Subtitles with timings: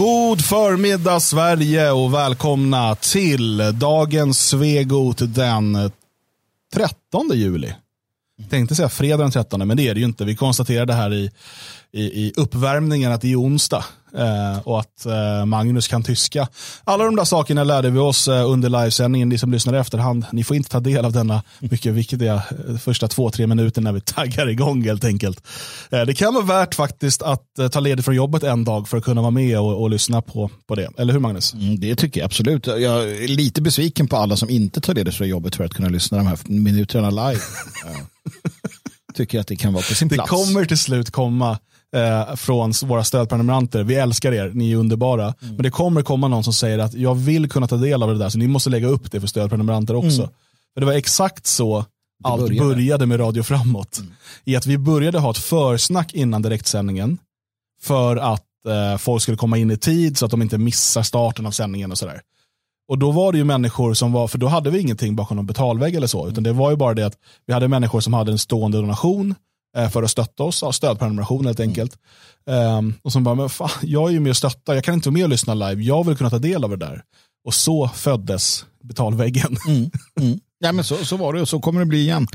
[0.00, 5.90] God förmiddag Sverige och välkomna till dagens Svegot den
[6.74, 7.74] 13 juli.
[8.50, 10.24] Tänkte säga fredag den 13, men det är det ju inte.
[10.24, 11.30] Vi konstaterade här i,
[11.92, 13.84] i, i uppvärmningen att det är onsdag
[14.64, 16.48] och att eh, Magnus kan tyska.
[16.84, 19.28] Alla de där sakerna lärde vi oss eh, under livesändningen.
[19.28, 22.76] Ni som lyssnar i efterhand, ni får inte ta del av denna mycket viktiga eh,
[22.76, 25.46] första två, tre minuter när vi taggar igång helt enkelt.
[25.90, 28.96] Eh, det kan vara värt faktiskt att eh, ta ledigt från jobbet en dag för
[28.96, 30.88] att kunna vara med och, och lyssna på, på det.
[30.98, 31.54] Eller hur Magnus?
[31.54, 32.66] Mm, det tycker jag absolut.
[32.66, 35.88] Jag är lite besviken på alla som inte tar ledigt från jobbet för att kunna
[35.88, 37.40] lyssna de här minuterna live.
[39.14, 40.30] tycker att det kan vara på sin plats.
[40.30, 41.58] Det kommer till slut komma
[41.96, 43.82] eh, från våra stödprenumeranter.
[43.82, 45.24] Vi älskar er, ni är underbara.
[45.24, 45.54] Mm.
[45.54, 48.18] Men det kommer komma någon som säger att jag vill kunna ta del av det
[48.18, 50.22] där, så ni måste lägga upp det för stödprenumeranter också.
[50.22, 50.30] Mm.
[50.74, 51.84] För det var exakt så
[52.24, 52.68] allt började.
[52.68, 53.98] började med Radio Framåt.
[53.98, 54.12] Mm.
[54.44, 57.18] I att vi började ha ett försnack innan direktsändningen
[57.82, 61.46] för att eh, folk skulle komma in i tid så att de inte missar starten
[61.46, 62.20] av sändningen och sådär.
[62.88, 65.46] Och då var det ju människor som var, för då hade vi ingenting bakom någon
[65.46, 68.32] betalvägg eller så, utan det var ju bara det att vi hade människor som hade
[68.32, 69.34] en stående donation
[69.76, 71.98] Eh, för att stötta oss, ja, stödprenumeration helt enkelt.
[72.46, 72.76] Mm.
[72.76, 75.08] Um, och som bara, men fan, jag är ju med och stöttar, jag kan inte
[75.08, 77.02] vara med och lyssna live, jag vill kunna ta del av det där.
[77.44, 79.56] Och så föddes betalväggen.
[79.68, 79.90] Mm.
[80.20, 80.40] Mm.
[80.58, 82.26] Ja men så, så var det och så kommer det bli igen.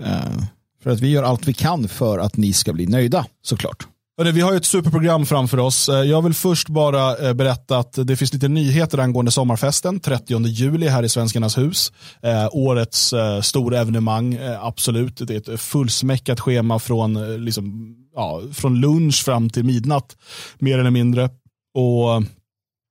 [0.00, 0.42] Uh,
[0.82, 3.86] för att vi gör allt vi kan för att ni ska bli nöjda såklart.
[4.24, 5.88] Vi har ett superprogram framför oss.
[5.88, 10.46] Eh, jag vill först bara eh, berätta att det finns lite nyheter angående sommarfesten 30
[10.46, 11.92] juli här i Svenskarnas hus.
[12.22, 15.16] Eh, årets eh, stora evenemang, absolut.
[15.16, 20.16] Det är ett fullsmäckat schema från, liksom, ja, från lunch fram till midnatt,
[20.58, 21.30] mer eller mindre.
[21.74, 22.22] Och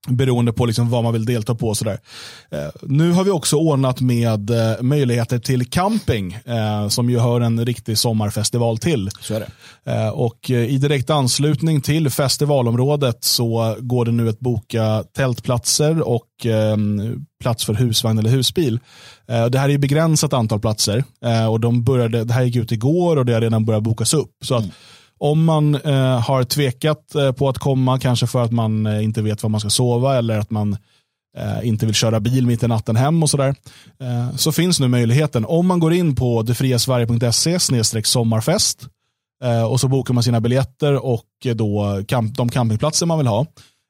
[0.07, 1.75] beroende på liksom vad man vill delta på.
[1.75, 1.99] Sådär.
[2.51, 7.41] Eh, nu har vi också ordnat med eh, möjligheter till camping eh, som ju hör
[7.41, 9.09] en riktig sommarfestival till.
[9.83, 16.01] Eh, och eh, I direkt anslutning till festivalområdet så går det nu att boka tältplatser
[16.01, 16.77] och eh,
[17.41, 18.79] plats för husvagn eller husbil.
[19.51, 21.03] det här är begränsat antal platser
[21.49, 24.31] och de började, det här gick ut igår och det har redan börjat bokas upp.
[24.45, 24.73] Så att mm
[25.19, 29.21] om man eh, har tvekat eh, på att komma, kanske för att man eh, inte
[29.21, 30.77] vet var man ska sova eller att man
[31.37, 33.55] eh, inte vill köra bil mitt i natten hem och sådär,
[33.99, 35.45] eh, så finns nu möjligheten.
[35.45, 37.59] Om man går in på detfriasverige.se
[38.03, 38.87] sommarfest
[39.43, 43.27] eh, och så bokar man sina biljetter och eh, då kamp, de campingplatser man vill
[43.27, 43.45] ha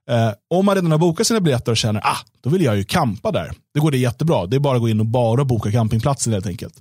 [0.09, 2.83] Eh, om man redan har bokat sina biljetter och känner ah, då vill jag ju
[2.83, 3.51] campa där.
[3.73, 4.45] Det går det jättebra.
[4.45, 6.73] Det är bara att gå in och bara boka campingplatsen helt enkelt.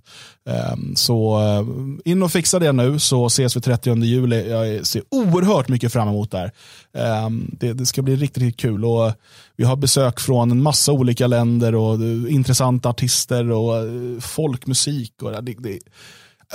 [0.49, 4.51] Eh, så eh, in och fixa det nu så ses vi 30 juli.
[4.51, 6.53] Jag ser oerhört mycket fram emot det här.
[6.95, 8.85] Ehm, det, det, ska bli riktigt, riktigt kul.
[8.85, 9.13] Och
[9.57, 15.23] vi har besök från en massa olika länder och eh, intressanta artister och eh, folkmusik.
[15.23, 15.79] Och det, det,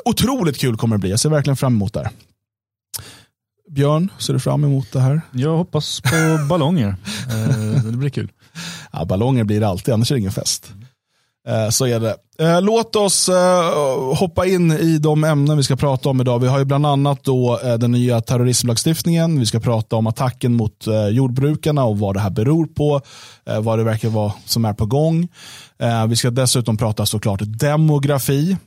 [0.05, 1.09] otroligt kul kommer det bli.
[1.09, 2.11] Jag ser verkligen fram emot det här.
[3.73, 5.21] Björn, ser du fram emot det här?
[5.31, 6.95] Jag hoppas på ballonger.
[7.29, 8.31] Eh, det blir kul.
[8.91, 10.73] Ja, ballonger blir det alltid, annars är det ingen fest.
[11.47, 12.15] Eh, så är det.
[12.39, 16.39] Eh, låt oss eh, hoppa in i de ämnen vi ska prata om idag.
[16.39, 19.39] Vi har ju bland annat då eh, den nya terrorismlagstiftningen.
[19.39, 23.01] Vi ska prata om attacken mot jordbrukarna och vad det här beror på.
[23.61, 25.27] Vad det verkar vara som är på gång.
[26.07, 28.57] Vi ska dessutom prata såklart demografi.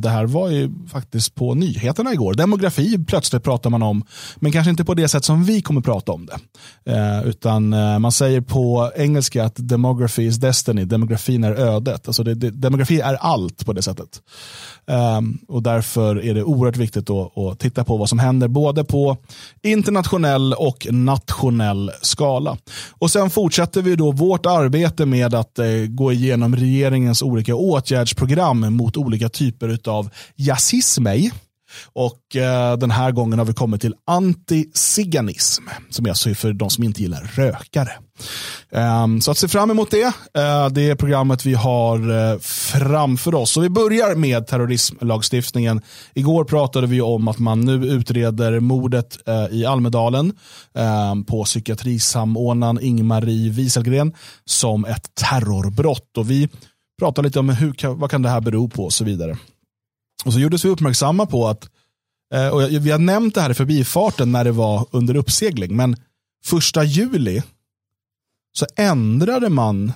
[0.00, 2.34] Det här var ju faktiskt på nyheterna igår.
[2.34, 4.04] Demografi plötsligt pratar man om,
[4.36, 6.38] men kanske inte på det sätt som vi kommer prata om det.
[7.24, 7.68] Utan
[8.00, 12.08] man säger på engelska att demography is destiny, demografin är ödet.
[12.08, 14.22] Alltså det, det, demografi är allt på det sättet.
[14.86, 18.84] Ehm, och därför är det oerhört viktigt att, att titta på vad som händer både
[18.84, 19.16] på
[19.62, 22.56] internationell och nationell skala.
[22.98, 28.74] Och sen fortsätter vi då vårt arbete med att eh, gå igenom regeringens olika åtgärdsprogram
[28.74, 31.32] mot olika typer av jazzismej.
[31.92, 36.70] Och eh, den här gången har vi kommit till antiziganism, som är alltså för de
[36.70, 37.92] som inte gillar rökare.
[38.70, 40.04] Um, så att se fram emot det.
[40.04, 43.50] Uh, det är programmet vi har uh, framför oss.
[43.50, 45.82] Så vi börjar med terrorismlagstiftningen.
[46.14, 50.32] Igår pratade vi om att man nu utreder mordet uh, i Almedalen
[50.74, 54.14] ehm, på psykiatrisamordnaren Ingmarie Wieselgren
[54.44, 56.18] som ett terrorbrott.
[56.18, 56.48] Och vi
[56.98, 59.36] pratade lite om hur, vad kan det här bero på och så vidare.
[60.24, 61.70] Och så gjordes vi uppmärksamma på att,
[62.34, 65.96] eh, och vi har nämnt det här i förbifarten när det var under uppsegling, men
[66.44, 67.42] första juli
[68.58, 69.92] så ändrade man,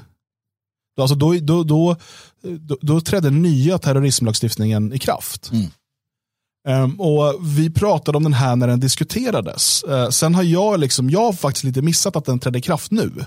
[1.00, 1.96] alltså då, då, då,
[2.80, 5.50] då, trädde nya terrorismlagstiftningen i kraft.
[5.52, 5.70] Mm.
[6.69, 9.84] Um, och Vi pratade om den här när den diskuterades.
[9.88, 13.26] Uh, sen har jag, liksom, jag faktiskt lite missat att den trädde i kraft nu.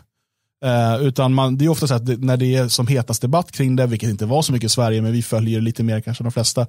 [0.66, 3.52] Uh, utan man, det är ofta så att det, när det är som hetast debatt
[3.52, 6.24] kring det, vilket inte var så mycket i Sverige, men vi följer lite mer kanske
[6.24, 6.62] de flesta,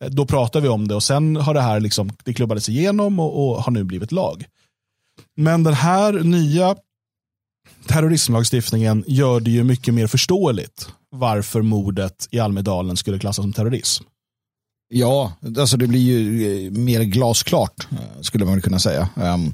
[0.00, 3.20] eh, då pratar vi om det och sen har det här liksom, det klubbades igenom
[3.20, 4.44] och, och har nu blivit lag.
[5.36, 6.76] Men den här nya
[7.86, 14.04] terrorismlagstiftningen gör det ju mycket mer förståeligt varför mordet i Almedalen skulle klassas som terrorism.
[14.88, 17.88] Ja, alltså det blir ju eh, mer glasklart
[18.20, 19.08] skulle man kunna säga.
[19.16, 19.52] Ehm,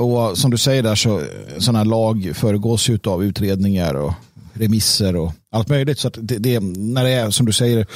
[0.00, 1.22] och som du säger där så
[1.58, 4.12] sådana här lag föregås ju av utredningar och
[4.52, 5.98] remisser och allt möjligt.
[5.98, 7.86] Så det, det, när det är som du säger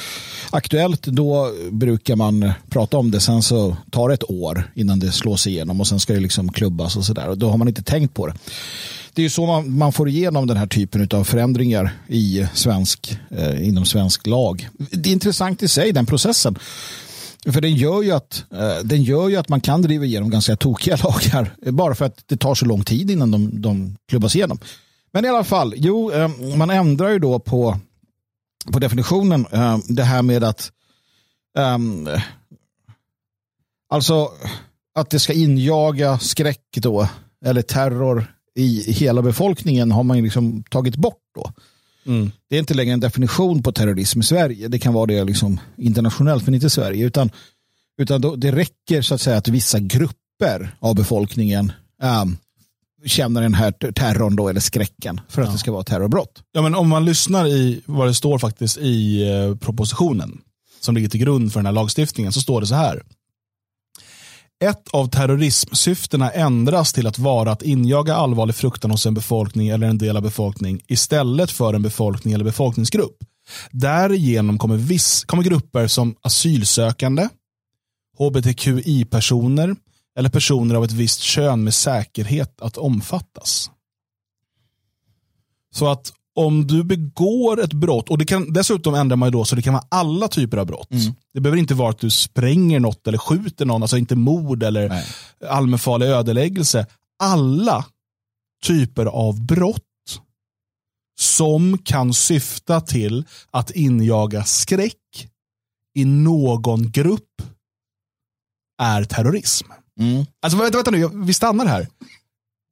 [0.49, 3.19] aktuellt då brukar man prata om det.
[3.19, 6.51] Sen så tar det ett år innan det slås igenom och sen ska det liksom
[6.51, 7.29] klubbas och sådär.
[7.29, 8.33] Och då har man inte tänkt på det.
[9.13, 13.19] Det är ju så man, man får igenom den här typen av förändringar i svensk,
[13.29, 14.69] eh, inom svensk lag.
[14.77, 16.59] Det är intressant i sig den processen.
[17.51, 20.55] För den gör, ju att, eh, den gör ju att man kan driva igenom ganska
[20.55, 24.59] tokiga lagar bara för att det tar så lång tid innan de, de klubbas igenom.
[25.11, 27.77] Men i alla fall, jo, eh, man ändrar ju då på,
[28.71, 30.71] på definitionen eh, det här med att
[31.57, 32.09] um,
[33.89, 34.31] alltså
[34.95, 37.09] att det ska injaga skräck då
[37.45, 41.51] eller terror i hela befolkningen har man ju liksom tagit bort då.
[42.05, 42.31] Mm.
[42.49, 44.67] Det är inte längre en definition på terrorism i Sverige.
[44.67, 47.05] Det kan vara det liksom internationellt men inte i Sverige.
[47.05, 47.31] Utan,
[48.01, 51.71] utan då, det räcker så att säga att vissa grupper av befolkningen
[52.03, 52.37] um,
[53.05, 55.53] känner den här terrorn då, eller skräcken för att ja.
[55.53, 56.43] det ska vara terrorbrott.
[56.51, 60.41] Ja, men om man lyssnar i vad det står faktiskt i eh, propositionen
[60.79, 63.03] som ligger till grund för den här lagstiftningen så står det så här.
[64.63, 69.87] Ett av terrorismsyftena ändras till att vara att injaga allvarlig fruktan hos en befolkning eller
[69.87, 73.17] en del av befolkning istället för en befolkning eller befolkningsgrupp.
[73.71, 77.29] Därigenom kommer, viss, kommer grupper som asylsökande,
[78.17, 79.75] hbtqi-personer,
[80.17, 83.71] eller personer av ett visst kön med säkerhet att omfattas.
[85.73, 89.55] Så att om du begår ett brott, och det kan, dessutom ändrar man då så
[89.55, 90.91] det kan vara alla typer av brott.
[90.91, 91.13] Mm.
[91.33, 94.89] Det behöver inte vara att du spränger något eller skjuter någon, alltså inte mord eller
[94.89, 95.05] Nej.
[95.47, 96.87] allmänfarlig ödeläggelse.
[97.23, 97.85] Alla
[98.63, 99.81] typer av brott
[101.19, 105.29] som kan syfta till att injaga skräck
[105.95, 107.41] i någon grupp
[108.81, 109.67] är terrorism.
[109.99, 110.25] Mm.
[110.41, 111.87] Alltså vänta, vänta nu, vi stannar här.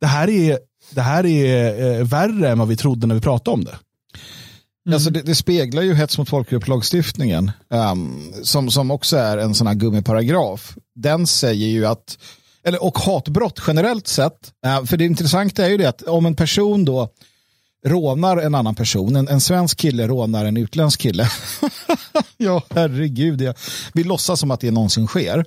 [0.02, 0.60] Det här är,
[0.96, 3.76] det här är eh, värre än vad vi trodde när vi pratade om det.
[4.86, 4.96] Mm.
[4.96, 9.68] Alltså det, det, speglar ju hets mot folkgrupp-lagstiftningen um, som, som också är en sån
[9.68, 10.76] här gummiparagraf.
[10.96, 12.18] Den säger ju att,
[12.64, 16.36] eller, och hatbrott generellt sett, uh, för det intressanta är ju det att om en
[16.36, 17.10] person då
[17.86, 21.28] rånar en annan person, en, en svensk kille rånar en utländsk kille.
[22.38, 23.56] ja, herregud, jag,
[23.94, 25.46] vi låtsas som att det någonsin sker.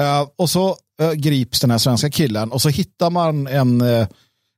[0.00, 4.06] Uh, och så uh, grips den här svenska killen och så hittar man en, uh,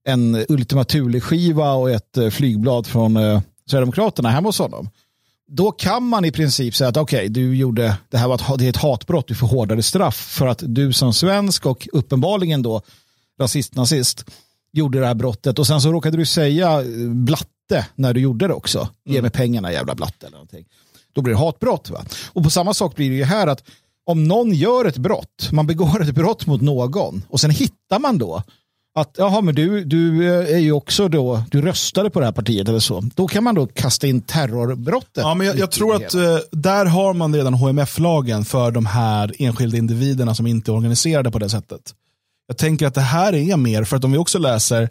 [0.07, 3.19] en Ultima Thule-skiva och ett flygblad från
[3.67, 4.89] Sverigedemokraterna hemma hos honom.
[5.49, 8.59] Då kan man i princip säga att okej, okay, du gjorde, det här var ett,
[8.59, 12.63] det är ett hatbrott, du får hårdare straff för att du som svensk och uppenbarligen
[12.63, 12.83] då
[13.41, 14.25] rasist-nazist
[14.73, 18.55] gjorde det här brottet och sen så råkade du säga blatte när du gjorde det
[18.55, 18.89] också.
[19.05, 19.31] Ge mig mm.
[19.31, 20.65] pengarna jävla blatte eller någonting.
[21.13, 21.91] Då blir det hatbrott.
[21.91, 22.05] Va?
[22.33, 23.63] Och på samma sak blir det ju här att
[24.05, 28.19] om någon gör ett brott, man begår ett brott mot någon och sen hittar man
[28.19, 28.43] då
[28.97, 32.69] att jaha, men du, du är ju också då, du röstade på det här partiet
[32.69, 33.01] eller så.
[33.15, 35.17] Då kan man då kasta in terrorbrottet.
[35.17, 39.33] Ja, men jag, jag tror att uh, där har man redan HMF-lagen för de här
[39.39, 41.95] enskilda individerna som inte är organiserade på det sättet.
[42.47, 44.89] Jag tänker att det här är mer, för att om vi också läser,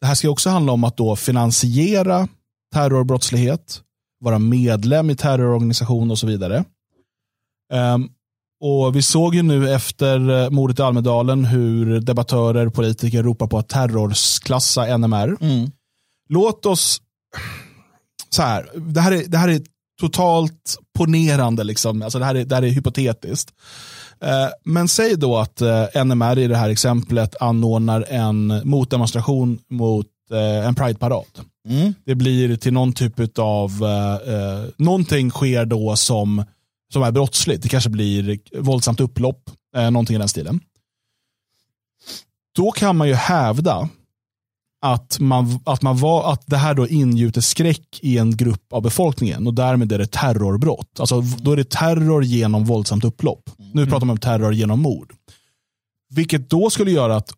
[0.00, 2.28] det här ska också handla om att då finansiera
[2.74, 3.80] terrorbrottslighet,
[4.20, 6.64] vara medlem i terrororganisation och så vidare.
[7.72, 8.10] Um,
[8.64, 13.58] och Vi såg ju nu efter eh, mordet i Almedalen hur debattörer, politiker ropar på
[13.58, 15.36] att terrorklassa NMR.
[15.40, 15.70] Mm.
[16.28, 17.00] Låt oss,
[18.28, 19.60] så här, det här är, det här är
[20.00, 22.02] totalt ponerande, liksom.
[22.02, 23.50] alltså det, här är, det här är hypotetiskt.
[24.20, 30.06] Eh, men säg då att eh, NMR i det här exemplet anordnar en motdemonstration mot
[30.64, 31.26] en Pride-parad.
[31.68, 31.94] Mm.
[32.04, 36.44] Det blir till någon typ av, eh, någonting sker då som
[36.92, 37.62] som är brottsligt.
[37.62, 40.60] Det kanske blir våldsamt upplopp, eh, någonting i den stilen.
[42.54, 43.88] Då kan man ju hävda
[44.82, 48.82] att, man, att, man var, att det här då ingjuter skräck i en grupp av
[48.82, 51.00] befolkningen och därmed är det terrorbrott.
[51.00, 53.50] Alltså, då är det terror genom våldsamt upplopp.
[53.74, 55.12] Nu pratar man om terror genom mord.
[56.14, 57.32] Vilket då skulle göra att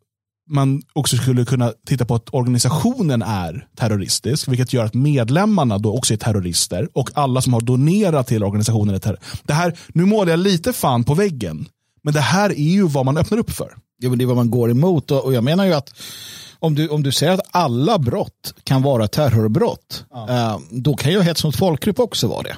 [0.51, 5.97] man också skulle kunna titta på att organisationen är terroristisk, vilket gör att medlemmarna då
[5.97, 9.39] också är terrorister och alla som har donerat till organisationen är terrorister.
[9.43, 11.69] Det här, nu målar jag lite fan på väggen,
[12.03, 13.75] men det här är ju vad man öppnar upp för.
[13.99, 15.95] Ja, men det är vad man går emot och, jag menar ju att
[16.59, 20.29] om du, om du säger att alla brott kan vara terrorbrott, ja.
[20.31, 22.57] eh, då kan ju hets mot folkgrupp också vara det.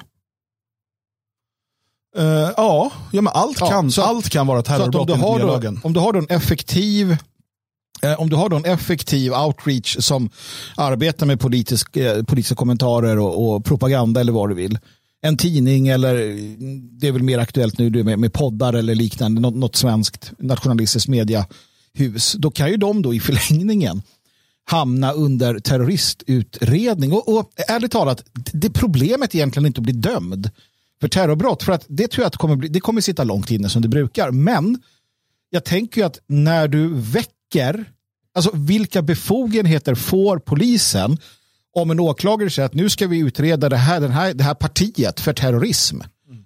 [2.17, 5.61] Uh, ja, ja, men allt, ja, kan, så, allt kan vara terrorbrott om du, har
[5.61, 7.17] då, om du har en effektiv
[8.01, 10.29] Eh, om du har då en effektiv outreach som
[10.75, 14.79] arbetar med politisk, eh, politiska kommentarer och, och, propaganda eller vad du vill.
[15.21, 16.13] En tidning eller
[16.99, 21.07] det är väl mer aktuellt nu med, med poddar eller liknande, något, något svenskt nationalistiskt
[21.07, 22.33] mediahus.
[22.37, 24.01] Då kan ju de då i förlängningen
[24.65, 27.13] hamna under terroristutredning.
[27.13, 30.49] Och, och ärligt talat, det problemet är egentligen inte att bli dömd
[31.01, 31.63] för terrorbrott.
[31.63, 33.81] För att det tror jag att det kommer, bli, det kommer sitta långt inne som
[33.81, 34.31] det brukar.
[34.31, 34.81] Men
[35.49, 37.36] jag tänker ju att när du väcker,
[38.35, 41.17] alltså vilka befogenheter får polisen
[41.75, 44.53] om en åklagare säger att nu ska vi utreda det här, den här, det här
[44.53, 46.01] partiet för terrorism.
[46.29, 46.43] Mm.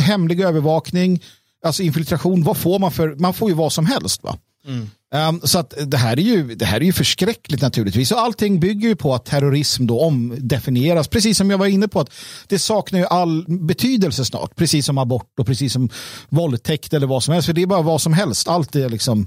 [0.00, 1.22] Hemlig övervakning,
[1.64, 4.22] alltså infiltration, vad får man för, man får ju vad som helst.
[4.22, 4.38] va?
[4.66, 4.90] Mm.
[5.14, 8.12] Um, så att det här, är ju, det här är ju förskräckligt naturligtvis.
[8.12, 11.08] Och allting bygger ju på att terrorism då omdefinieras.
[11.08, 12.10] Precis som jag var inne på att
[12.46, 14.56] det saknar ju all betydelse snart.
[14.56, 15.88] Precis som abort och precis som
[16.28, 17.46] våldtäkt eller vad som helst.
[17.46, 18.48] För det är bara vad som helst.
[18.48, 19.26] Allt är liksom...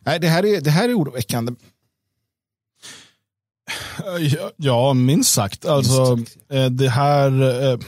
[0.00, 1.52] Nej, det här är, det här är oroväckande.
[4.56, 5.64] Ja, minst sagt.
[5.64, 6.52] Alltså, minst sagt.
[6.52, 7.42] Eh, det här...
[7.72, 7.78] Eh,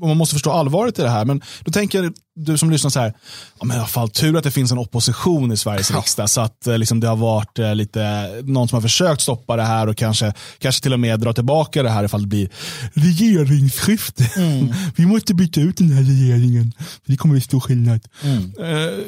[0.00, 1.24] jag man måste förstå allvaret i det här.
[1.24, 3.14] Men då tänker du som lyssnar så här,
[3.58, 5.98] ja, men i alla fall tur att det finns en opposition i Sveriges ja.
[5.98, 9.56] riksdag så att eh, liksom, det har varit eh, lite, någon som har försökt stoppa
[9.56, 12.48] det här och kanske, kanske till och med dra tillbaka det här ifall det blir
[12.92, 14.30] regeringsskifte.
[14.36, 14.74] Mm.
[14.96, 16.72] Vi måste byta ut den här regeringen,
[17.06, 18.00] det kommer bli stor skillnad.
[18.22, 18.38] Mm.
[18.58, 18.98] Eh,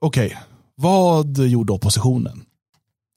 [0.00, 0.38] Okej, okay.
[0.74, 2.42] vad gjorde oppositionen?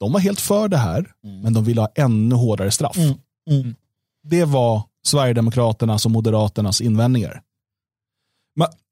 [0.00, 1.40] De var helt för det här, mm.
[1.40, 2.96] men de ville ha ännu hårdare straff.
[2.96, 3.14] Mm.
[3.50, 3.74] Mm.
[4.22, 7.42] Det var Sverigedemokraternas och Moderaternas invändningar.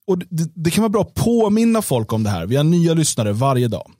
[0.06, 2.46] och det, det, kan vara bra att påminna folk om det här.
[2.46, 3.90] Vi har nya lyssnare varje dag.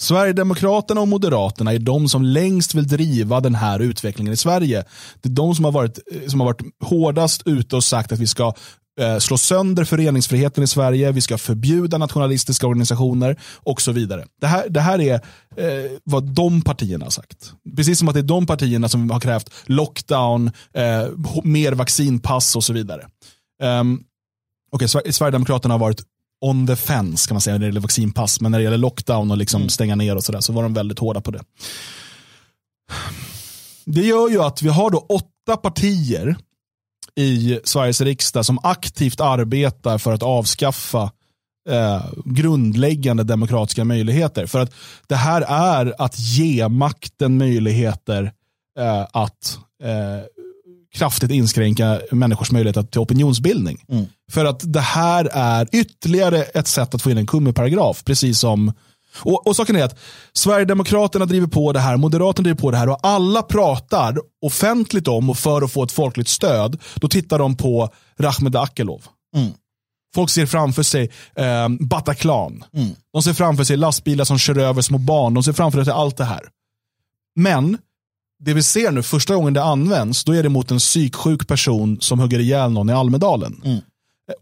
[0.00, 4.84] Sverigedemokraterna och Moderaterna är de som längst vill driva den här utvecklingen i Sverige.
[5.20, 8.18] Det är de som har varit, eh, som har varit hårdast ute och sagt att
[8.18, 8.52] vi ska
[9.20, 14.24] slå sönder föreningsfriheten i Sverige, vi ska förbjuda nationalistiska organisationer och så vidare.
[14.40, 15.14] Det här, det här är
[15.56, 17.52] eh, vad de partierna har sagt.
[17.76, 21.08] Precis som att det är de partierna som har krävt lockdown, eh,
[21.44, 23.06] mer vaccinpass och så vidare.
[23.62, 24.04] Um,
[24.72, 26.02] okay, Sverigedemokraterna har varit
[26.40, 29.30] on the fence kan man säga när det gäller vaccinpass, men när det gäller lockdown
[29.30, 29.68] och liksom mm.
[29.68, 31.40] stänga ner och sådär så var de väldigt hårda på det.
[33.84, 36.36] Det gör ju att vi har då åtta partier
[37.16, 41.10] i Sveriges riksdag som aktivt arbetar för att avskaffa
[41.68, 44.46] eh, grundläggande demokratiska möjligheter.
[44.46, 44.72] För att
[45.06, 48.32] det här är att ge makten möjligheter
[48.78, 50.24] eh, att eh,
[50.94, 53.84] kraftigt inskränka människors möjlighet till opinionsbildning.
[53.88, 54.06] Mm.
[54.32, 58.72] För att det här är ytterligare ett sätt att få in en kummiparagraf, precis som
[59.18, 59.98] och, och saken är att
[60.32, 65.30] Sverigedemokraterna driver på det här, Moderaterna driver på det här och alla pratar offentligt om
[65.30, 69.04] och för att få ett folkligt stöd, då tittar de på Rahmed Akilov.
[69.36, 69.52] Mm.
[70.14, 72.64] Folk ser framför sig eh, Bataclan.
[72.74, 72.94] Mm.
[73.12, 75.34] De ser framför sig lastbilar som kör över små barn.
[75.34, 76.42] De ser framför sig allt det här.
[77.36, 77.78] Men
[78.44, 82.00] det vi ser nu, första gången det används, då är det mot en psyksjuk person
[82.00, 83.60] som hugger ihjäl någon i Almedalen.
[83.64, 83.80] Mm.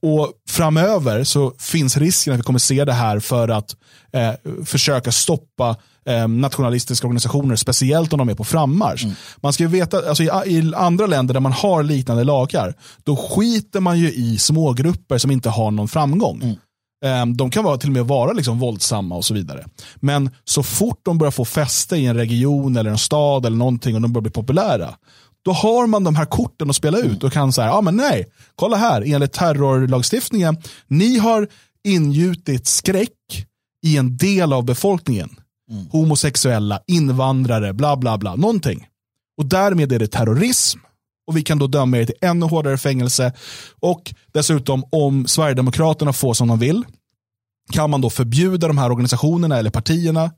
[0.03, 3.77] Och framöver så finns risken att vi kommer se det här för att
[4.13, 4.33] eh,
[4.65, 5.77] försöka stoppa
[6.07, 9.05] eh, nationalistiska organisationer, speciellt om de är på frammarsch.
[9.05, 9.17] Mm.
[9.37, 12.75] Man ska veta, alltså i, i, andra länder där man har liknande lagar,
[13.05, 16.43] då skiter man ju i smågrupper som inte har någon framgång.
[16.43, 16.57] Mm.
[17.05, 19.65] Eh, de kan vara, till och med vara liksom våldsamma och så vidare.
[19.97, 23.95] Men så fort de börjar få fäste i en region eller en stad eller någonting
[23.95, 24.95] och de börjar bli populära,
[25.45, 28.27] då har man de här korten att spela ut och kan säga, ja men nej,
[28.55, 31.49] kolla här, enligt terrorlagstiftningen, ni har
[31.85, 33.47] ingjutit skräck
[33.83, 35.37] i en del av befolkningen.
[35.71, 35.87] Mm.
[35.87, 38.87] Homosexuella, invandrare, bla bla bla, någonting.
[39.39, 40.79] Och därmed är det terrorism
[41.27, 43.33] och vi kan då döma er till ännu hårdare fängelse.
[43.81, 46.85] Och dessutom om Sverigedemokraterna får som de vill
[47.73, 50.31] kan man då förbjuda de här organisationerna eller partierna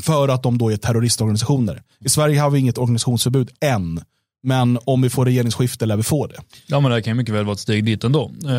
[0.00, 1.82] för att de då är terroristorganisationer.
[2.00, 4.00] I Sverige har vi inget organisationsförbud än.
[4.44, 6.36] Men om vi får regeringsskifte lär vi få det.
[6.66, 8.30] Ja men det kan mycket väl vara ett steg dit ändå.
[8.46, 8.54] Eh,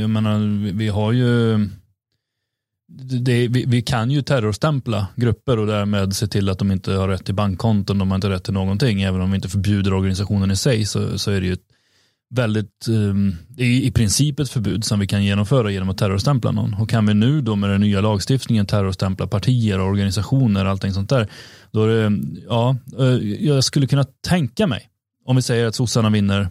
[0.00, 1.58] jag menar, vi har ju
[3.20, 7.08] det, vi, vi, kan ju terrorstämpla grupper och därmed se till att de inte har
[7.08, 9.02] rätt till bankkonton, de har inte rätt till någonting.
[9.02, 11.56] Även om vi inte förbjuder organisationen i sig så, så är det ju
[12.34, 16.50] väldigt, ehm, um, i, i princip ett förbud som vi kan genomföra genom att terrorstämpla
[16.50, 16.74] någon.
[16.74, 20.92] Och kan vi nu då med den nya lagstiftningen terrorstämpla partier, och organisationer och allting
[20.92, 21.28] sånt där,
[21.70, 23.06] då är det, ja, eh,
[23.46, 24.88] jag skulle kunna tänka mig
[25.26, 26.48] om vi säger att sossarna vinner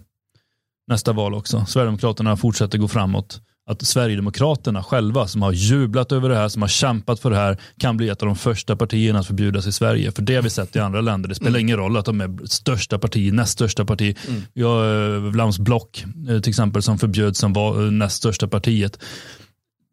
[0.88, 6.36] nästa val också, Sverigedemokraterna fortsätter gå framåt, att Sverigedemokraterna själva som har jublat över det
[6.36, 9.28] här, som har kämpat för det här, kan bli ett av de första partierna att
[9.28, 10.12] förbjudas i Sverige.
[10.12, 11.30] För det har vi sett i andra länder.
[11.30, 11.62] Det spelar mm.
[11.62, 14.18] ingen roll att de är största parti, näst största parti.
[14.28, 14.42] Mm.
[14.54, 18.48] Vi har eh, Vlaams block eh, till exempel som förbjöds som var eh, näst största
[18.48, 19.00] partiet.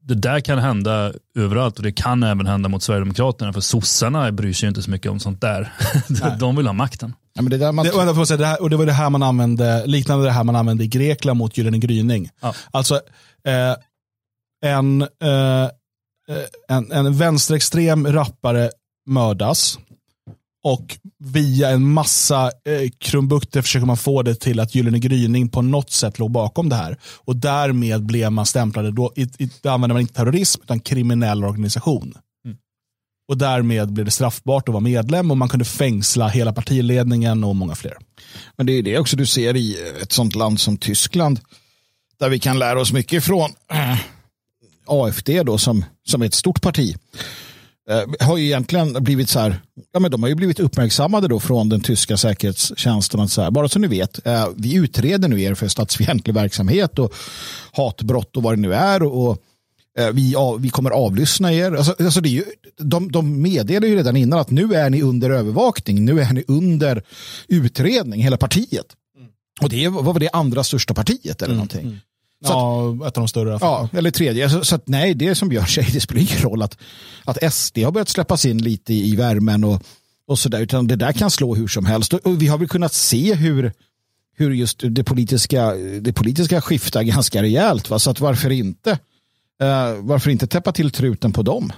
[0.03, 4.53] det där kan hända överallt och det kan även hända mot Sverigedemokraterna för sossarna bryr
[4.53, 5.73] sig inte så mycket om sånt där.
[6.39, 7.15] De vill ha makten.
[7.35, 7.85] Ja, men det, där man...
[7.85, 10.45] Det, och säga, det, här, och det var det här man använde, liknande det här
[10.45, 12.31] man använde i Grekland mot Gyllene gryning.
[12.41, 12.55] Ja.
[12.71, 12.95] Alltså
[13.47, 13.77] eh,
[14.65, 15.69] en, eh,
[16.69, 18.71] en, en vänsterextrem rappare
[19.07, 19.79] mördas
[20.65, 25.63] och via en massa eh, krumbukter försöker man få det till att Gyllene gryning på
[25.63, 26.99] något sätt låg bakom det här.
[27.25, 31.45] Och därmed blev man stämplade, då, i, i, då använder man inte terrorism utan kriminell
[31.45, 32.15] organisation.
[33.29, 37.57] Och därmed blev det straffbart att vara medlem och man kunde fängsla hela partiledningen och
[37.57, 37.97] många fler.
[38.57, 41.41] Men det är det också du ser i ett sånt land som Tyskland.
[42.21, 43.99] Där vi kan lära oss mycket ifrån eh,
[44.87, 46.97] AFD då som, som är ett stort parti.
[47.91, 49.61] Eh, har ju egentligen blivit så här,
[49.93, 53.51] ja men de har ju blivit uppmärksammade då från den tyska säkerhetstjänsten att så här,
[53.51, 57.15] bara så ni vet, eh, vi utreder nu er för statsfientlig verksamhet och
[57.73, 59.39] hatbrott och vad det nu är och, och
[60.13, 61.73] vi, av, vi kommer avlyssna er.
[61.73, 62.45] Alltså, alltså det är ju,
[62.79, 66.45] de, de meddelar ju redan innan att nu är ni under övervakning, nu är ni
[66.49, 67.03] under
[67.49, 68.87] utredning, hela partiet.
[69.61, 72.01] Och det var det andra största partiet eller någonting.
[72.45, 73.59] Så ja, ett av de större.
[73.61, 74.51] Ja, eller tredje.
[74.51, 76.79] Så, så att, nej, det som Björn säger, det spelar ingen roll att,
[77.25, 79.83] att SD har börjat släppas in lite i, i värmen och,
[80.27, 82.15] och så där, utan det där kan slå hur som helst.
[82.15, 83.73] Och, och vi har väl kunnat se hur,
[84.37, 87.91] hur just det politiska, det politiska skiftar ganska rejält.
[87.91, 87.99] Va?
[87.99, 88.99] Så att varför inte,
[89.63, 91.73] uh, varför inte täppa till truten på dem?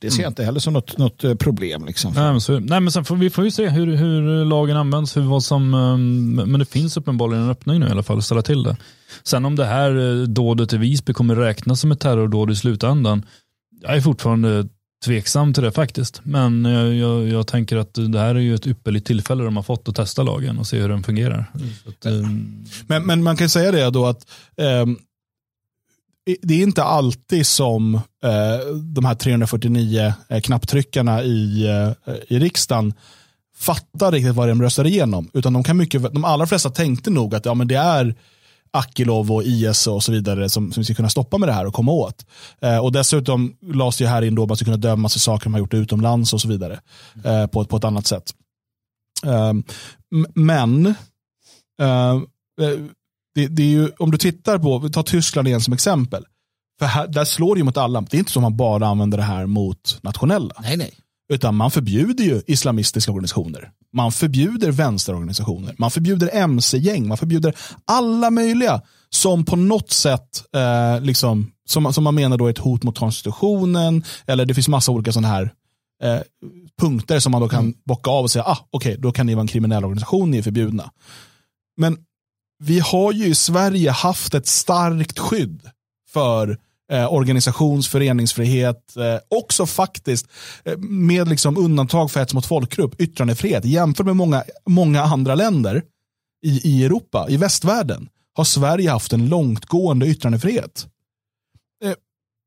[0.00, 1.86] Det ser jag inte heller som något, något eh, problem.
[1.86, 2.12] Liksom.
[2.12, 5.16] Nej, men, så, nej, men sen får vi får ju se hur, hur lagen används.
[5.16, 8.24] Hur, vad som, um, men det finns uppenbarligen en öppning nu i alla fall att
[8.24, 8.76] ställa till det.
[9.22, 13.26] Sen om det här eh, dådet i Visby kommer räknas som ett terrordåd i slutändan.
[13.82, 14.68] Jag är fortfarande
[15.04, 16.20] tveksam till det faktiskt.
[16.24, 19.62] Men jag, jag, jag, tänker att det här är ju ett ypperligt tillfälle de har
[19.62, 21.52] fått att testa lagen och se hur den fungerar.
[21.86, 22.06] Att,
[22.86, 24.26] men, men man kan säga det då att
[24.82, 24.98] um
[26.42, 32.94] det är inte alltid som eh, de här 349 eh, knapptryckarna i, eh, i riksdagen
[33.56, 35.30] fattar riktigt vad de röstar igenom.
[35.32, 38.14] Utan de, kan mycket, de allra flesta tänkte nog att ja, men det är
[38.70, 41.74] Akilov och IS och så vidare som, som ska kunna stoppa med det här och
[41.74, 42.26] komma åt.
[42.60, 45.44] Eh, och dessutom lades det här in då att man ska kunna dömas för saker
[45.44, 46.80] de har gjort utomlands och så vidare
[47.24, 48.34] eh, på, på ett annat sätt.
[49.26, 49.52] Eh,
[50.34, 50.86] men
[51.80, 52.12] eh,
[52.60, 52.78] eh
[53.34, 56.24] det, det, är ju, om du tittar på, vi tar Tyskland igen som exempel.
[56.78, 58.00] För här, där slår det ju mot alla.
[58.00, 60.54] Det är inte så att man bara använder det här mot nationella.
[60.60, 60.94] Nej, nej.
[61.32, 63.70] Utan man förbjuder ju islamistiska organisationer.
[63.92, 65.74] Man förbjuder vänsterorganisationer.
[65.78, 67.08] Man förbjuder mc-gäng.
[67.08, 72.46] Man förbjuder alla möjliga som på något sätt eh, liksom, som, som man menar då
[72.46, 74.04] är ett hot mot konstitutionen.
[74.26, 75.52] Eller det finns massa olika sådana här
[76.02, 76.20] eh,
[76.80, 77.74] punkter som man då kan mm.
[77.84, 80.38] bocka av och säga, ah, okej, okay, då kan ni vara en kriminell organisation, ni
[80.38, 80.90] är förbjudna.
[81.76, 81.96] Men
[82.58, 85.70] vi har ju i Sverige haft ett starkt skydd
[86.10, 86.58] för
[86.92, 90.26] eh, organisations föreningsfrihet, eh, också faktiskt
[90.64, 93.64] eh, med liksom undantag för hets mot folkgrupp, yttrandefrihet.
[93.64, 95.82] Jämfört med många, många andra länder
[96.42, 100.86] i, i Europa, i västvärlden, har Sverige haft en långtgående yttrandefrihet.
[101.84, 101.94] Eh,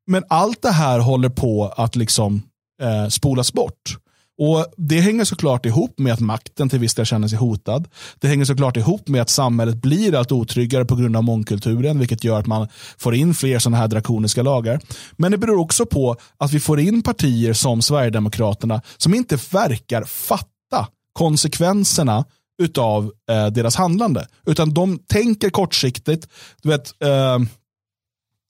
[0.07, 2.41] men allt det här håller på att liksom
[2.81, 3.97] eh, spolas bort.
[4.43, 7.87] Och Det hänger såklart ihop med att makten till viss del känner sig hotad.
[8.19, 12.23] Det hänger såklart ihop med att samhället blir allt otryggare på grund av mångkulturen, vilket
[12.23, 14.79] gör att man får in fler sådana här drakoniska lagar.
[15.17, 20.03] Men det beror också på att vi får in partier som Sverigedemokraterna som inte verkar
[20.03, 22.25] fatta konsekvenserna
[22.61, 24.27] utav eh, deras handlande.
[24.45, 26.27] Utan de tänker kortsiktigt.
[26.61, 27.47] Du vet, ehm,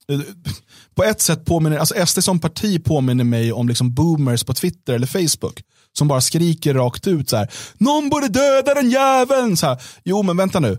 [0.09, 0.19] eh,
[0.95, 4.93] på ett sätt påminner, alltså SD som parti påminner mig om liksom boomers på Twitter
[4.93, 5.63] eller Facebook.
[5.97, 9.57] Som bara skriker rakt ut så här, någon borde döda den jäveln.
[9.57, 10.77] Så här, jo men vänta nu,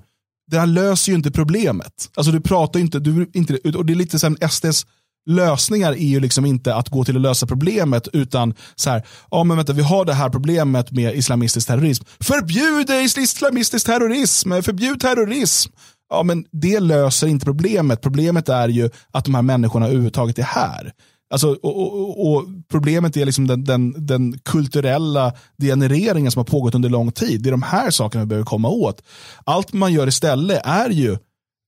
[0.50, 2.10] det här löser ju inte problemet.
[2.14, 4.86] Alltså du pratar inte, du, inte och det är lite som SDs
[5.26, 9.44] lösningar är ju liksom inte att gå till att lösa problemet utan så här, ja
[9.44, 12.04] men vänta vi har det här problemet med islamistisk terrorism.
[12.20, 15.72] Förbjud islamistisk terrorism, förbjud terrorism.
[16.08, 18.00] Ja men det löser inte problemet.
[18.00, 20.92] Problemet är ju att de här människorna överhuvudtaget är här.
[21.32, 26.74] Alltså, och, och, och, problemet är liksom den, den, den, kulturella degenereringen som har pågått
[26.74, 27.42] under lång tid.
[27.42, 29.02] Det är de här sakerna vi behöver komma åt.
[29.44, 31.18] Allt man gör istället är ju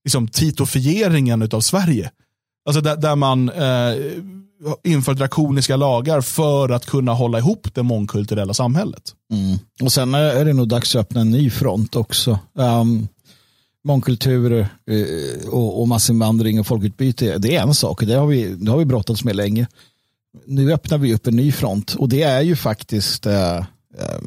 [0.03, 2.11] liksom titofieringen av Sverige.
[2.65, 3.95] Alltså där, där man eh,
[4.83, 9.13] inför drakoniska lagar för att kunna hålla ihop det mångkulturella samhället.
[9.31, 9.57] Mm.
[9.81, 12.39] Och sen är det nog dags att öppna en ny front också.
[12.53, 13.07] Um,
[13.85, 18.03] mångkultur eh, och, och massinvandring och folkutbyte, det är en sak.
[18.03, 19.67] Det har vi, det har vi brottats med länge.
[20.45, 24.19] Nu öppnar vi upp en ny front och det är ju faktiskt eh, eh,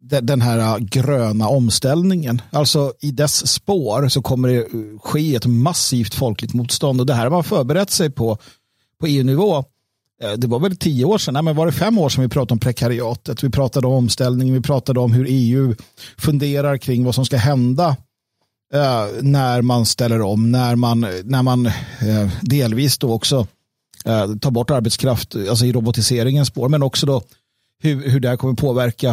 [0.00, 2.42] den här gröna omställningen.
[2.50, 4.66] Alltså i dess spår så kommer det
[5.02, 8.38] ske ett massivt folkligt motstånd och det här har man förberett sig på
[9.00, 9.64] på EU-nivå.
[10.22, 12.28] Eh, det var väl tio år sedan, nej, men var det fem år sedan vi
[12.28, 15.74] pratade om prekariatet, vi pratade om omställningen, vi pratade om hur EU
[16.18, 17.96] funderar kring vad som ska hända
[18.74, 23.46] eh, när man ställer om, när man, när man eh, delvis då också
[24.04, 27.22] eh, tar bort arbetskraft, alltså i robotiseringens spår, men också då
[27.82, 29.08] hur, hur det här kommer påverka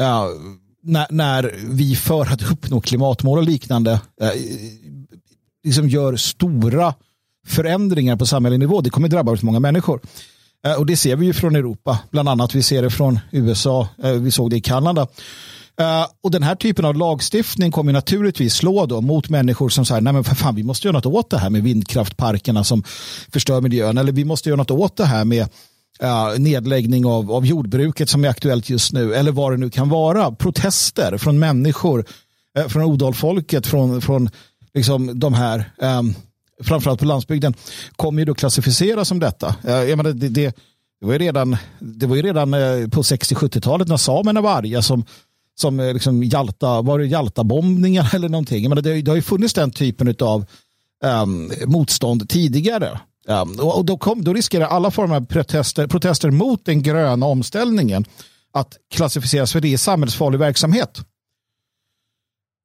[0.00, 0.24] eh,
[0.82, 4.30] när, när, vi för att uppnå klimatmål och liknande eh,
[5.64, 6.94] liksom gör stora
[7.46, 8.80] förändringar på samhällelig nivå.
[8.80, 10.00] Det kommer drabba väldigt många människor.
[10.66, 12.54] Eh, och det ser vi ju från Europa, bland annat.
[12.54, 15.06] Vi ser det från USA, eh, vi såg det i Kanada.
[15.80, 20.00] Eh, och den här typen av lagstiftning kommer naturligtvis slå då mot människor som säger,
[20.00, 22.82] nej men för fan vi måste göra något åt det här med vindkraftparkerna som
[23.32, 25.48] förstör miljön eller vi måste göra något åt det här med
[26.38, 30.32] nedläggning av, av jordbruket som är aktuellt just nu eller vad det nu kan vara.
[30.32, 32.04] Protester från människor,
[32.68, 34.30] från odalfolket, från, från
[34.74, 36.14] liksom de här, um,
[36.62, 37.54] framförallt på landsbygden,
[37.96, 39.54] kommer ju då klassificeras som detta.
[39.62, 40.56] jag menar, det, det,
[41.00, 44.82] det var ju redan, det var ju redan eh, på 60-70-talet när samerna var arga
[44.82, 45.04] som
[45.54, 48.68] som eh, liksom Hjalta, var det Jalta-bombningar eller någonting.
[48.68, 50.44] Men det, det har ju funnits den typen av
[51.04, 53.00] um, ehm, motstånd tidigare.
[53.28, 58.04] Um, och då, kom, då riskerar alla former av protester, protester mot den gröna omställningen
[58.52, 61.00] att klassificeras för det i samhällsfarlig verksamhet.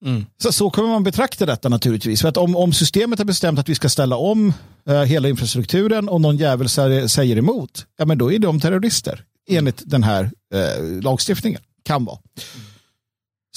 [0.06, 0.26] Mm.
[0.38, 2.22] Så, så kommer man betrakta detta naturligtvis.
[2.22, 4.54] För att om, om systemet har bestämt att vi ska ställa om
[4.90, 6.70] uh, hela infrastrukturen och någon jävel
[7.10, 11.62] säger emot, ja men då är de terrorister enligt den här uh, lagstiftningen.
[11.84, 12.20] Kan vara.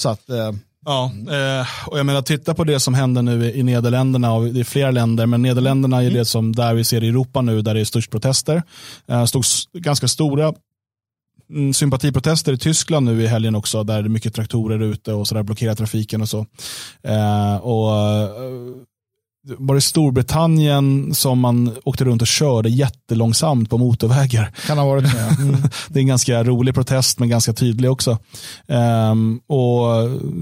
[0.01, 0.51] Så att, eh,
[0.85, 4.59] Ja, eh, och jag menar titta på det som händer nu i Nederländerna och det
[4.59, 6.13] är flera länder, men Nederländerna är mm.
[6.13, 8.63] det som där vi ser i Europa nu där det är störst protester.
[9.07, 10.55] Eh, stod ganska stora mm,
[11.51, 15.27] Mm, sympatiprotester i Tyskland nu i helgen också där det är mycket traktorer ute och
[15.27, 16.45] sådär blockerar trafiken och så.
[17.03, 18.29] Eh, och eh,
[19.43, 24.51] var det Storbritannien som man åkte runt och körde jättelångsamt på motorvägar.
[24.67, 25.19] Kan ha varit det.
[25.19, 25.55] Mm.
[25.87, 28.17] det är en ganska rolig protest men ganska tydlig också.
[28.67, 29.85] Um, och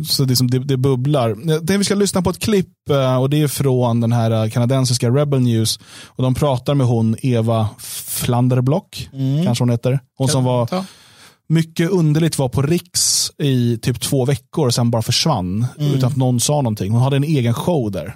[0.07, 1.35] så det, det, det bubblar.
[1.43, 5.09] Jag vi ska lyssna på ett klipp uh, och det är från den här kanadensiska
[5.09, 5.79] Rebel News.
[6.05, 7.69] Och de pratar med hon Eva
[8.05, 9.45] Flanderblock, mm.
[9.45, 9.99] kanske hon heter.
[10.17, 10.85] Hon som var
[11.49, 15.93] mycket underligt var på Riks i typ två veckor och sen bara försvann mm.
[15.93, 16.91] utan att någon sa någonting.
[16.91, 18.15] Hon hade en egen show där.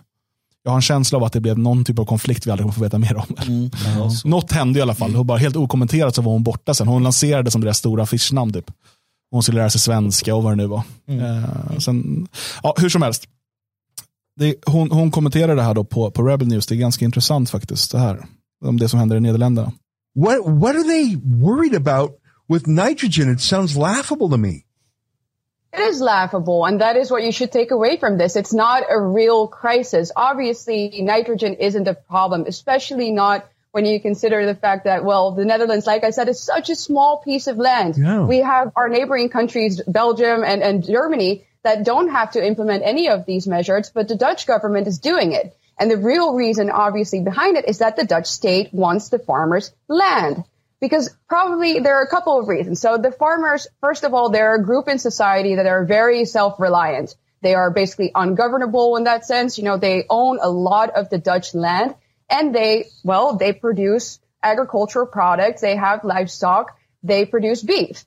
[0.63, 2.73] Jag har en känsla av att det blev någon typ av konflikt vi aldrig kommer
[2.73, 3.35] få veta mer om.
[3.47, 3.69] Mm.
[3.97, 5.15] Ja, Något hände i alla fall.
[5.15, 6.87] Hon bara helt okommenterat så var hon borta sen.
[6.87, 8.53] Hon lanserade som deras stora affischnamn.
[8.53, 8.71] Typ.
[9.31, 10.83] Hon skulle lära sig svenska och vad det nu var.
[11.07, 11.25] Mm.
[11.25, 12.27] Eh, sen,
[12.63, 13.23] ja, hur som helst.
[14.39, 16.67] Det, hon, hon kommenterade det här då på, på Rebel News.
[16.67, 17.91] Det är ganska intressant faktiskt.
[17.91, 18.25] Det här.
[18.65, 19.71] Om det som händer i Nederländerna.
[20.15, 22.11] What, what are they worried about
[22.47, 23.33] with nitrogen?
[23.33, 24.53] It sounds laughable to me.
[25.73, 28.35] It is laughable, and that is what you should take away from this.
[28.35, 30.11] It's not a real crisis.
[30.15, 35.45] Obviously, nitrogen isn't a problem, especially not when you consider the fact that, well, the
[35.45, 37.97] Netherlands, like I said, is such a small piece of land.
[37.97, 38.23] Yeah.
[38.23, 43.09] We have our neighboring countries, Belgium and, and Germany, that don't have to implement any
[43.09, 45.57] of these measures, but the Dutch government is doing it.
[45.79, 49.71] And the real reason, obviously, behind it is that the Dutch state wants the farmers'
[49.87, 50.43] land
[50.83, 52.81] because probably there are a couple of reasons.
[52.81, 57.15] So the farmers, first of all, they're a group in society that are very self-reliant.
[57.41, 59.57] They are basically ungovernable in that sense.
[59.57, 61.95] You know, they own a lot of the Dutch land
[62.29, 65.61] and they, well, they produce agricultural products.
[65.61, 66.77] They have livestock.
[67.01, 68.03] They produce beef.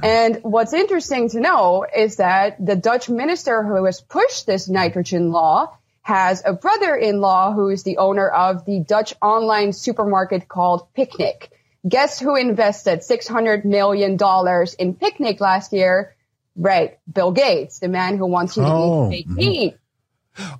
[0.00, 5.32] And what's interesting to know is that the Dutch minister who has pushed this nitrogen
[5.32, 11.50] law has a brother-in-law who is the owner of the Dutch online supermarket called Picnic.
[11.88, 14.18] Guess who invested $600 million
[14.78, 16.14] in Picnic last year?
[16.56, 16.98] Right.
[17.10, 19.10] Bill Gates, the man who wants you to oh.
[19.10, 19.76] eat fake meat.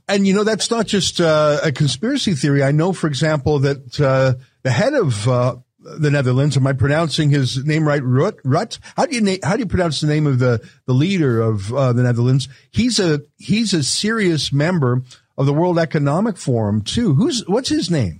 [0.08, 2.62] And you know, that's not just uh, a conspiracy theory.
[2.62, 7.30] I know, for example, that uh, the head of uh, the Netherlands, am I pronouncing
[7.30, 8.02] his name right?
[8.02, 8.36] Rut?
[8.44, 8.78] Rut?
[8.96, 11.72] How do you na- how do you pronounce the name of the the leader of
[11.72, 12.48] uh, the Netherlands?
[12.70, 15.02] He's a he's a serious member
[15.38, 17.14] of the World Economic Forum too.
[17.14, 18.19] Who's what's his name?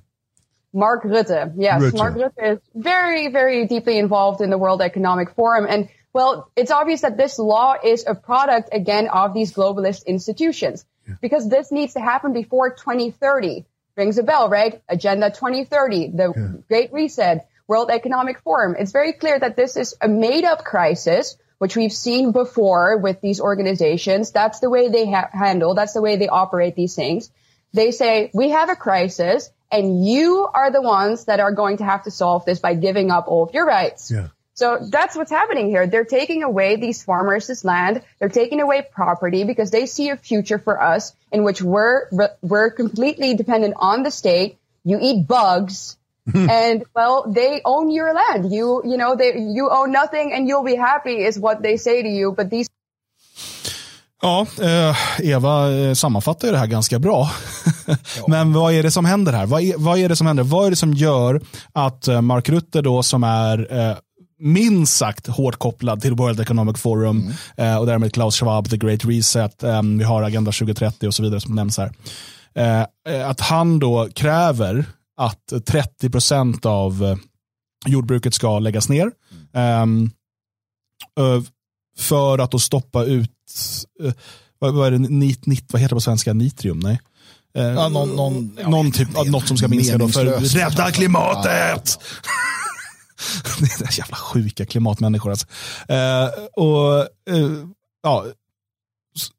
[0.73, 1.55] Mark Rutte.
[1.57, 1.97] Yes, Rutte.
[1.97, 5.67] Mark Rutte is very, very deeply involved in the World Economic Forum.
[5.69, 10.85] And well, it's obvious that this law is a product again of these globalist institutions
[11.07, 11.15] yeah.
[11.21, 13.65] because this needs to happen before 2030.
[13.97, 14.81] Rings a bell, right?
[14.89, 16.49] Agenda 2030, the yeah.
[16.69, 18.77] Great Reset, World Economic Forum.
[18.79, 23.21] It's very clear that this is a made up crisis, which we've seen before with
[23.21, 24.31] these organizations.
[24.31, 25.75] That's the way they ha- handle.
[25.75, 27.31] That's the way they operate these things.
[27.73, 31.85] They say, we have a crisis and you are the ones that are going to
[31.85, 34.11] have to solve this by giving up all of your rights.
[34.11, 34.29] Yeah.
[34.55, 35.87] So that's what's happening here.
[35.87, 38.03] They're taking away these farmers' land.
[38.19, 42.09] They're taking away property because they see a future for us in which we're,
[42.43, 44.59] we're completely dependent on the state.
[44.85, 45.97] You eat bugs.
[46.35, 48.53] and well, they own your land.
[48.53, 52.03] You, you know, they, you own nothing and you'll be happy is what they say
[52.03, 52.33] to you.
[52.33, 52.69] But these
[54.23, 57.31] Ja, eh, Eva eh, sammanfattar ju det här ganska bra.
[58.29, 59.47] Men vad är det som händer här?
[59.47, 60.43] Vad är, vad är det som händer?
[60.43, 61.41] Vad är det som gör
[61.73, 63.97] att eh, Mark Rutte då som är
[64.39, 67.79] minst sagt hårt kopplad till World Economic Forum mm.
[67.79, 69.65] och därmed Klaus Schwab, The Great Reset,
[69.99, 71.93] vi har Agenda 2030 och så vidare som nämns här.
[73.25, 74.85] Att han då kräver
[75.17, 77.19] att 30% av
[77.87, 79.11] jordbruket ska läggas ner.
[79.55, 80.11] Mm.
[81.99, 83.40] För att då stoppa ut
[84.59, 86.79] vad, vad, är det, nit, nit, vad heter det på svenska, nitrium?
[86.79, 87.01] Nej.
[87.59, 90.91] Uh, ja, någon, någon, någon ja, typ, ja, något som ska minska då för rädda
[90.91, 91.99] klimatet.
[93.61, 95.47] det är jävla sjuka klimatmänniskor alltså.
[95.91, 97.09] Uh, och,
[98.03, 98.27] ja,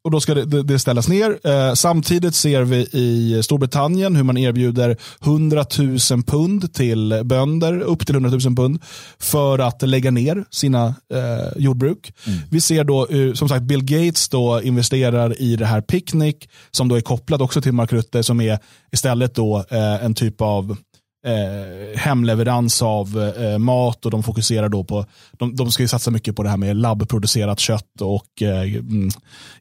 [0.04, 1.40] och då ska det, det ställas ner.
[1.44, 8.06] Eh, samtidigt ser vi i Storbritannien hur man erbjuder 100 000 pund till bönder, upp
[8.06, 8.80] till 100 000 pund,
[9.20, 12.14] för att lägga ner sina eh, jordbruk.
[12.28, 12.40] Mm.
[12.52, 16.36] Vi ser då, som sagt, Bill Gates då investerar i det här Picnic,
[16.72, 18.60] som då är kopplat också till Mark Rutte, som är
[18.92, 20.78] istället då eh, en typ av
[21.26, 26.12] eh, hemleverans av eh, mat och de fokuserar då på, de, de ska ju satsa
[26.12, 29.10] mycket på det här med labbproducerat kött och eh, mm,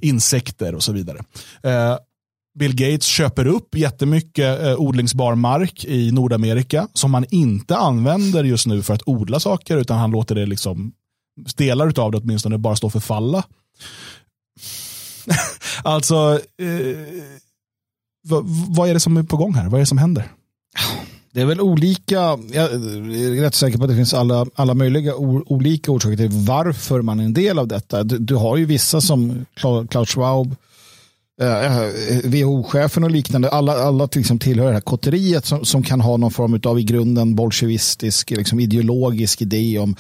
[0.01, 1.19] insekter och så vidare.
[1.63, 1.97] Eh,
[2.59, 8.67] Bill Gates köper upp jättemycket eh, odlingsbar mark i Nordamerika som man inte använder just
[8.67, 10.93] nu för att odla saker utan han låter det liksom
[11.57, 13.45] delar av det åtminstone bara stå för falla.
[15.83, 17.25] alltså, eh,
[18.23, 19.65] vad, vad är det som är på gång här?
[19.65, 20.25] Vad är det som händer?
[21.33, 22.17] Det är väl olika,
[22.53, 26.29] jag är rätt säker på att det finns alla, alla möjliga o, olika orsaker till
[26.31, 28.03] varför man är en del av detta.
[28.03, 29.47] Du, du har ju vissa som
[29.91, 30.57] Klaus Schwab,
[31.41, 31.91] eh,
[32.25, 36.31] WHO-chefen och liknande, alla, alla liksom tillhör det här kotteriet som, som kan ha någon
[36.31, 39.97] form av i grunden bolsjevistisk, liksom ideologisk idé om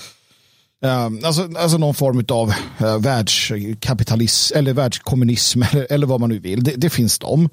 [0.84, 6.38] eh, alltså, alltså någon form av eh, världskapitalism eller världskommunism eller, eller vad man nu
[6.38, 6.64] vill.
[6.64, 7.48] Det, det finns de.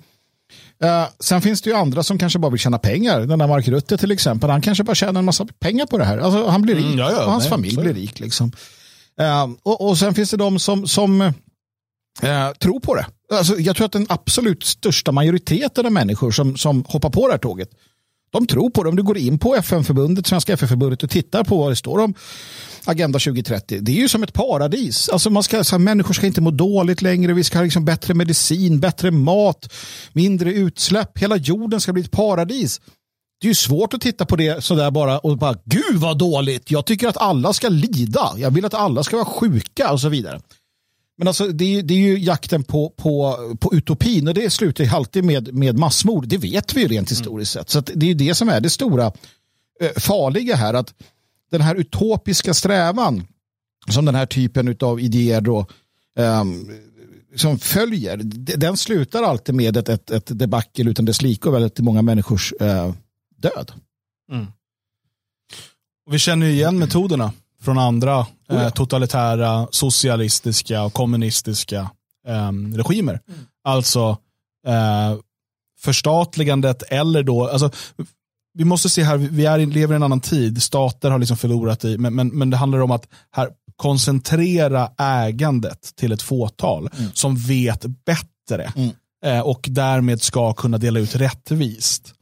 [0.83, 3.19] Uh, sen finns det ju andra som kanske bara vill tjäna pengar.
[3.19, 6.05] Den där Mark Rutte till exempel, han kanske bara tjänar en massa pengar på det
[6.05, 6.17] här.
[6.17, 8.19] Alltså, han blir rik mm, ja, ja, och hans nej, familj blir rik.
[8.19, 8.51] Liksom.
[9.21, 11.31] Uh, och, och sen finns det de som, som uh,
[12.59, 13.05] tror på det.
[13.33, 17.33] Alltså, jag tror att den absolut största majoriteten av människor som, som hoppar på det
[17.33, 17.69] här tåget,
[18.31, 18.89] de tror på det.
[18.89, 22.13] Om du går in på FN-förbundet, Svenska FN-förbundet och tittar på vad det står om
[22.85, 23.79] Agenda 2030.
[23.81, 25.09] Det är ju som ett paradis.
[25.09, 27.33] Alltså man ska, så här, människor ska inte må dåligt längre.
[27.33, 29.73] Vi ska ha liksom bättre medicin, bättre mat,
[30.13, 31.17] mindre utsläpp.
[31.17, 32.81] Hela jorden ska bli ett paradis.
[33.41, 36.71] Det är ju svårt att titta på det sådär bara och bara gud vad dåligt.
[36.71, 38.33] Jag tycker att alla ska lida.
[38.37, 40.41] Jag vill att alla ska vara sjuka och så vidare.
[41.17, 44.84] Men alltså, det, är, det är ju jakten på, på, på utopin och det slutar
[44.84, 46.27] ju alltid med, med massmord.
[46.27, 47.69] Det vet vi ju rent historiskt sett.
[47.69, 49.06] Så det är ju det som är det stora
[49.82, 50.73] eh, farliga här.
[50.73, 50.93] att
[51.51, 53.27] den här utopiska strävan
[53.89, 55.65] som den här typen av idéer då,
[56.19, 56.71] um,
[57.36, 58.17] som följer,
[58.58, 62.53] den slutar alltid med ett, ett, ett debacle utan dess like och väldigt många människors
[62.62, 62.93] uh,
[63.38, 63.71] död.
[64.32, 64.45] Mm.
[66.06, 68.63] Och vi känner ju igen metoderna från andra oh ja.
[68.63, 71.89] eh, totalitära, socialistiska och kommunistiska
[72.27, 73.19] eh, regimer.
[73.27, 73.39] Mm.
[73.63, 74.17] Alltså
[74.67, 75.17] eh,
[75.79, 77.71] förstatligandet eller då, alltså,
[78.53, 81.86] vi måste se här, vi är, lever i en annan tid, stater har liksom förlorat
[81.86, 87.12] i, men, men, men det handlar om att här koncentrera ägandet till ett fåtal mm.
[87.13, 88.71] som vet bättre.
[88.75, 88.89] Mm.
[89.25, 92.13] Eh, och därmed ska kunna dela ut rättvist.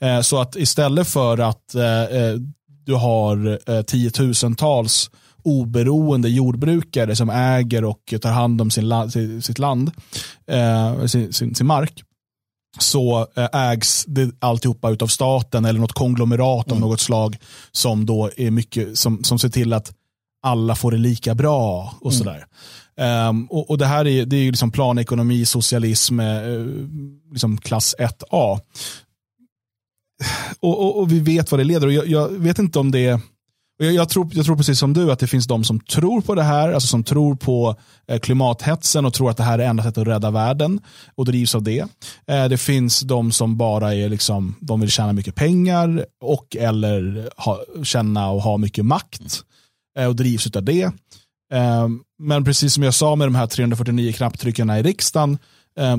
[0.00, 2.36] Eh, så att istället för att eh, eh
[2.84, 5.10] du har tiotusentals
[5.42, 9.90] oberoende jordbrukare som äger och tar hand om sin, sitt land,
[10.46, 12.02] eh, sin, sin, sin mark,
[12.78, 16.88] så eh, ägs det alltihopa av staten eller något konglomerat av mm.
[16.88, 17.36] något slag
[17.72, 19.92] som då är mycket som, som ser till att
[20.42, 22.18] alla får det lika bra och mm.
[22.18, 22.46] sådär.
[23.28, 26.66] Um, och, och, det här är, det är liksom planekonomi, socialism, eh,
[27.30, 28.60] liksom klass 1A.
[30.60, 33.06] Och, och, och, vi vet vad det leder och jag, jag vet inte om det
[33.06, 33.20] är
[33.84, 36.34] jag, jag, tror, jag tror precis som du att det finns de som tror på
[36.34, 37.76] det här, alltså som tror på
[38.08, 40.80] eh, klimathetsen och tror att det här är enda sättet att rädda världen
[41.14, 41.86] och drivs av det.
[42.26, 47.28] Eh, det finns de som bara är liksom, de vill tjäna mycket pengar och eller
[47.36, 49.42] ha, känna och ha mycket makt
[49.98, 50.90] eh, och drivs av det.
[52.18, 55.38] Men precis som jag sa med de här 349 knapptryckarna i riksdagen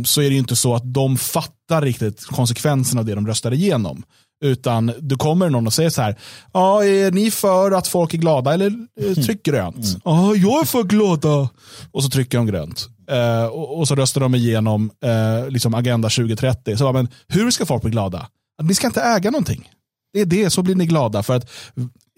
[0.06, 4.04] så är det inte så att de fattar riktigt konsekvenserna av det de röstar igenom.
[4.44, 6.16] Utan du kommer någon och säger så här,
[6.54, 9.98] ja, är ni för att folk är glada eller eh, tryck grönt?
[10.04, 11.50] Ja, jag är för glada.
[11.92, 12.88] Och så trycker de grönt.
[13.12, 16.78] Eh, och, och så röstar de igenom eh, liksom Agenda 2030.
[16.78, 18.28] Så, men, hur ska folk bli glada?
[18.64, 19.70] Ni ska inte äga någonting.
[20.14, 21.24] Det är det, så blir ni glada.
[21.24, 21.50] För att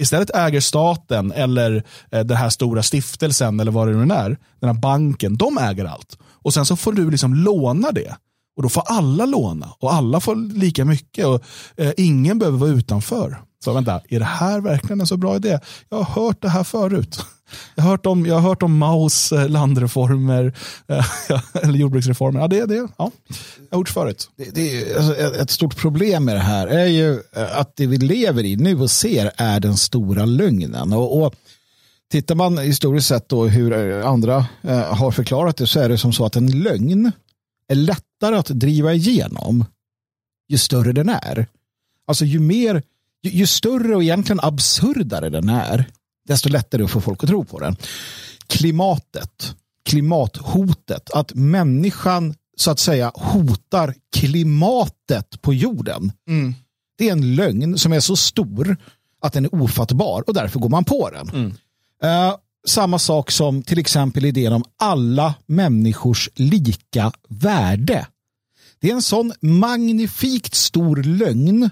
[0.02, 4.70] istället äger staten eller eh, den här stora stiftelsen eller vad det nu är, den
[4.70, 6.18] här banken, de äger allt.
[6.24, 8.16] Och sen så får du liksom låna det.
[8.56, 11.44] Och då får alla låna och alla får lika mycket och
[11.78, 13.42] eh, ingen behöver vara utanför.
[13.64, 15.60] Så vänta, är det här verkligen en så bra idé?
[15.90, 17.20] Jag har hört det här förut.
[17.76, 20.54] Jag har hört om, jag har hört om Maus eh, landreformer
[21.64, 22.40] eller jordbruksreformer.
[22.40, 22.88] Ja, det, det, ja.
[22.98, 23.12] Jag
[23.72, 24.30] har gjort förut.
[24.38, 27.88] Det, det är, alltså, ett stort problem med det här är ju eh, att det
[27.88, 30.94] vi lever i nu och ser är den stora lögnen.
[30.94, 31.36] Och, och
[32.12, 35.98] Tittar man historiskt sett då hur eh, andra eh, har förklarat det så är det
[35.98, 37.12] som så att en lögn
[37.68, 39.66] är lätt lättare att driva igenom
[40.48, 41.48] ju större den är.
[42.08, 42.84] Alltså ju mer,
[43.24, 45.86] ju, ju större och egentligen absurdare den är,
[46.28, 47.76] desto lättare att få folk att tro på den.
[48.48, 56.12] Klimatet, klimathotet, att människan så att säga hotar klimatet på jorden.
[56.28, 56.56] Mm.
[56.98, 58.78] Det är en lögn som är så stor
[59.22, 61.30] att den är ofattbar och därför går man på den.
[61.30, 61.52] Mm.
[62.04, 62.36] Uh,
[62.68, 68.08] samma sak som till exempel idén om alla människors lika värde.
[68.80, 71.70] Det är en sån magnifikt stor lögn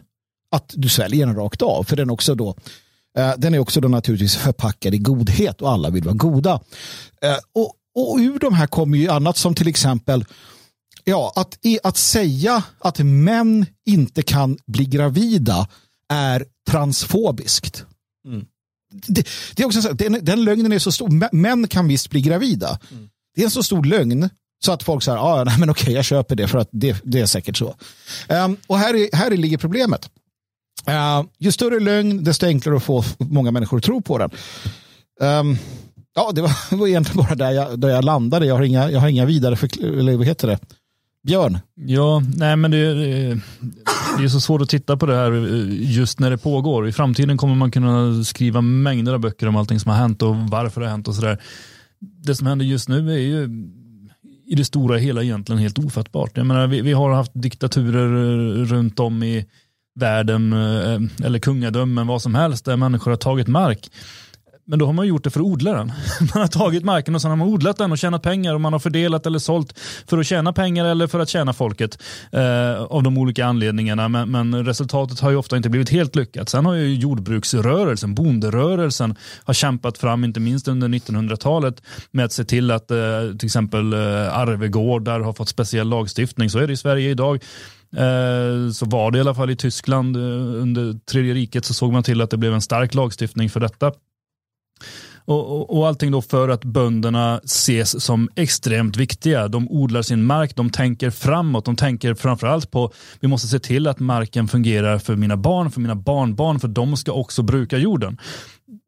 [0.52, 1.84] att du sväljer den rakt av.
[1.84, 2.56] För den, också då,
[3.18, 6.62] eh, den är också då naturligtvis förpackad i godhet och alla vill vara goda.
[7.22, 10.26] Eh, och, och ur de här kommer ju annat som till exempel
[11.04, 15.68] ja, att, att säga att män inte kan bli gravida
[16.10, 17.86] är transfobiskt.
[18.26, 18.46] Mm
[18.94, 21.36] det, det, är också så, den, den lögnen är så stor.
[21.36, 22.80] Män kan visst bli gravida.
[22.92, 23.10] Mm.
[23.36, 24.30] Det är en så stor lögn
[24.66, 27.20] så att folk säger, ah, nej, men okej, jag köper det för att det, det
[27.20, 27.76] är säkert så.
[28.30, 30.10] Um, och här, är, här ligger problemet.
[30.90, 34.30] Uh, ju större lögn, desto enklare att få många människor att tro på den.
[35.22, 35.58] Um,
[36.16, 38.46] ja, det var, var egentligen bara där jag, där jag landade.
[38.46, 40.60] Jag har inga, jag har inga vidare, för, eller vad heter det?
[41.28, 41.60] Björn?
[41.76, 43.38] Ja, nej men det, eh,
[44.18, 46.88] det är så svårt att titta på det här eh, just när det pågår.
[46.88, 50.36] I framtiden kommer man kunna skriva mängder av böcker om allting som har hänt och
[50.36, 51.42] varför det har hänt och sådär.
[52.00, 53.50] Det som händer just nu är ju
[54.54, 56.38] i det stora hela egentligen helt ofattbart.
[56.38, 59.46] Jag menar, vi, vi har haft diktaturer eh, runt om i
[59.96, 63.92] världen eh, eller kungadömen, vad som helst, där människor har tagit mark.
[64.66, 65.88] Men då har man gjort det för att odla den.
[66.20, 68.74] Man har tagit marken och sen har man odlat den och tjänat pengar och man
[68.74, 73.04] har fördelat eller sålt för att tjäna pengar eller för att tjäna folket eh, av
[73.04, 74.10] de olika anledningarna.
[74.10, 76.50] Men, men, resultatet har ju ofta inte blivit helt lyckat.
[76.50, 82.44] Sen har ju jordbruksrörelsen, bonderörelsen har kämpat fram, inte minst under 1900-talet, med att se
[82.44, 82.98] till att eh,
[83.40, 86.50] till exempel eh, arvegårdar har fått speciell lagstiftning.
[86.50, 87.44] Så är det i Sverige idag.
[87.96, 91.94] Eh, så var det i alla fall i Tyskland eh, under tredje riket så såg
[91.94, 93.92] man till att det blev en stark lagstiftning för detta.
[95.26, 99.48] Och, och, och, allting då för att bönderna ses som extremt viktiga.
[99.48, 103.88] De odlar sin mark, de tänker framåt, de tänker framförallt på vi måste se till
[103.88, 108.18] att marken fungerar för mina barn, för mina barnbarn, för de ska också bruka jorden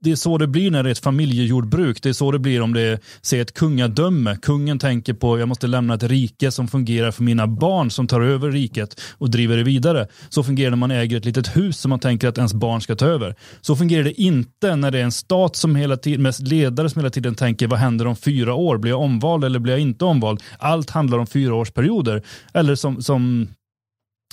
[0.06, 2.04] det är så det blir när det är ett familjejordbruk.
[2.04, 4.38] Det är så det blir om det är säg ett kungadöme.
[4.42, 8.22] Kungen tänker på jag måste lämna ett rike som fungerar för mina barn som tar
[8.22, 10.08] över riket och driver det vidare.
[10.30, 12.82] Så fungerar det när man äger ett litet hus som man tänker att ens barn
[12.82, 13.36] ska ta över.
[13.62, 17.00] Så fungerar det inte när det är en stat som hela tiden, med ledare som
[17.00, 18.78] hela tiden tänker vad händer om fyra år?
[18.78, 20.44] Blir jag omvald eller blir jag inte omvald?
[20.60, 22.24] Allt handlar om fyraårsperioder.
[22.54, 23.48] Eller som, som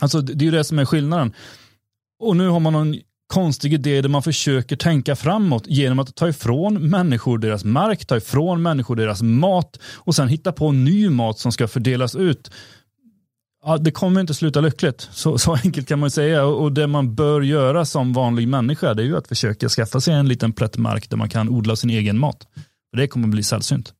[0.00, 1.32] alltså det är ju det som är skillnaden.
[2.20, 2.94] Och nu har man någon
[3.32, 8.16] konstig idé där man försöker tänka framåt genom att ta ifrån människor deras mark, ta
[8.16, 12.50] ifrån människor deras mat och sen hitta på ny mat som ska fördelas ut.
[13.64, 16.44] Ja, det kommer inte sluta lyckligt, så, så enkelt kan man säga.
[16.44, 20.14] Och, det man bör göra som vanlig människa det är ju att försöka skaffa sig
[20.14, 22.46] en liten plätt mark där man kan odla sin egen mat.
[22.90, 23.92] För det kommer bli sällsynt.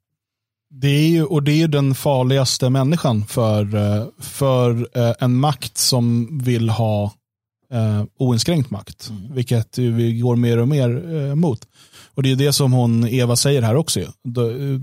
[0.71, 5.37] Det är ju, och det är ju den farligaste människan för, eh, för eh, en
[5.37, 7.13] makt som vill ha
[7.73, 9.35] eh, oinskränkt makt, mm.
[9.35, 11.61] vilket vi går mer och mer eh, mot.
[12.15, 14.01] Och det är det som hon, Eva säger här också.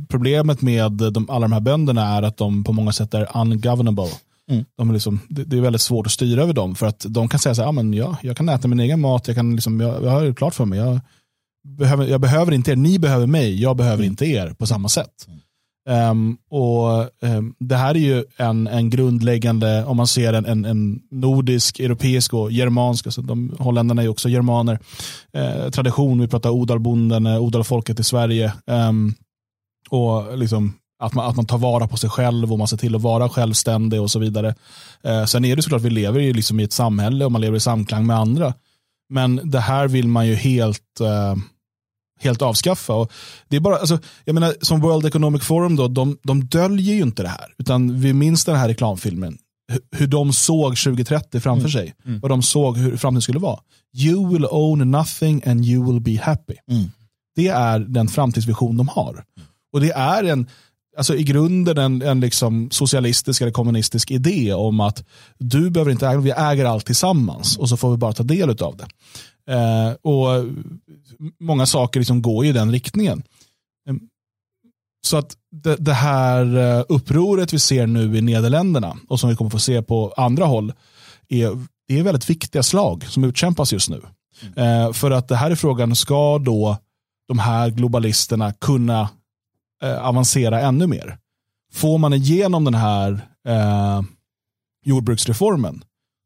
[0.10, 4.10] Problemet med de, alla de här bönderna är att de på många sätt är ungovernable.
[4.52, 4.65] Mm.
[4.77, 7.29] De är liksom, det, det, är väldigt svårt att styra över dem för att de
[7.29, 9.56] kan säga så här, ja, men ja, jag kan äta min egen mat, jag, kan
[9.56, 10.79] liksom, jag, jag har det klart för mig.
[10.79, 11.00] Jag
[11.67, 14.12] behöver, jag behöver inte er, ni behöver mig, jag behöver mm.
[14.12, 15.25] inte er på samma sätt.
[15.27, 15.40] Mm.
[15.90, 20.65] Um, och um, Det här är ju en, en grundläggande, om man ser en, en,
[20.65, 24.79] en nordisk, europeisk och germansk, alltså de holländarna är ju också germaner,
[25.33, 28.54] eh, tradition, vi pratar odalbonden, eh, odalfolket i Sverige.
[28.67, 29.13] Um,
[29.90, 32.96] och liksom Att man, att man tar vara på sig själv och man ser till
[32.96, 34.56] att vara självständig och så vidare.
[35.04, 37.58] Eh, sen är det såklart, vi lever ju liksom i ett samhälle och man lever
[37.58, 38.54] i samklang med andra.
[39.10, 41.35] Men det här vill man ju helt, eh,
[42.20, 42.94] helt avskaffa.
[42.94, 43.12] Och
[43.48, 47.02] det är bara, alltså, jag menar, som World Economic Forum, då, de, de döljer ju
[47.02, 47.54] inte det här.
[47.58, 49.38] Utan vi minns den här reklamfilmen.
[49.72, 51.72] Hur, hur de såg 2030 framför Mm.
[51.72, 51.94] sig.
[52.22, 53.60] Vad de såg hur framtiden skulle vara.
[53.98, 56.56] You will own nothing and you will be happy.
[56.72, 56.92] Mm.
[57.36, 59.24] Det är den framtidsvision de har.
[59.74, 60.48] Och det är en,
[60.98, 65.04] alltså i grunden en, en liksom socialistisk eller kommunistisk idé om att
[65.38, 68.50] du behöver inte äga, vi äger allt tillsammans och så får vi bara ta del
[68.50, 68.88] av det.
[69.54, 70.46] Eh, och
[71.40, 73.24] många saker liksom går i den riktningen.
[73.90, 74.00] Em,
[75.06, 79.36] Så att det, det här eh, upproret vi ser nu i Nederländerna och som vi
[79.36, 80.74] kommer få se på andra håll
[81.30, 84.02] är, det är väldigt viktiga slag som utkämpas just nu.
[84.56, 86.78] Eh, för att det här är frågan, ska då
[87.28, 89.10] de här globalisterna kunna
[89.84, 91.17] eh, avancera ännu mer?
[91.74, 94.02] Får man igenom den här eh,
[94.86, 95.84] jordbruksreformen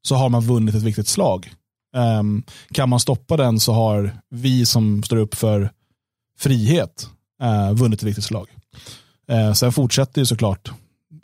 [0.08, 1.54] så har man vunnit ett viktigt slag.
[1.96, 5.72] Um, kan man stoppa den så har vi som står upp för
[6.40, 7.10] frihet
[7.44, 8.48] uh, vunnit ett viktigt slag.
[9.32, 10.72] Uh, sen fortsätter ju såklart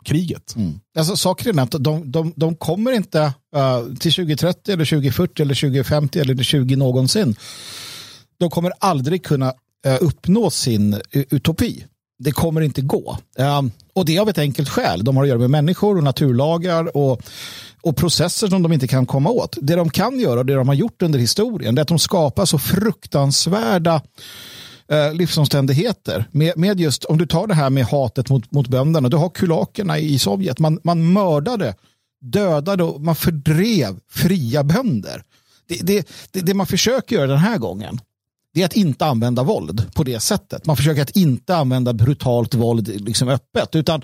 [0.04, 0.56] kriget.
[0.56, 0.80] Mm.
[0.98, 3.20] Alltså, saker är att de, de, de kommer inte
[3.56, 7.36] uh, till 2030 eller 2040 eller 2050 eller 20 någonsin.
[8.38, 9.46] De kommer aldrig kunna
[9.86, 11.84] uh, uppnå sin utopi.
[12.18, 13.18] Det kommer inte gå.
[13.38, 15.04] Ehm, och det är av ett enkelt skäl.
[15.04, 17.22] De har att göra med människor och naturlagar och,
[17.82, 19.58] och processer som de inte kan komma åt.
[19.60, 21.98] Det de kan göra och det de har gjort under historien det är att de
[21.98, 24.02] skapar så fruktansvärda
[24.88, 26.24] eh, livsomständigheter.
[26.30, 29.28] Med, med just, om du tar det här med hatet mot, mot bönderna, du har
[29.28, 31.74] kulakerna i Sovjet, man, man mördade,
[32.20, 35.22] dödade och man fördrev fria bönder.
[35.68, 38.00] Det, det, det, det man försöker göra den här gången,
[38.54, 40.66] det är att inte använda våld på det sättet.
[40.66, 44.02] Man försöker att inte använda brutalt våld liksom öppet, utan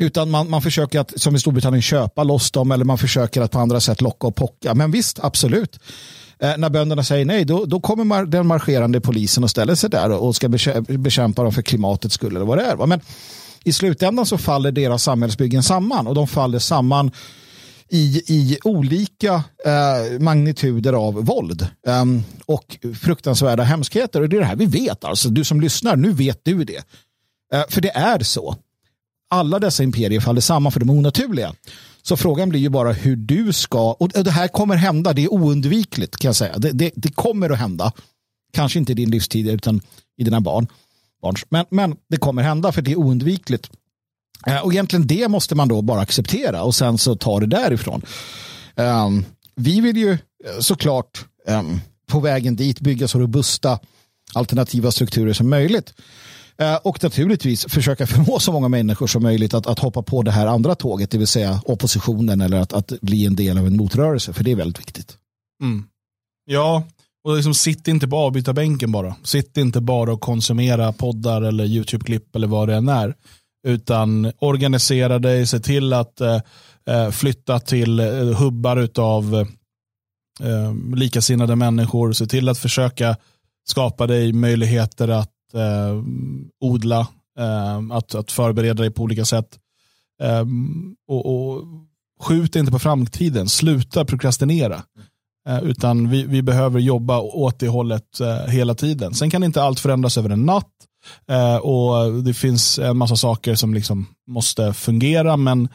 [0.00, 3.50] utan man, man försöker att, som i Storbritannien, köpa loss dem eller man försöker att
[3.50, 4.74] på andra sätt locka och pocka.
[4.74, 5.78] Men visst, absolut.
[6.38, 9.90] Eh, när bönderna säger nej, då, då kommer mar den marscherande polisen och ställer sig
[9.90, 10.48] där och ska
[10.88, 12.76] bekämpa dem för klimatets skull eller vad det är.
[12.76, 12.86] Va?
[12.86, 13.00] Men
[13.64, 17.10] i slutändan så faller deras samhällsbyggen samman och de faller samman
[17.88, 19.34] i, i olika
[19.66, 22.04] eh, magnituder av våld eh,
[22.46, 24.20] och fruktansvärda hemskheter.
[24.20, 25.04] Och det är det här vi vet.
[25.04, 26.82] Alltså, du som lyssnar, nu vet du det.
[27.54, 28.56] Eh, för det är så.
[29.30, 31.54] Alla dessa imperier faller samman för de är onaturliga.
[32.02, 35.32] Så frågan blir ju bara hur du ska, och det här kommer hända, det är
[35.32, 36.58] oundvikligt kan jag säga.
[36.58, 37.92] Det, det, det kommer att hända.
[38.52, 39.80] Kanske inte i din livstid utan
[40.16, 40.66] i dina barn.
[41.22, 41.44] barns.
[41.48, 43.70] Men, men det kommer hända för det är oundvikligt.
[44.46, 48.02] Eh, och egentligen det måste man då bara acceptera och sen så ta det därifrån.
[48.74, 49.24] Um,
[49.54, 50.18] vi vill ju eh,
[50.60, 53.78] såklart um, på vägen dit bygga så robusta
[54.34, 55.94] alternativa strukturer som möjligt.
[56.60, 60.30] Eh, och naturligtvis försöka förmå så många människor som möjligt att, att hoppa på det
[60.30, 63.76] här andra tåget, det vill säga oppositionen eller att, att bli en del av en
[63.76, 65.16] motrörelse, för det är väldigt viktigt.
[65.62, 65.84] Mm.
[66.44, 66.84] Ja,
[67.24, 69.16] och liksom sitt inte på avbytarbänken bara.
[69.22, 73.14] Sitt inte bara och konsumera poddar eller YouTube-klipp eller vad det än är.
[73.66, 76.40] Utan organisera dig, se till att eh,
[76.86, 79.46] eh flytta till eh, hubbar av
[80.40, 82.12] eh, likasinnade människor.
[82.12, 83.16] Se till att försöka
[83.68, 86.02] skapa dig möjligheter att eh,
[86.60, 87.00] odla,
[87.38, 89.58] eh, att, att förbereda dig på olika sätt.
[90.22, 90.44] Eh,
[91.08, 91.64] och, och
[92.20, 94.82] skjut inte på framtiden, sluta prokrastinera.
[95.48, 99.14] Eh, utan vi, vi behöver jobba åt det hållet eh, hela tiden.
[99.14, 100.72] Sen kan inte allt förändras över en natt.
[101.28, 105.36] Eh, och Det finns en massa saker som liksom måste fungera.
[105.36, 105.68] Men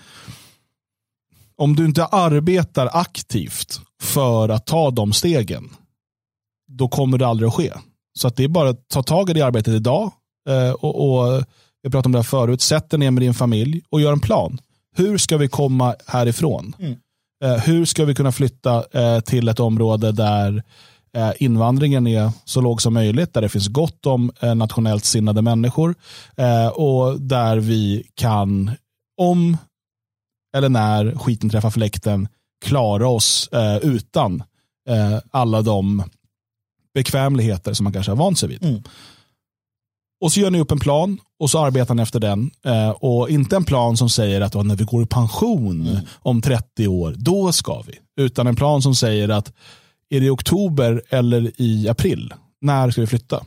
[1.58, 5.70] om du inte arbetar aktivt för att ta de stegen,
[6.68, 7.74] då kommer det aldrig att ske.
[8.20, 10.12] Så att det är bara att ta tag i det arbetet idag.
[10.50, 11.44] Eh, och, och
[11.82, 12.62] Jag pratade om det här förut.
[12.62, 14.60] Sätt dig ner med din familj och gör en plan.
[14.96, 16.76] Hur ska vi komma härifrån?
[17.44, 20.64] Eh, hur ska vi kunna flytta eh, till ett område där
[21.38, 25.96] invandringen är så låg som möjligt, där det finns gott om nationellt sinnade människor
[26.74, 28.72] och där vi kan,
[29.22, 29.58] om
[30.58, 32.28] eller när skiten träffar fläkten,
[32.66, 33.50] klara oss
[33.82, 34.44] utan
[35.32, 36.04] alla de
[36.96, 38.64] bekvämligheter som man kanske har vant sig vid.
[38.64, 38.84] Mm.
[40.22, 42.52] Och så gör ni upp en plan och så arbetar ni efter den.
[42.66, 46.42] Eh, och inte en plan som säger att "Åh, när vi går i pension om
[46.42, 48.24] 30 år, då ska vi.
[48.24, 49.54] Utan en plan som säger att
[50.10, 53.44] är det i oktober eller i april, när ska vi flytta?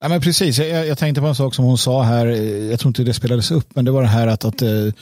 [0.00, 2.26] Ja, men precis, jag, jag tänkte på en sak som hon sa här,
[2.70, 4.92] jag tror inte det spelades upp, men det var det här att, att eh,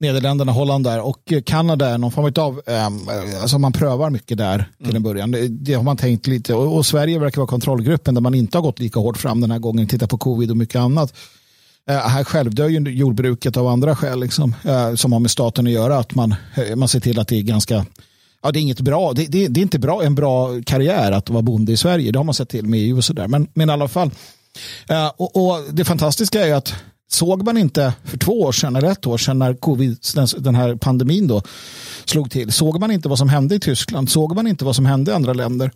[0.00, 4.68] Nederländerna, Holland där och Kanada är någon form av, eh, alltså man prövar mycket där
[4.84, 5.30] till en början.
[5.30, 8.58] Det, det har man tänkt lite och, och Sverige verkar vara kontrollgruppen där man inte
[8.58, 11.14] har gått lika hårt fram den här gången, titta på covid och mycket annat.
[11.90, 15.72] Eh, här självdör ju jordbruket av andra skäl liksom, eh, som har med staten att
[15.72, 15.98] göra.
[15.98, 17.86] Att man, eh, man ser till att det är ganska
[18.44, 19.12] Ja, det är inget bra.
[19.12, 22.12] Det, det, det är inte bra, en bra karriär att vara bonde i Sverige.
[22.12, 23.28] Det har man sett till med EU och sådär.
[23.28, 24.10] Men, men i alla fall.
[24.88, 26.74] Eh, och, och, det fantastiska är att
[27.10, 29.98] såg man inte för två år sedan eller ett år sedan när covid,
[30.38, 31.42] den här pandemin då
[32.04, 32.52] slog till.
[32.52, 34.10] Såg man inte vad som hände i Tyskland?
[34.10, 35.70] Såg man inte vad som hände i andra länder?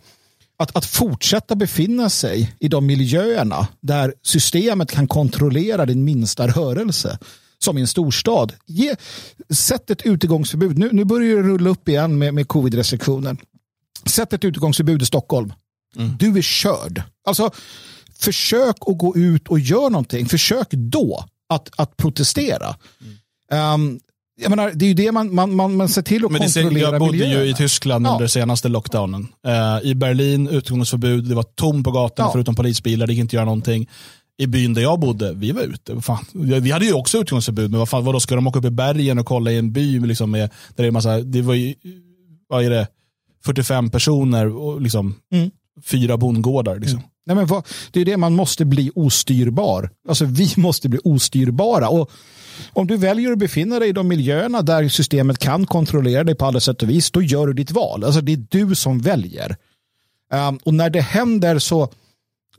[0.59, 7.19] Att, att fortsätta befinna sig i de miljöerna där systemet kan kontrollera din minsta rörelse
[7.59, 8.53] som i en storstad.
[8.67, 8.97] Ge,
[9.51, 10.79] sätt ett utegångsförbud.
[10.79, 13.37] Nu, nu börjar det rulla upp igen med, med covid-restriktioner.
[14.07, 15.53] Sätt ett utegångsförbud i Stockholm.
[15.97, 16.17] Mm.
[16.19, 17.03] Du är körd.
[17.25, 17.51] Alltså,
[18.19, 20.27] försök att gå ut och göra någonting.
[20.27, 22.77] Försök då att, att protestera.
[23.51, 23.75] Mm.
[23.75, 24.01] Um,
[24.41, 26.91] jag menar, det är ju det man, man, man, man ser till att Men kontrollera
[26.91, 27.45] Jag bodde miljöerna.
[27.45, 28.13] ju i Tyskland ja.
[28.13, 29.29] under senaste lockdownen.
[29.47, 32.33] Uh, I Berlin, utgångsförbud, det var tomt på gatan ja.
[32.33, 33.89] förutom polisbilar, det gick inte göra någonting.
[34.41, 36.01] I byn där jag bodde, vi var ute.
[36.01, 36.25] Fan.
[36.33, 39.19] Vi hade ju också utgångsförbud, men vad, fan, vadå, ska de åka upp i bergen
[39.19, 41.75] och kolla i en by liksom med, där det är massa, det var ju,
[42.49, 42.87] vad är det,
[43.45, 45.51] 45 personer och liksom mm.
[45.85, 46.79] fyra bondgårdar.
[46.79, 47.01] Liksom.
[47.29, 49.91] Nej, men vad, det är det man måste bli ostyrbar.
[50.09, 51.89] Alltså vi måste bli ostyrbara.
[51.89, 52.11] Och
[52.73, 56.47] om du väljer att befinna dig i de miljöerna där systemet kan kontrollera dig på
[56.47, 58.05] alla sätt och vis, då gör du ditt val.
[58.05, 59.57] Alltså det är du som väljer.
[60.33, 61.89] Um, och när det händer så,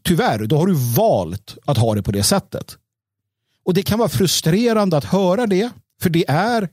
[0.03, 2.77] tyvärr, då har du valt att ha det på det sättet.
[3.65, 5.69] Och det kan vara frustrerande att höra det,
[6.01, 6.69] för det är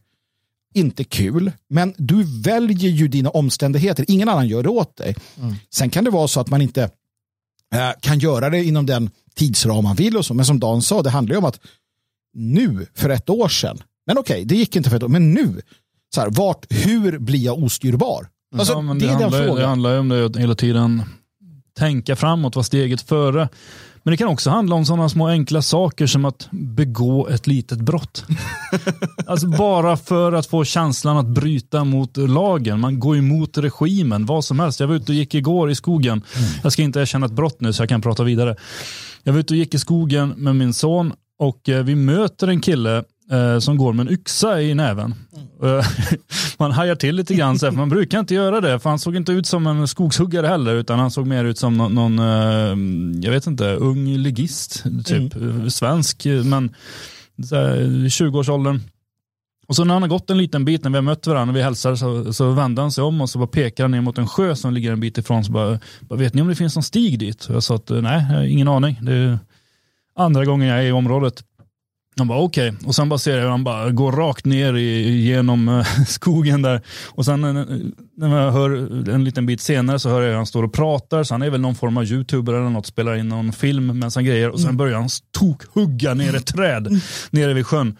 [0.74, 4.04] inte kul, men du väljer ju dina omständigheter.
[4.08, 5.16] Ingen annan gör det åt dig.
[5.40, 5.54] Mm.
[5.70, 6.90] Sen kan det vara så att man inte
[8.00, 10.34] kan göra det inom den tidsram man vill och så.
[10.34, 11.60] Men som Dan sa, det handlar ju om att
[12.34, 15.34] nu, för ett år sedan, men okej, okay, det gick inte för ett år, men
[15.34, 15.62] nu,
[16.14, 18.28] så här, vart, hur blir jag ostyrbar?
[18.56, 19.60] Alltså, ja, det, det, är handlar, den frågan.
[19.60, 21.02] Det handlar ju om det hela tiden,
[21.78, 23.48] tänka framåt, vara steget före.
[24.06, 27.80] Men det kan också handla om sådana små enkla saker som att begå ett litet
[27.80, 28.24] brott.
[29.26, 32.80] alltså bara för att få känslan att bryta mot lagen.
[32.80, 34.80] Man går emot regimen, vad som helst.
[34.80, 36.22] Jag var ute och gick igår i skogen.
[36.36, 36.48] Mm.
[36.62, 38.56] Jag ska inte erkänna ett brott nu så jag kan prata vidare.
[39.22, 42.60] Jag var ute och gick i skogen med min son och eh, vi möter en
[42.60, 45.14] kille eh, som går med en yxa i näven.
[45.62, 45.82] Mm.
[46.58, 48.98] man hajar till lite grann, så här, för man brukar inte göra det, för han
[48.98, 52.18] såg inte ut som en skogshuggare heller, utan han såg mer ut som någon, någon
[52.18, 55.70] eh, jag vet inte, ung ligist, typ mm.
[55.70, 56.74] svensk, men
[57.36, 58.80] 20-årsåldern.
[59.68, 61.56] Och så när han har gått en liten bit, när vi har mött varandra och
[61.56, 64.18] vi hälsar, så, så vänder han sig om och så bara pekar han ner mot
[64.18, 65.44] en sjö som ligger en bit ifrån.
[65.44, 67.44] Så bara, bara vet ni om det finns någon stig dit?
[67.44, 68.98] Och jag sa att nej, ingen aning.
[69.02, 69.38] Det är
[70.16, 71.44] andra gången jag är i området.
[72.18, 72.86] Han bara okej, okay.
[72.86, 76.62] och sen bara ser jag hur han bara går rakt ner i, genom uh, skogen
[76.62, 76.82] där.
[77.06, 77.66] Och sen uh,
[78.16, 78.70] när jag hör
[79.10, 81.50] en liten bit senare så hör jag hur han står och pratar, så han är
[81.50, 84.50] väl någon form av youtuber eller något, spelar in någon film med han grejer.
[84.50, 84.76] Och sen mm.
[84.76, 85.08] börjar han
[85.38, 87.00] tokhugga ner ett träd mm.
[87.30, 87.96] nere vid sjön.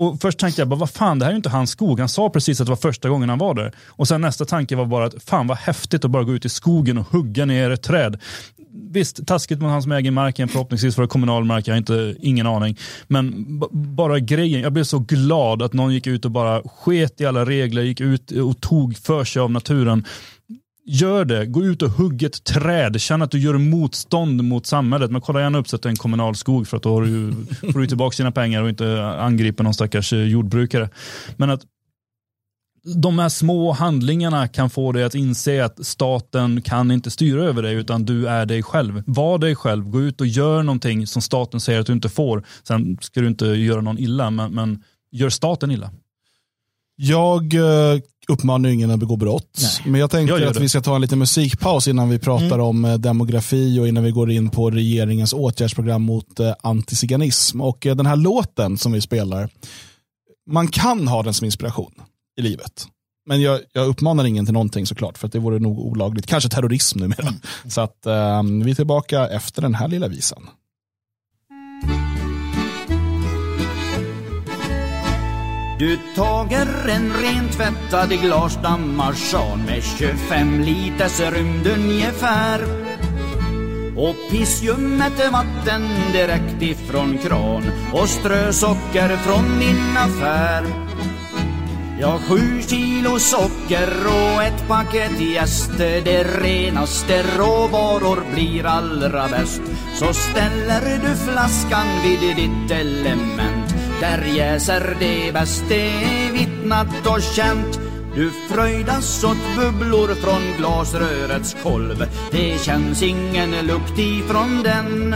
[0.00, 2.00] Och först tänkte jag bara, vad fan, det här är ju inte hans skog.
[2.00, 3.72] Han sa precis att det var första gången han var där.
[3.86, 6.48] Och sen nästa tanke var bara att, fan vad häftigt att bara gå ut i
[6.48, 8.20] skogen och hugga ner ett träd
[8.72, 12.14] visst, taskigt mot han som äger marken, förhoppningsvis var det kommunal mark, jag har inte,
[12.20, 12.76] ingen aning.
[13.08, 17.26] Men bara grejen, jag blev så glad att någon gick ut och bara sket i
[17.26, 20.04] alla regler, gick ut och tog för sig av naturen.
[20.84, 25.10] Gör det, gå ut och hugg ett träd, känn att du gör motstånd mot samhället.
[25.10, 27.02] Men kolla gärna upp så att det är en kommunal skog för att då har
[27.02, 27.32] du,
[27.72, 30.88] får du tillbaka dina pengar och inte angriper någon stackars eh, jordbrukare.
[31.36, 31.62] Men att
[32.82, 37.62] de här små handlingarna kan få dig att inse att staten kan inte styra över
[37.62, 39.02] dig utan du är dig själv.
[39.06, 42.46] Var dig själv, gå ut och gör någonting som staten säger att du inte får.
[42.62, 45.90] Sen ska du inte göra någon illa, men, men gör staten illa.
[46.96, 49.92] Jag eh, uppmanar ingen att begå brott, Nej.
[49.92, 50.60] men jag tänkte jag att det.
[50.60, 52.60] vi ska ta en liten musikpaus innan vi pratar mm.
[52.60, 57.60] om eh, demografi och innan vi går in på regeringens åtgärdsprogram mot eh, antiziganism.
[57.60, 59.48] Och den här låten som vi spelar,
[60.50, 61.92] man kan ha den som inspiration
[62.40, 62.86] i livet.
[63.26, 66.26] Men jag, jag uppmanar ingen till någonting såklart, för att det vore nog olagligt.
[66.26, 67.28] Kanske terrorism numera.
[67.28, 67.40] Mm.
[67.68, 70.48] Så att um, vi är tillbaka efter den här lilla visan.
[75.78, 79.14] Du tager en rentvättad glasdammar
[79.66, 82.60] med 25 liters rymd ungefär
[83.96, 87.62] och pissljummet vatten direkt ifrån kran
[87.92, 90.64] och strösocker från min affär
[92.00, 99.62] Ja, sju kilo socker och ett paket jäster Det renaste råvaror blir allra bäst.
[99.94, 103.74] Så ställer du flaskan vid ditt element.
[104.00, 107.80] Där jäser det bäst, det är vittnat och känt.
[108.14, 112.06] Du fröjdas åt bubblor från glasrörets kolv.
[112.30, 115.14] Det känns ingen lukt ifrån den.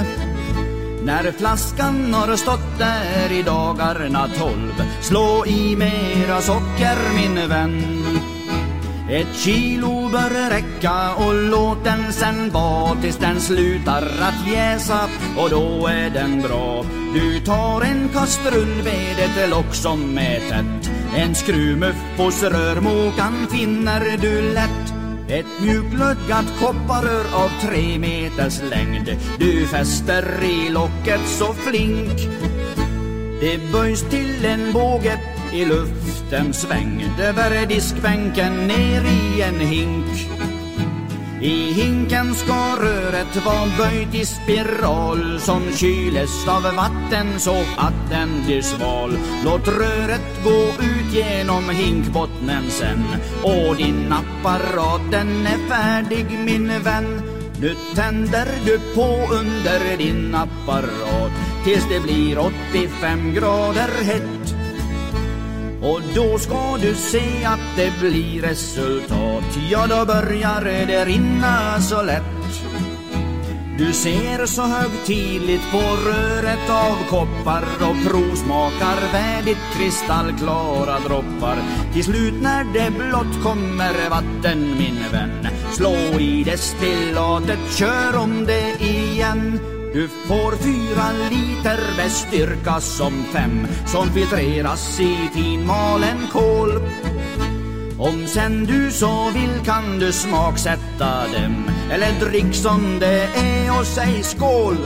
[1.04, 8.04] När flaskan har stått där i dagarna tolv Slå i mera socker min vän
[9.10, 15.50] ett kilo bör räcka och låt den sen vara tills den slutar att jäsa och
[15.50, 16.84] då är den bra.
[17.14, 20.90] Du tar en kastrull med ett lock som är tätt.
[21.16, 25.03] En skruvmuff hos rörmokan finner du lätt.
[25.28, 29.16] Ett mjukglödgat kopparrör av tre meters längd.
[29.38, 32.28] Du fäster i locket så flink.
[33.40, 35.20] Det böjs till en båge
[35.52, 40.28] i luften svängd över diskbänken ner i en hink.
[41.44, 48.28] I hinken ska röret vara böjt i spiral som kyles av vatten så att den
[48.46, 49.18] blir sval.
[49.44, 53.04] Låt röret gå ut genom hinkbottnen sen
[53.42, 57.22] och din apparat den är färdig min vän.
[57.60, 61.32] Nu tänder du på under din apparat
[61.64, 64.43] tills det blir 85 grader hett.
[65.84, 69.44] Och då ska du se att det blir resultat.
[69.70, 72.22] Ja, då börjar det rinna så lätt.
[73.78, 81.56] Du ser så högtidligt på röret av koppar och provsmakar värdigt kristallklara droppar.
[81.92, 88.84] Till slut när det blott kommer vatten min vän Slå i destillatet, kör om det
[88.84, 89.60] igen
[89.94, 96.70] du får fyra liter med styrka som fem som filtreras i finmalen kol.
[97.98, 103.86] Om sen du så vill kan du smaksätta dem eller drick som det är och
[103.86, 104.76] säg skål.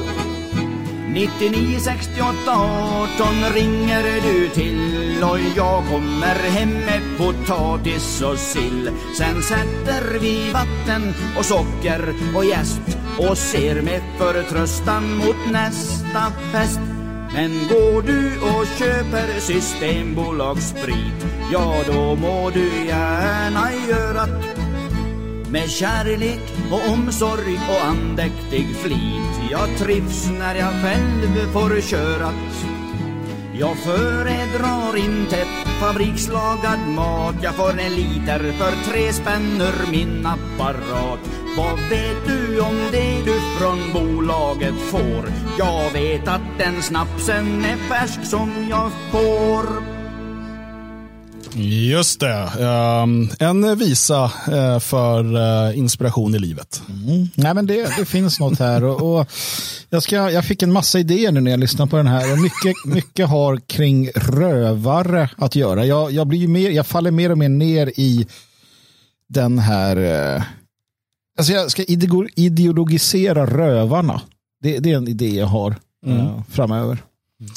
[1.08, 8.90] 99 68 18 ringer du till och jag kommer hem med potatis och sill.
[9.18, 16.80] Sen sätter vi vatten och socker och jäst och ser med förtröstan mot nästa fest.
[17.34, 24.26] Men går du och köper Systembolagssprit, ja då må du gärna göra
[25.50, 26.40] med kärlek
[26.70, 29.50] och omsorg och andäktig flit.
[29.50, 32.32] Jag trivs när jag själv får köra.
[33.58, 35.44] Jag föredrar inte
[35.80, 41.20] fabrikslagad mat Jag får en liter för tre spänn ur min apparat
[41.58, 45.32] vad vet du om det du från bolaget får?
[45.58, 49.82] Jag vet att den snapsen är färsk som jag får
[51.62, 52.64] Just det.
[52.64, 56.82] Um, en visa uh, för uh, inspiration i livet.
[56.88, 57.28] Mm.
[57.34, 58.84] Nej, men det, det finns något här.
[58.84, 59.26] Och, och
[59.90, 62.32] jag, ska, jag fick en massa idéer nu när jag lyssnar på den här.
[62.32, 65.86] Och mycket, mycket har kring rövare att göra.
[65.86, 68.26] Jag, jag, blir mer, jag faller mer och mer ner i
[69.28, 69.96] den här...
[70.36, 70.42] Uh,
[71.38, 71.84] alltså jag ska
[72.36, 74.20] ideologisera rövarna.
[74.62, 75.76] Det, det är en idé jag har
[76.06, 76.42] mm.
[76.50, 76.98] framöver.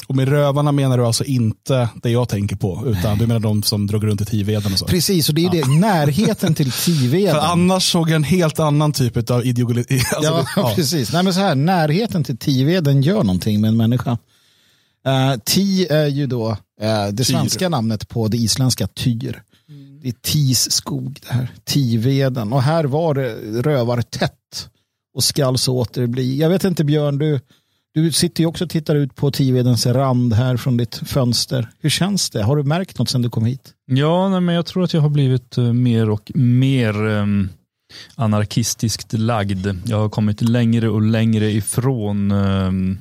[0.07, 3.63] Och med rövarna menar du alltså inte det jag tänker på, utan du menar de
[3.63, 4.85] som drog runt i Tiveden och så?
[4.85, 5.65] Precis, och det är ja.
[5.65, 7.35] det, närheten till Tiveden.
[7.35, 10.01] För annars såg jag en helt annan typ av ideologi.
[10.15, 11.13] Alltså, ja, ja, precis.
[11.13, 14.11] Nej, men så här, närheten till Tiveden gör någonting med en människa.
[15.07, 17.69] Uh, ti är ju då uh, det svenska tyr.
[17.69, 19.41] namnet på det isländska tyr.
[20.01, 22.53] Det är Tis skog det här, Tiveden.
[22.53, 24.69] Och här var det rövartätt
[25.13, 26.39] och skall så åter bli.
[26.39, 27.39] Jag vet inte Björn, du
[27.93, 31.69] du sitter ju också och tittar ut på Tivedens rand här från ditt fönster.
[31.79, 32.43] Hur känns det?
[32.43, 33.73] Har du märkt något sedan du kom hit?
[33.85, 37.49] Ja, nej, men jag tror att jag har blivit uh, mer och mer um,
[38.15, 39.67] anarkistiskt lagd.
[39.85, 42.99] Jag har kommit längre och längre ifrån um,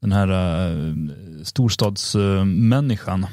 [0.00, 0.30] den här
[0.70, 0.94] uh,
[1.42, 3.30] storstadsmänniskan uh,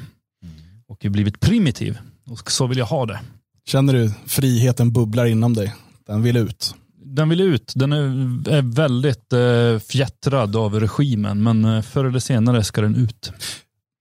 [0.88, 1.98] och blivit primitiv.
[2.30, 3.20] Och så vill jag ha det.
[3.66, 5.74] Känner du friheten bubblar inom dig?
[6.06, 6.74] Den vill ut?
[7.14, 7.72] den vill ut.
[7.76, 13.32] Den är, väldigt eh, fjättrad av regimen, men eh, förr eller senare ska den ut.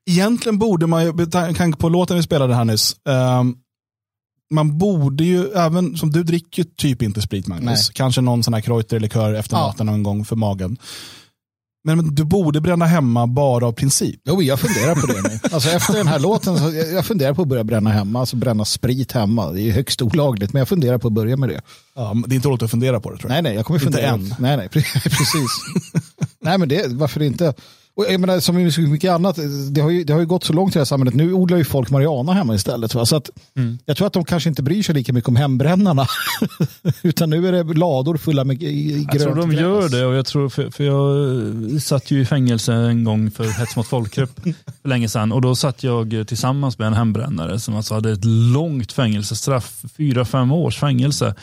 [0.09, 3.43] Egentligen borde man ju, med tanke på låten vi spelade här nyss, eh,
[4.51, 7.93] man borde ju, även som du dricker typ inte sprit Magnus, Nej.
[7.93, 9.67] kanske någon sån här kreuter eller kör efter ja.
[9.67, 10.77] maten någon gång för magen.
[11.95, 14.21] Men du borde bränna hemma bara av princip.
[14.23, 15.39] Jo, jag funderar på det nu.
[15.51, 18.65] Alltså efter den här låten, så jag funderar på att börja bränna hemma, alltså bränna
[18.65, 19.51] sprit hemma.
[19.51, 21.61] Det är högst olagligt, men jag funderar på att börja med det.
[21.95, 23.35] Ja, det är inte roligt att fundera på det tror jag.
[23.35, 24.13] Nej, nej, jag kommer fundera.
[24.13, 24.35] Inte än.
[24.39, 24.69] Nej, nej,
[25.03, 25.51] precis.
[26.41, 27.53] nej, men det, varför inte?
[27.97, 28.55] Och jag menar, som
[28.91, 29.39] mycket annat,
[29.71, 31.13] det har, ju, det har ju gått så långt i det här samhället.
[31.13, 32.95] Nu odlar ju folk marijuana hemma istället.
[32.95, 33.05] Va?
[33.05, 33.77] Så att, mm.
[33.85, 36.07] Jag tror att de kanske inte bryr sig lika mycket om hembrännarna.
[37.01, 40.05] Utan nu är det lador fulla med grönt Jag tror de gör det.
[40.05, 43.87] Och jag, tror, för, för jag satt ju i fängelse en gång för hets mot
[43.87, 44.39] folkgrupp
[44.81, 45.31] för länge sedan.
[45.31, 50.25] Och då satt jag tillsammans med en hembrännare som alltså hade ett långt fängelsestraff, fyra,
[50.25, 51.35] fem års fängelse.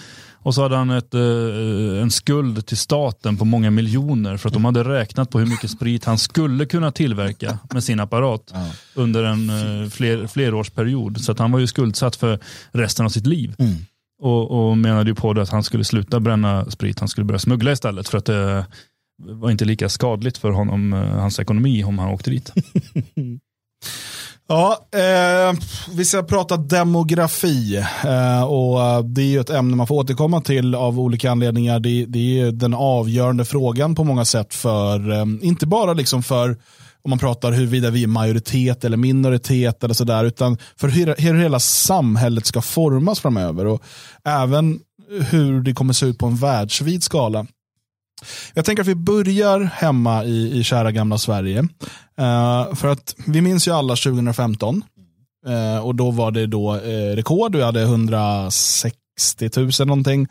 [0.44, 4.52] Och så hade han ett, eh, en skuld till staten på många miljoner för att
[4.52, 8.70] de hade räknat på hur mycket sprit han skulle kunna tillverka med sin apparat Ja.
[8.94, 11.20] under en eh, fler, flerårsperiod.
[11.20, 12.38] Så att han var ju skuldsatt för
[12.72, 13.54] resten av sitt liv.
[13.58, 13.74] Mm.
[14.22, 17.38] Och, och menade ju på det att han skulle sluta bränna sprit, han skulle börja
[17.38, 18.66] smuggla istället för att det
[19.18, 22.52] var inte lika skadligt för honom, eh, hans ekonomi om han åkte dit.
[24.48, 25.58] Ja, eh,
[25.90, 30.40] vi ska prata demografi eh, och eh, det är ju ett ämne man får återkomma
[30.40, 31.80] till av olika anledningar.
[31.80, 36.22] Det, det är ju den avgörande frågan på många sätt för, eh, inte bara liksom
[36.22, 36.50] för
[37.02, 41.34] om man pratar huruvida vi är majoritet eller minoritet eller sådär, utan för hur, hur
[41.34, 43.82] hela samhället ska formas framöver och
[44.24, 44.80] även
[45.30, 47.46] hur det kommer se ut på en världsvid skala.
[48.54, 51.58] Jag tänker att vi börjar hemma i, i kära gamla Sverige.
[52.20, 54.82] Uh, för att vi minns ju alla 2015.
[55.48, 57.56] Uh, eh, och då var det då uh, rekord.
[57.56, 60.28] Vi hade 160 000 någonting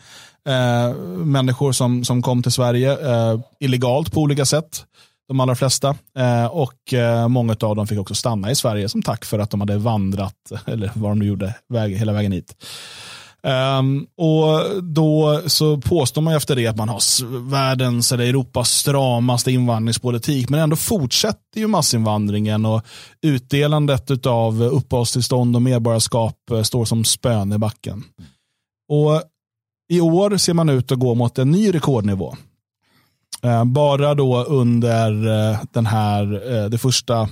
[1.24, 2.98] människor som, som kom till Sverige
[3.60, 4.86] illegalt på olika sätt.
[5.28, 5.96] De allra flesta.
[6.18, 9.50] Eh, och eh, många av dem fick också stanna i Sverige som tack för att
[9.50, 12.56] de hade vandrat, eller vad de nu gjorde, väg, hela vägen hit.
[13.48, 18.72] Um, och då så påstår man ju efter det att man har världens eller Europas
[18.72, 22.82] stramaste invandringspolitik, men ändå fortsätter ju massinvandringen och
[23.22, 28.04] utdelandet av uppehållstillstånd och medborgarskap eh, står som spön i backen.
[28.90, 29.22] Och
[29.90, 32.36] i år ser man ut att gå mot en ny rekordnivå.
[33.42, 37.30] Ehm, bara då under eh, den här, eh, det första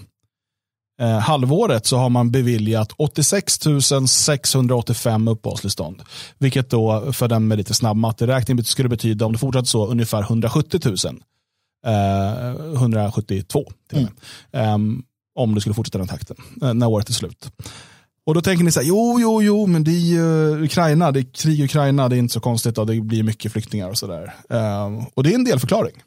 [1.01, 3.59] eh, halvåret så har man beviljat 86
[4.07, 6.01] 685 uppehållstillstånd.
[6.37, 10.21] Vilket då för den med lite snabb matteräkning skulle betyda om det fortsatte så ungefär
[10.21, 10.95] 170 000.
[11.85, 14.13] Eh, 172 till och med.
[14.63, 15.03] Ehm,
[15.35, 17.51] om det skulle fortsätta den takten eh, när året är slut.
[18.25, 21.19] Och då tänker ni så här, jo, jo, jo, men det är ju Ukraina, det
[21.19, 23.97] är krig i Ukraina, det är inte så konstigt och det blir mycket flyktingar och
[23.97, 24.33] så där.
[24.49, 26.03] Ehm, och det är en delförklaring.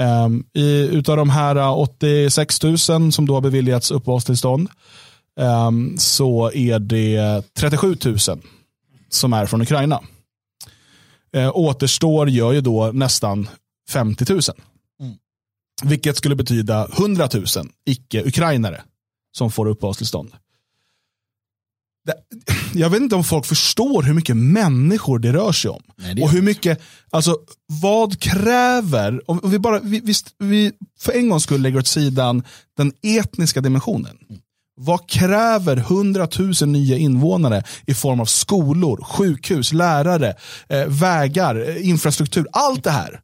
[0.00, 2.78] Um, i, utav de här uh, 86 000
[3.12, 4.68] som då har beviljats uppehållstillstånd
[5.40, 8.18] um, så är det 37 000
[9.08, 10.00] som är från Ukraina.
[11.36, 13.48] Uh, återstår gör ju då nästan
[13.90, 14.40] 50 000.
[15.82, 17.44] Vilket skulle betyda 100 000
[17.86, 18.82] icke-ukrainare
[19.36, 20.32] som får uppehållstillstånd.
[22.06, 22.22] Det-
[22.74, 25.82] Jag vet inte om folk förstår hur mycket människor det rör sig om.
[25.98, 26.80] Nej, och hur mycket,
[27.10, 27.36] alltså
[27.66, 32.42] vad kräver, om vi bara, vi, visst, vi för en gång skulle lägga åt sidan
[32.76, 34.16] den etniska dimensionen.
[34.80, 36.28] Vad kräver 100
[36.60, 40.34] 000 nya invånare i form av skolor, sjukhus, lärare,
[40.68, 43.20] eh, vägar, eh, infrastruktur, allt det här.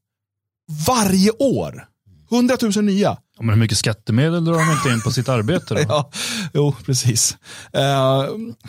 [0.86, 1.88] Varje år.
[2.30, 3.16] 100 000 nya.
[3.36, 5.80] Ja, men hur mycket skattemedel drar de inte in på sitt arbete då?
[5.88, 6.10] Ja,
[6.52, 7.36] jo, precis.
[7.72, 8.20] Eh,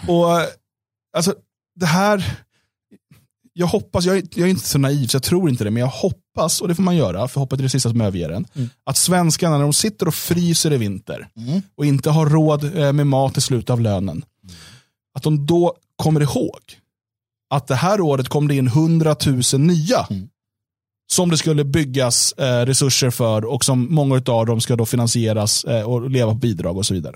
[0.08, 0.42] och
[1.18, 1.36] alltså,
[1.76, 2.38] det här,
[3.58, 5.82] jag hoppas, jag är, jag är inte så naiv så jag tror inte det, men
[5.82, 8.48] jag hoppas, och det får man göra, för hoppet är det sista som överger en,
[8.86, 11.28] att svenskarna när de sitter och fryser i vinter
[11.76, 14.26] och inte har råd eh, med mat i slutet av lönen,
[15.18, 16.60] att de då kommer ihåg
[17.50, 20.08] att det här året kom det in 100 000 nya
[21.12, 25.64] som det skulle byggas eh, resurser för och som många av dem ska då finansieras
[25.64, 27.16] eh, och leva på bidrag och så vidare.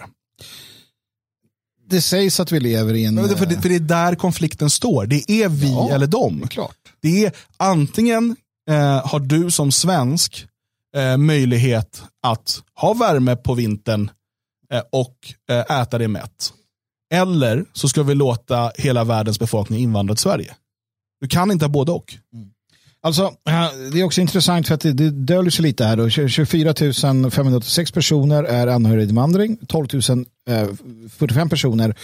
[1.90, 3.16] Det sägs att vi lever i en...
[3.16, 5.06] Men det, för, det, för det är där konflikten står.
[5.06, 6.42] Det är vi Ja, eller dem.
[6.44, 6.76] eh, klart.
[7.02, 8.36] Det är antingen
[8.70, 10.48] eh, har du som svensk
[10.96, 14.12] eh, möjlighet att ha värme på vintern
[14.74, 15.16] eh, och
[15.50, 16.54] eh, äta det mätt.
[17.14, 20.56] Eller så ska vi låta hela världens befolkning invandra till Sverige.
[21.22, 22.18] Du kan inte ha både och.
[23.02, 25.97] Alltså, eh, det är också intressant för att det, det döljer sig lite här.
[25.97, 26.10] Då.
[26.10, 26.74] 24
[27.32, 29.58] 586 personer är anhöriginvandring.
[29.68, 29.88] 12
[31.18, 31.95] 045 eh, personer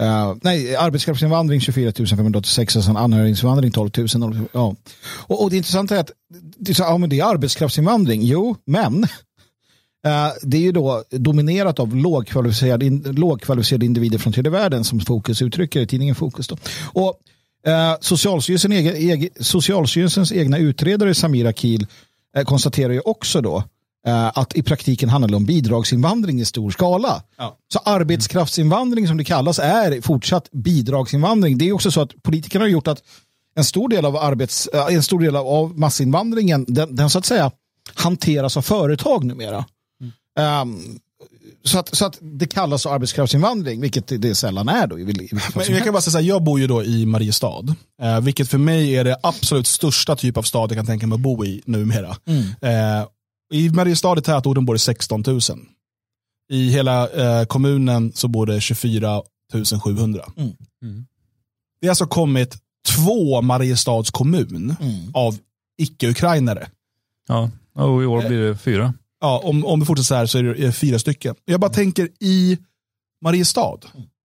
[0.00, 4.46] Uh, nej, arbetskraftsinvandring 24 586 och sen anhöriginvandring 12 000.
[4.52, 4.74] Ja.
[5.04, 6.10] Och, och det intressanta är att
[6.58, 8.22] det är, ja, men det är arbetskraftsinvandring.
[8.22, 14.50] Jo, men uh, det är ju då dominerat av lågkvalificerade, in, lågkvalificerade individer från tredje
[14.50, 16.48] världen som Fokus uttrycker i tidningen Fokus.
[16.48, 16.56] Då.
[16.92, 17.20] Och
[17.66, 21.86] Eh, Socialstyrelsen egen, egen, Socialstyrelsens egna utredare Samira Kiel
[22.36, 23.56] eh, konstaterar ju också då
[24.06, 27.22] eh, att i praktiken handlar det om bidragsinvandring i stor skala.
[27.38, 27.58] Ja.
[27.72, 31.58] Så arbetskraftsinvandring som det kallas är fortsatt bidragsinvandring.
[31.58, 33.02] Det är också så att politikerna har gjort att
[33.56, 37.50] en stor del av, arbets, en stor del av massinvandringen den, den så att säga
[37.94, 39.64] hanteras av företag numera.
[40.38, 40.98] Ehm,
[41.64, 44.98] så, att, så att det kallas arbetskraftsinvandring, vilket det, sällan är då.
[44.98, 48.20] I, Men jag kan bara säga så här, jag bor ju då i Mariestad, eh,
[48.20, 51.20] vilket för mig är det absolut största typ av stad jag kan tänka mig att
[51.20, 52.16] bo i numera.
[52.60, 53.06] Eh,
[53.52, 55.40] I Mariestad i tätorten bor det 16 000.
[56.52, 59.22] I hela eh, kommunen så bor det 24
[59.84, 60.24] 700.
[60.36, 60.52] Mm.
[60.82, 61.06] Mm.
[61.80, 62.56] Det har alltså kommit
[62.88, 64.76] två Mariestads kommun
[65.14, 65.38] av
[65.78, 66.68] icke-ukrainare.
[67.28, 68.94] Ja, och i år blir det fyra.
[69.24, 71.34] Ja, om, om vi fortsätter så här så är det, det fyra stycken.
[71.44, 72.58] Jag bara tänker i
[73.24, 73.78] Mariestad,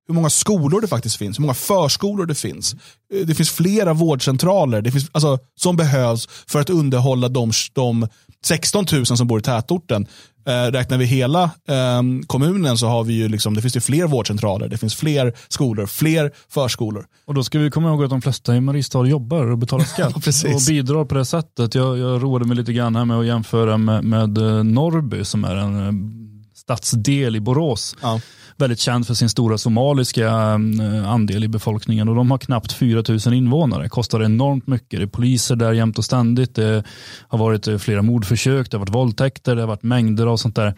[0.08, 2.74] hur många skolor det faktiskt finns, hur många förskolor det finns.
[3.14, 8.08] Eh, Det finns flera vårdcentraler det finns, alltså, som behövs för att underhålla de, de
[8.46, 10.08] 16 000 som bor i tätorten.
[10.48, 14.08] Eh, räknar vi hela eh, kommunen så har vi ju liksom, det finns ju fler
[14.08, 17.06] vårdcentraler, det finns fler skolor, fler förskolor.
[17.26, 20.16] Och då ska vi komma ihåg att de flesta i Mariestad jobbar och betalar skatt
[20.16, 21.76] och bidrar på det sättet.
[21.76, 25.44] Jag, jag roade mig lite grann här med att jämföra med, med eh, Norrby som
[25.44, 26.29] är en eh,
[26.70, 27.96] stadsdel i Borås.
[28.02, 28.22] Ja.
[28.58, 33.04] Väldigt känd för sin stora somaliska eh, andel i befolkningen och de har knappt 4
[33.26, 33.90] 000 invånare.
[33.90, 35.00] Kostar enormt mycket.
[35.00, 36.56] Det är poliser där jämt och ständigt.
[36.56, 36.84] Det
[37.28, 40.56] har varit eh, flera mordförsök, det har varit våldtäkter, det har varit mängder av sånt
[40.56, 40.76] där.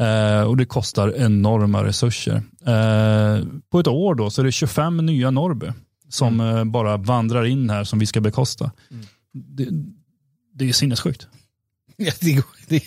[0.00, 2.42] Eh, och det kostar enorma resurser.
[2.66, 5.66] Eh, på ett år då så är det 25 nya Norrby
[6.08, 8.70] som eh, bara vandrar in här som vi ska bekosta.
[9.32, 9.68] Det,
[10.54, 11.28] det är sinnessjukt.
[11.96, 12.82] Ja, det, går, det,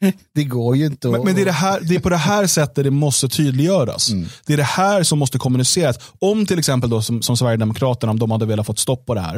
[0.34, 1.12] det går ju inte att...
[1.12, 4.10] Men, men det, är det, här, det är på det här sättet det måste tydliggöras.
[4.46, 5.98] Det är det här som måste kommuniceras.
[6.18, 9.20] Om till exempel då, som, som Sverigedemokraterna, om de hade velat fått stopp på det
[9.20, 9.36] här,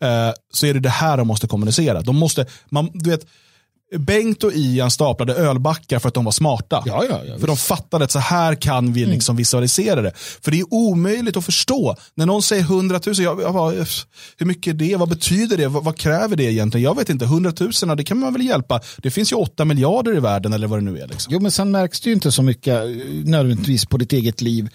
[0.00, 2.00] eh, så är det det här de måste kommunicera.
[2.00, 3.26] De måste, man, du vet,
[3.96, 6.82] Bengt och Ian staplade ölbackar för att de var smarta.
[6.86, 10.12] Ja, ja, ja, för de fattade att så här kan vi liksom visualisera det.
[10.16, 11.96] För det är omöjligt att förstå.
[12.14, 14.96] När någon säger 100 000, jag, jag bara, "Uff, hur mycket är det?
[14.96, 15.66] Vad betyder det?
[15.66, 16.84] Vad, vad kräver det egentligen?
[16.84, 17.52] Jag vet inte, 100
[17.84, 18.80] 000, det kan man väl hjälpa.
[18.96, 21.06] Det finns ju 8 miljarder i världen eller vad det nu är.
[21.06, 21.32] Liksom.
[21.32, 22.90] Jo, men sen märks det ju inte så mycket eh,
[23.24, 24.68] nödvändigtvis på ditt eget liv.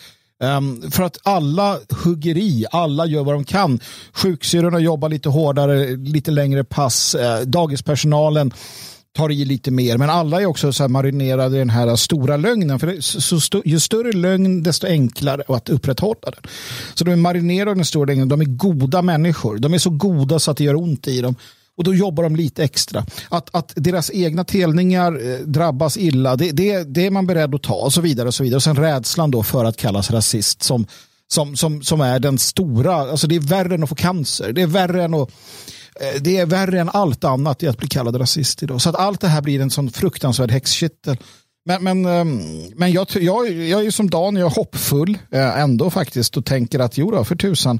[0.43, 3.79] Ehm, för att alla hugger i, alla gör vad de kan.
[4.13, 7.15] Sjuksyrrorna jobbar lite hårdare, lite längre pass.
[7.15, 8.53] Uh, dagispersonalen
[9.13, 9.97] tar i lite mer.
[9.97, 12.79] Men alla är också så här marinerade i den här stora lögnen.
[12.79, 16.51] För så, st- ju större lögn, desto enklare att upprätthålla den.
[16.93, 18.29] Så de är marinerade i den stora lögnen.
[18.29, 19.57] De är goda människor.
[19.57, 21.35] De är så goda så att det gör ont i dem.
[21.77, 23.05] Och då jobbar de lite extra.
[23.29, 27.63] Att, att deras egna telningar eh, drabbas illa, det, det, det är man beredd att
[27.63, 28.27] ta och så vidare.
[28.27, 28.55] Och så vidare.
[28.55, 30.85] Och sen rädslan då för att kallas rasist som,
[31.27, 34.53] som, som, som är den stora, alltså det är värre än att få cancer.
[34.53, 35.29] Det är värre än att
[35.99, 38.81] Eh, det är värre än allt annat i att bli kallad rasist idag.
[38.81, 41.17] Så att allt det här blir en sån fruktansvärd häxkittel.
[41.65, 42.41] Men, men, ehm,
[42.75, 46.45] men jag, jag, jag är ju som Dan, jag är hoppfull eh, ändå faktiskt och
[46.45, 47.79] tänker att jo då, för tusan.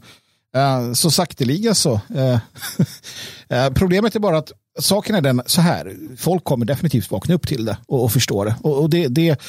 [0.55, 2.01] Eh, så sakteliga så.
[3.73, 5.95] Problemet är bara att saken är den så här.
[6.17, 8.55] Folk kommer definitivt vakna upp till det och, och förstå det.
[8.61, 9.41] Och, och det, det,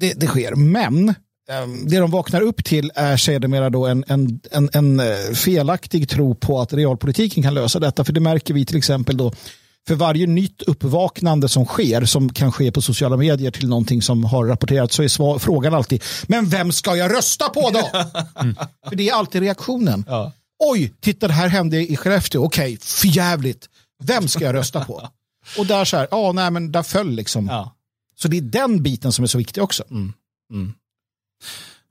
[0.00, 0.54] det, det sker.
[0.54, 1.14] Men
[1.86, 6.34] det de vaknar upp till är sedermera då en, en, en, en eh, felaktig tro
[6.34, 8.04] på att realpolitiken kan lösa detta.
[8.04, 9.32] För det märker vi till exempel då
[9.88, 14.24] för varje nytt uppvaknande som sker, som kan ske på sociala medier till någonting som
[14.24, 17.80] har rapporterats, så är frågan alltid, men vem ska jag rösta på då?
[18.88, 20.04] För det är alltid reaktionen.
[20.08, 20.32] Ja.
[20.58, 23.68] Oj, titta det här hände i Skellefteå, okej, förjävligt.
[24.02, 25.08] Vem ska jag rösta på?
[25.58, 27.46] Och där så här, ja, nej men där föll liksom.
[27.46, 27.72] Ja.
[28.16, 29.84] Så det är den biten som är så viktig också.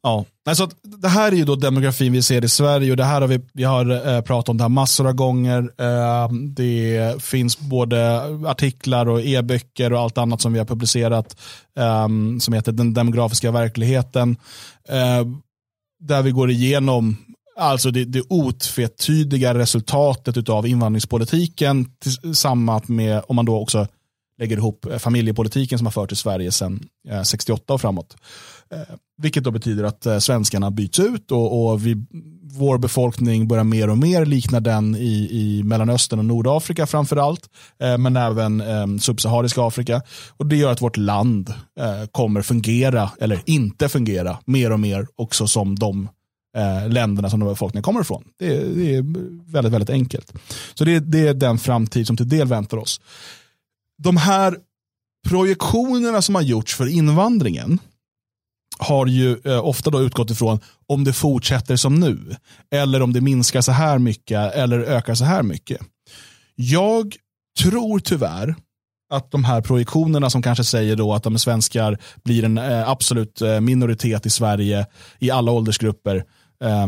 [0.06, 3.22] Ja, alltså, det här är ju då demografin vi ser i Sverige och det här
[3.22, 5.72] har vi, vi har eh, pratat om det här massor av gånger.
[5.78, 11.38] Eh, det finns både artiklar och e-böcker och allt annat som vi har publicerat
[11.78, 12.08] eh,
[12.40, 14.38] som heter Den demografiska verkligheten.
[16.00, 17.18] Där vi går igenom
[17.58, 21.86] alltså det, det otvetydiga resultatet av invandringspolitiken
[22.22, 23.88] tillsammans med, om man då också
[24.40, 26.88] lägger ihop familjepolitiken som har förts i Sverige sedan
[27.26, 28.16] 68 och framåt.
[28.72, 31.96] Eh, vilket då betyder att eh, svenskarna byts ut och, och vi,
[32.44, 37.50] vår befolkning börjar mer och mer likna den i, i Mellanöstern och Nordafrika framför allt,
[37.80, 40.02] eh, men även eh, subsahariska Afrika.
[40.38, 41.50] Och det gör att vårt land
[41.80, 46.10] eh, kommer fungera, eller inte fungera, mer och mer också som de
[46.58, 48.24] eh, länderna som de befolkningen kommer ifrån.
[48.40, 49.04] Det, är- det är
[49.52, 50.34] väldigt, väldigt enkelt.
[50.74, 53.02] Så det, det är den framtid som till del väntar oss.
[53.98, 54.58] De här
[55.30, 57.80] projektionerna som har gjorts för invandringen
[58.78, 62.36] har ju eh, ofta då utgått ifrån om det fortsätter som nu,
[62.72, 65.82] eller om det minskar så här mycket, eller ökar så här mycket.
[66.56, 67.16] Jag
[67.60, 68.56] tror tyvärr
[69.10, 73.42] att de här projektionerna som kanske säger då att de svenskar blir en eh, absolut
[73.42, 74.86] eh, minoritet i Sverige
[75.20, 76.26] i alla åldersgrupper,
[76.64, 76.88] Eh,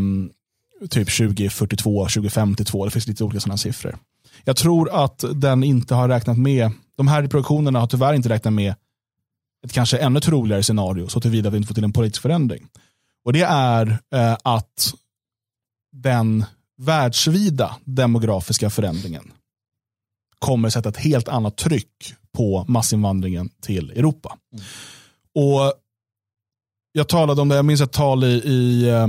[0.90, 3.98] typ 2042, 2052, det finns lite olika sådana siffror.
[4.44, 8.54] Jag tror att den inte har räknat med, de här projektionerna har tyvärr inte räknat
[8.54, 8.76] med
[9.68, 12.68] ett kanske ännu troligare scenario så tillvida vi inte får till en politisk förändring.
[13.26, 14.94] Och det är eh, att
[15.92, 16.46] den
[16.78, 19.32] världsvida demografiska förändringen
[20.40, 24.38] kommer sätta ett helt annat tryck på massinvandringen till Europa.
[25.36, 25.74] Och
[26.92, 29.08] Jag talade om det, jag minns ett tal i, i eh,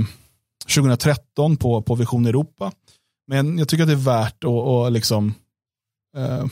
[0.75, 2.71] 2013 på, på Vision Europa
[3.27, 5.33] Men jag tycker att det är värt att, att liksom,
[6.17, 6.45] eh,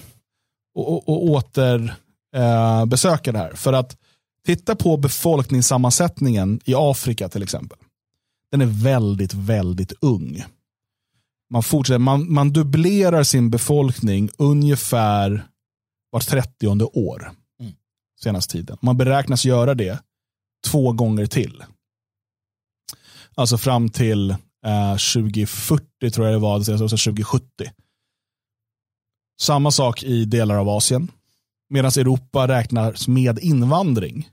[0.76, 1.96] och, och åter
[2.36, 3.54] eh, besöka det här.
[3.54, 3.98] För att
[4.46, 7.78] titta på befolkningssammansättningen i Afrika till exempel.
[8.52, 10.44] Den är väldigt, väldigt ung.
[11.50, 15.48] Man, fortsätter, man, man dubblerar sin befolkning ungefär
[16.12, 17.32] vart 30 år.
[17.60, 17.74] Mm.
[18.24, 18.78] Senaste tiden.
[18.82, 20.00] Man beräknas göra det
[20.68, 21.64] två gånger till.
[23.36, 24.30] Alltså fram till
[24.66, 27.46] eh, 2040 tror jag det var, alltså 2070.
[29.42, 31.12] Samma sak i delar av Asien.
[31.70, 34.30] Medan Europa räknas med invandring,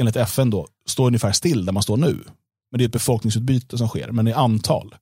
[0.00, 2.24] enligt FN då, står ungefär still där man står nu.
[2.70, 4.94] Men det är ett befolkningsutbyte som sker, men i antal.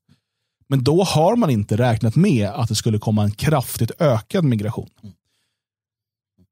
[0.68, 4.90] Men då har man inte räknat med att det skulle komma en kraftigt ökad migration.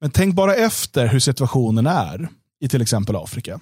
[0.01, 2.29] Men tänk bara efter hur situationen är
[2.61, 3.61] i till exempel Afrika.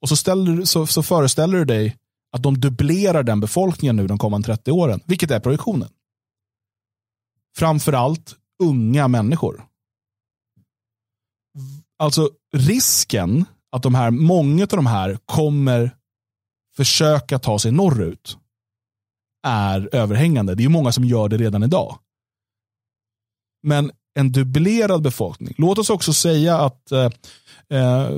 [0.00, 1.96] Och så, ställer, så, så föreställer du dig
[2.32, 5.88] att de dubblerar den befolkningen nu de kommande 30 åren, vilket är projektionen.
[7.56, 9.64] Framförallt unga människor.
[11.98, 15.90] Alltså risken att de här, många av de här kommer
[16.76, 18.36] försöka ta sig norrut
[19.46, 20.54] är överhängande.
[20.54, 21.98] Det är många som gör det redan idag.
[23.62, 25.54] Men en dubblerad befolkning.
[25.58, 27.10] Låt oss också säga att eh,
[27.70, 28.10] eh,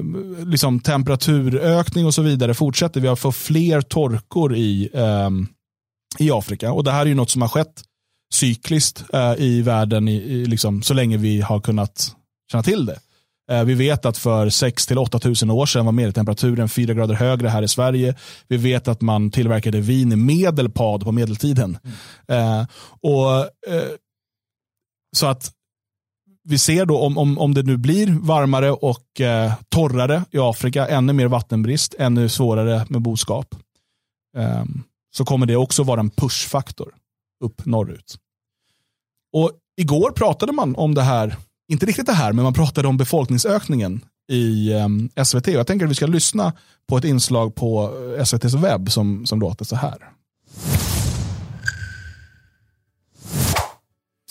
[0.46, 3.00] liksom temperaturökning och så vidare fortsätter.
[3.00, 5.30] Vi har fått fler torkor i, eh,
[6.18, 6.72] i Afrika.
[6.72, 7.84] Och det här är ju något som har skett
[8.34, 12.16] cykliskt eh, i världen i, i, liksom, så länge vi har kunnat
[12.52, 12.98] känna till det.
[13.50, 17.14] Eh, vi vet att för 6 till 8 tusen år sedan var medeltemperaturen 4 grader
[17.14, 18.14] högre här i Sverige.
[18.48, 21.78] Vi vet att man tillverkade vin i medelpad på medeltiden.
[22.28, 22.66] Mm.
[23.00, 23.38] och
[23.74, 23.90] eh,
[25.16, 25.52] Så att
[26.42, 30.88] vi ser då om, om, om det nu blir varmare och eh, torrare i Afrika,
[30.88, 33.54] ännu mer vattenbrist, ännu svårare med boskap,
[34.36, 34.64] eh,
[35.16, 36.94] så kommer det också vara en pushfaktor
[37.44, 38.16] upp norrut.
[39.32, 41.36] Och igår pratade man om det här,
[41.70, 44.00] inte riktigt det här, men man pratade om befolkningsökningen
[44.32, 45.46] i eh, SVT.
[45.46, 46.52] Jag tänker att vi ska lyssna
[46.88, 49.96] på ett inslag på eh, SVTs webb som, som låter så här.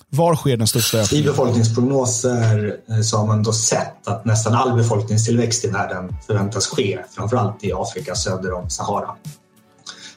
[0.09, 1.25] Var sker den största ökningen?
[1.25, 6.67] I befolkningsprognoser eh, så har man då sett att nästan all befolkningstillväxt i världen förväntas
[6.67, 9.15] ske, framförallt i Afrika söder om Sahara.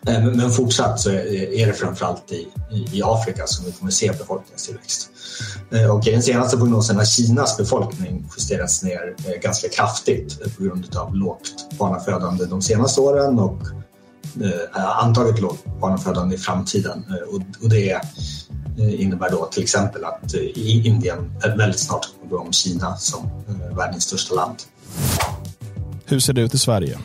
[0.07, 2.49] Eh, men fortsatt så är det framförallt i,
[2.93, 5.12] i Afrika som vi kommer se befolkningstillväxt.
[5.71, 10.97] Eh, och I den senaste prognosen har Kinas befolkning justerats ner ganska kraftigt på grund
[10.97, 13.59] av lågt barnafödande de senaste åren och
[14.75, 17.05] antaget lågt barnafödande i framtiden.
[17.61, 18.01] Och det
[18.79, 23.77] Eh, innebär då till exempel att eh, Indien väldigt snart kommer om Kina som eh,
[23.77, 24.57] världens största land.
[26.05, 26.99] Hur ser det ut i Sverige?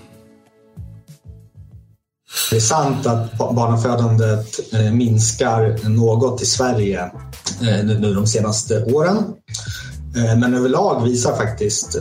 [2.49, 4.59] Det är sant att barnafödandet
[4.93, 7.11] minskar något i Sverige
[7.83, 9.17] nu de senaste åren.
[10.13, 11.97] Men överlag visar faktiskt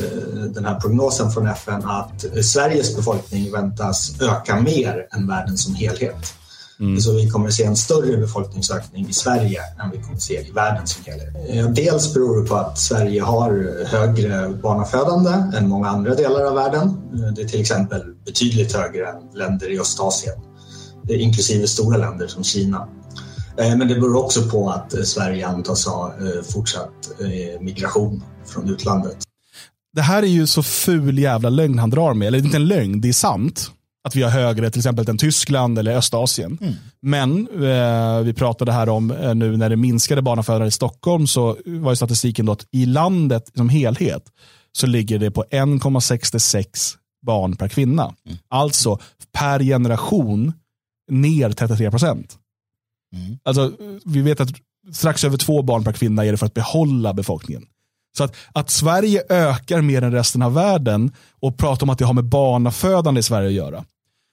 [0.54, 6.34] den här prognosen från FN att Sveriges befolkning väntas öka mer än världen som helhet.
[6.80, 7.00] Mm.
[7.00, 10.40] Så vi kommer att se en större befolkningsökning i Sverige än vi kommer att se
[10.40, 11.34] i världen som helhet.
[11.48, 16.54] Eh, dels beror det på att Sverige har högre barnafödande än många andra delar av
[16.54, 16.88] världen.
[17.14, 20.36] Eh, det är till exempel betydligt högre än länder i Östasien,
[21.08, 22.88] inklusive stora länder som Kina.
[23.58, 26.14] Eh, men det beror också på att Sverige antas ha
[26.52, 26.92] fortsatt
[27.60, 29.16] migration från utlandet.
[29.92, 32.28] Det här är ju så ful jävla lögn han drar med.
[32.28, 33.70] Eller inte en lögn, det är sant
[34.06, 36.58] att vi har högre till exempel än Tyskland eller Östasien.
[36.60, 36.74] Mm.
[37.02, 41.56] Men eh, vi pratade här om eh, nu när det minskade barnafödandet i Stockholm så
[41.66, 44.22] var ju statistiken då att i landet som helhet
[44.72, 46.94] så ligger det på 1,66
[47.26, 48.14] barn per kvinna.
[48.26, 48.38] Mm.
[48.48, 48.98] Alltså
[49.32, 50.52] per generation
[51.10, 52.38] ner 33 procent.
[53.16, 53.38] Mm.
[53.44, 53.72] Alltså,
[54.04, 54.50] vi vet att
[54.92, 57.62] strax över två barn per kvinna är det för att behålla befolkningen.
[58.16, 62.04] Så att, att Sverige ökar mer än resten av världen och pratar om att det
[62.04, 63.84] har med barnafödande i Sverige att göra.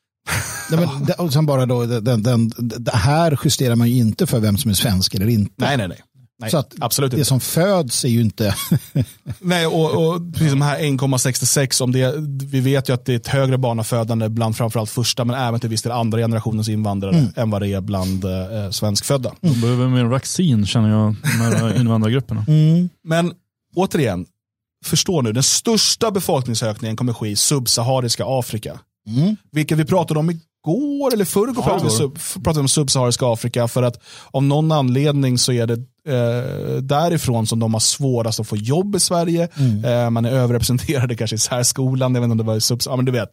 [0.72, 4.40] Nej, men, och sen bara då, den, den, det här justerar man ju inte för
[4.40, 5.54] vem som är svensk eller inte.
[5.58, 6.02] Nej, nej, nej.
[6.44, 7.26] Nej, så att absolut det inte.
[7.26, 8.56] som föds är ju inte...
[9.40, 12.14] Nej, och, och precis som här 1,66, om det,
[12.46, 15.70] vi vet ju att det är ett högre barnafödande bland framförallt första, men även till
[15.70, 17.34] viss del andra generationens invandrare mm.
[17.36, 19.32] än vad det är bland eh, svenskfödda.
[19.42, 22.46] De behöver mer vaccin känner jag, de här invandrargrupperna.
[22.48, 22.90] Mm.
[23.04, 23.34] Men
[23.76, 24.26] återigen,
[24.86, 28.80] förstå nu, den största befolkningsökningen kommer ske i subsahariska Afrika.
[29.08, 29.36] Mm.
[29.52, 33.68] Vilket vi pratade om igår eller förrgår ja, pratade, vi sub, pratade om subsahariska Afrika
[33.68, 34.00] för att
[34.32, 35.74] av någon anledning så är det
[36.08, 39.48] eh, därifrån som de har svårast att få jobb i Sverige.
[39.56, 39.86] Mm.
[39.86, 42.88] Eh, man är överrepresenterade kanske i särskolan, jag vet inte om det var i subs,
[42.88, 43.30] ja men du vet.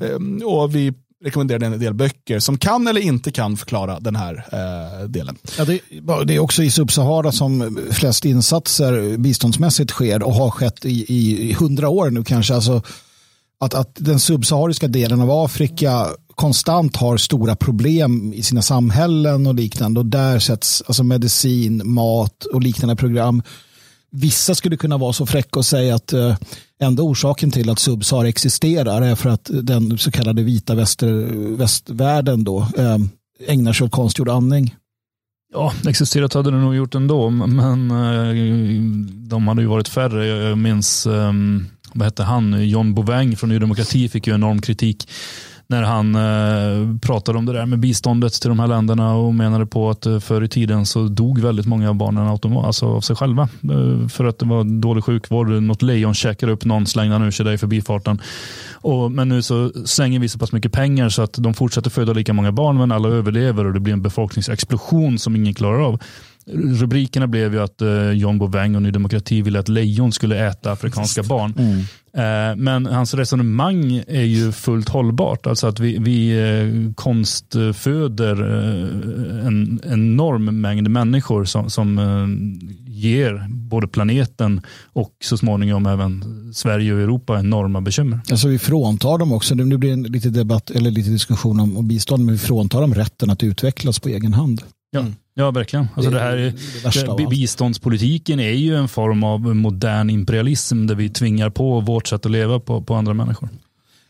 [0.00, 0.42] Mm.
[0.42, 0.92] Eh, och vi
[1.24, 5.36] rekommenderade en del böcker som kan eller inte kan förklara den här eh, delen.
[5.58, 5.80] Ja, det,
[6.26, 11.88] det, är också i Subsahara som flest insatser biståndsmässigt sker och har skett i hundra
[11.88, 12.54] år nu kanske.
[12.54, 12.82] Alltså,
[13.64, 19.54] att, att den subsahariska delen av Afrika konstant har stora problem i sina samhällen och
[19.54, 23.42] liknande och där sätts alltså medicin, mat och liknande program.
[24.10, 26.36] Vissa skulle kunna vara så fräcka och säga att eh,
[26.80, 31.12] enda orsaken till att Subsahara existerar är för att den så kallade vita väster,
[31.56, 32.98] västvärlden då eh,
[33.46, 34.74] ägnar sig åt konstgjord andning.
[35.52, 38.34] Ja, existerat hade det nog gjort ändå, men eh,
[39.28, 40.26] de hade ju varit färre.
[40.26, 41.32] Jag minns, eh,
[41.92, 45.08] vad hette han, John Bouveng från Ny Demokrati fick ju enorm kritik
[45.66, 49.66] när han eh, pratade om det där med biståndet till de här länderna och menade
[49.66, 53.00] på att eh, förr i tiden så dog väldigt många av barnen automat, alltså av
[53.00, 55.48] sig själva eh, för att det var dålig sjukvård.
[55.48, 58.20] Något lejon käkade upp någon, slängde han ur sig där i förbifarten.
[58.72, 62.12] Och, men nu så slänger vi så pass mycket pengar så att de fortsätter föda
[62.12, 66.00] lika många barn men alla överlever och det blir en befolkningsexplosion som ingen klarar av.
[66.52, 70.72] Rubrikerna blev ju att eh, John Bouvin och Ny Demokrati ville att lejon skulle äta
[70.72, 71.54] afrikanska barn.
[71.58, 71.78] Mm.
[72.16, 75.46] Eh, men hans resonemang är ju fullt hållbart.
[75.46, 78.42] Alltså att vi, vi eh, konstföder
[79.46, 81.98] en enorm mängd människor som, som
[82.86, 84.60] ger både planeten
[84.92, 86.24] och så småningom även
[86.54, 88.20] Sverige och Europa enorma bekymmer.
[88.30, 91.88] Alltså vi fråntar dem också, nu blir det en lite debatt eller lite diskussion om
[91.88, 94.62] bistånd, men vi fråntar dem rätten att utvecklas på egen hand.
[94.94, 95.00] Ja.
[95.00, 95.14] Mm.
[95.34, 95.88] Ja, verkligen.
[95.94, 101.10] Alltså det, här, det det, biståndspolitiken är ju en form av modern imperialism där vi
[101.10, 103.48] tvingar på vårt sätt att leva på, på andra människor.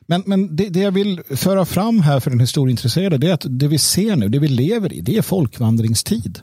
[0.07, 3.47] Men, men det, det, jag vill föra fram här för den historieintresserade det är att
[3.49, 6.41] det vi ser nu, det vi lever i, det är folkvandringstid.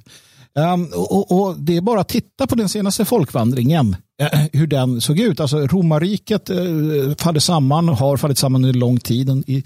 [0.74, 5.02] Um, och, och, Det är bara att titta på den senaste folkvandringen, uh, hur den
[5.02, 5.40] såg ut.
[5.40, 9.30] Alltså romarriket uh, faller samman, har fallit samman under lång tid.
[9.48, 9.64] I,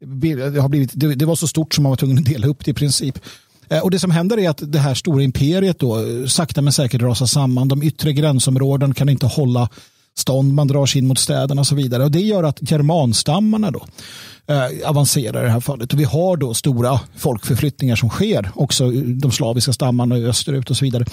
[0.00, 2.64] det, har blivit, det, det, var så stort som man var tvungen att dela upp
[2.64, 3.18] det i princip.
[3.68, 6.72] Eh, och det som händer är att det här stora imperiet då eh, sakta men
[6.72, 7.68] säkert rasar samman.
[7.68, 9.68] De yttre gränsområden kan inte hålla
[10.16, 12.04] stånd, man drar sig in mot städerna och så vidare.
[12.04, 13.86] Och det gör att germanstammarna då
[14.46, 15.92] eh, avancerar i det här fallet.
[15.92, 20.84] Och vi har då stora folkförflyttningar som sker, också de slaviska stammarna österut och så
[20.84, 21.04] vidare.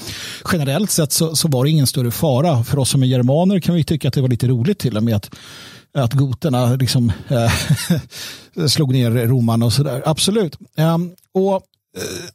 [0.52, 2.64] Generellt sett så, så var det ingen större fara.
[2.64, 5.04] För oss som är germaner kan vi tycka att det var lite roligt till och
[5.04, 5.30] med att
[5.94, 10.02] att goterna liksom, äh, slog ner romarna och sådär.
[10.06, 10.58] Absolut.
[10.78, 11.62] Um, och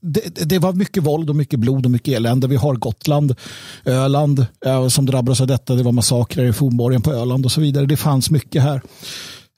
[0.00, 2.48] det, det, var mycket våld och mycket blod och mycket elände.
[2.48, 3.34] Vi har Gotland,
[3.84, 5.74] Öland eh, som drabbades av detta.
[5.74, 7.86] Det var massakrer i fornborgen på Öland och så vidare.
[7.86, 8.82] Det fanns mycket här.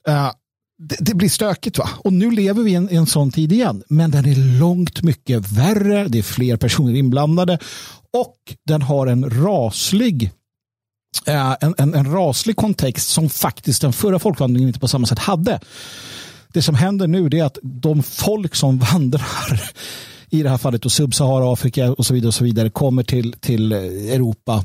[0.07, 0.31] Eh,
[0.79, 1.89] det, det, blir stökigt va?
[1.97, 3.83] Och nu lever vi i en, en sån tid igen.
[3.89, 6.07] Men den är långt mycket värre.
[6.07, 7.59] Det är fler personer inblandade
[8.13, 10.31] och den har en raslig
[11.27, 15.19] eh, en, en, en raslig kontext som faktiskt den förra folkvandringen inte på samma sätt
[15.19, 15.59] hade
[16.57, 19.61] det som händer nu är att de folk som vandrar
[20.29, 23.33] i det här fallet och Subsahara, Afrika och så vidare, och så vidare kommer till,
[23.33, 24.63] till Europa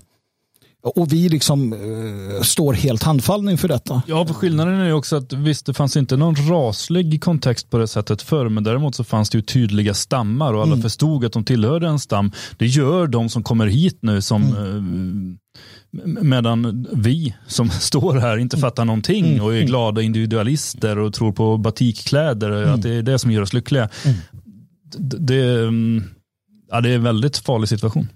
[0.83, 4.03] och vi liksom uh, står helt handfallna inför detta.
[4.07, 7.79] Ja, för skillnaden är ju också att visst, det fanns inte någon raslig kontext på
[7.79, 10.83] det sättet förr, men däremot så fanns det ju tydliga stammar och alla mm.
[10.83, 12.33] förstod att de tillhörde en stam.
[12.57, 14.59] Det gör de som kommer hit nu som mm.
[14.59, 15.37] uh,
[16.05, 18.61] Medan vi som står här inte mm.
[18.63, 19.45] fattar någonting mm.
[19.45, 22.75] och är glada individualister och tror på batikkläder, mm.
[22.75, 23.89] att det är det som gör oss lyckliga.
[24.05, 24.19] Mm.
[24.99, 26.05] Det, mm,
[26.71, 28.09] ja, det är en väldigt farlig situation.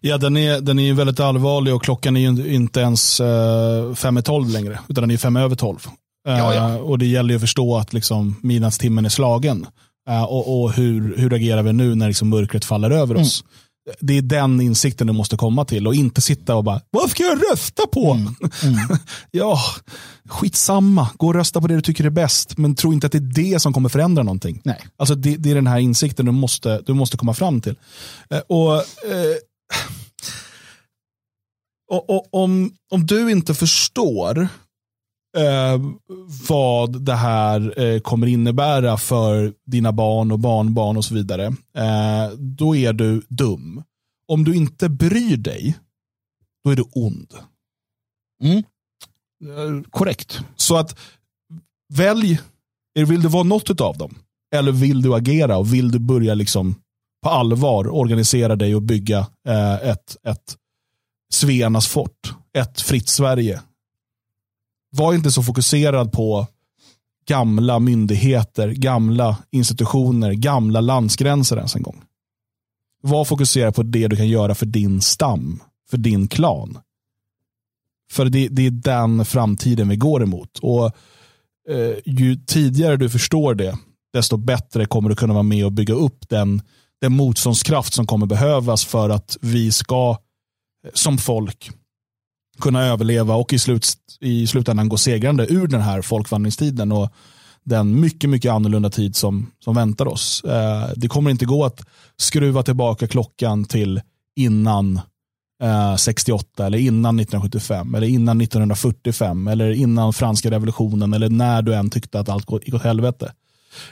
[0.00, 4.18] Ja, den är, den är väldigt allvarlig och klockan är ju inte ens uh, fem
[4.18, 5.86] i tolv längre, utan den är fem över tolv.
[6.28, 6.76] Uh, ja, ja.
[6.78, 9.66] Och det gäller ju att förstå att liksom, midnattstimmen är slagen.
[10.08, 13.42] Uh, och, och hur, hur agerar vi nu när liksom mörkret faller över oss?
[13.42, 13.52] Mm
[14.00, 17.22] det är den insikten du måste komma till och inte sitta och bara, vad ska
[17.22, 18.12] jag rösta på?
[18.12, 18.34] Mm.
[18.62, 18.98] Mm.
[19.30, 19.58] ja,
[20.28, 23.18] skitsamma, gå och rösta på det du tycker är bäst, men tro inte att det
[23.18, 24.60] är det som kommer förändra någonting.
[24.64, 24.86] Nej.
[24.96, 27.76] Alltså det, det är den här insikten du måste, du måste komma fram till.
[28.30, 29.36] Eh, och, eh,
[31.90, 34.48] och, och om, om du inte förstår
[35.36, 35.80] eh,
[36.48, 41.46] vad det här eh, kommer innebära för dina barn och barnbarn och så vidare,
[41.76, 43.82] eh, då är du dum.
[44.28, 45.78] Om du inte bryr dig,
[46.64, 47.34] då är du ond.
[48.42, 48.58] Mm.
[49.44, 50.40] Eh, korrekt.
[50.56, 50.98] Så att
[51.94, 52.40] välj,
[52.94, 54.14] vill du vara något av dem?
[54.54, 56.74] Eller vill du agera och vill du börja liksom
[57.22, 59.18] på allvar organisera dig och bygga
[59.48, 60.56] eh, ett, ett
[61.34, 63.60] Svenas fort, ett fritt Sverige,
[64.96, 66.46] var inte så fokuserad på
[67.28, 72.02] gamla myndigheter, gamla institutioner, gamla landsgränser ens en gång.
[73.02, 76.78] Var fokuserad på det du kan göra för din stam, för din klan.
[78.10, 80.58] För det, det är den framtiden vi går emot.
[80.58, 80.86] Och
[81.68, 83.78] eh, ju tidigare du förstår det,
[84.12, 86.62] desto bättre kommer du kunna vara med och bygga upp den,
[87.00, 90.10] den motståndskraft som kommer behövas för att vi ska
[90.84, 91.70] eh, som folk
[92.60, 93.86] kunna överleva och i, slut,
[94.20, 97.12] i slutändan gå segrande ur den här folkvandringstiden och
[97.64, 100.44] den mycket, mycket annorlunda tid som, som väntar oss.
[100.44, 101.82] Eh, det kommer inte gå att
[102.16, 104.00] skruva tillbaka klockan till
[104.36, 105.00] innan
[105.62, 111.74] eh, 68 eller innan 1975 eller innan 1945 eller innan franska revolutionen eller när du
[111.74, 113.32] än tyckte att allt gick åt helvete.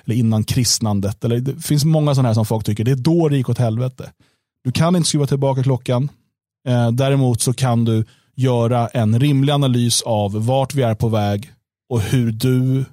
[0.05, 1.25] Eller innan kristnandet.
[1.25, 3.59] Eller, det finns många sådana här som folk tycker det är då det gick åt
[3.59, 4.11] helvete.
[4.65, 6.09] Du kan inte skruva tillbaka klockan.
[6.69, 8.05] Eh, däremot så kan du
[8.35, 11.53] göra en rimlig analys av vart vi är på väg
[11.89, 12.85] och hur du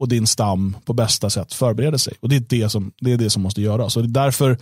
[0.00, 2.14] och din stam på bästa sätt förbereder sig.
[2.20, 3.96] Och Det är det som, det är det som måste göras.
[3.96, 4.58] Och det är därför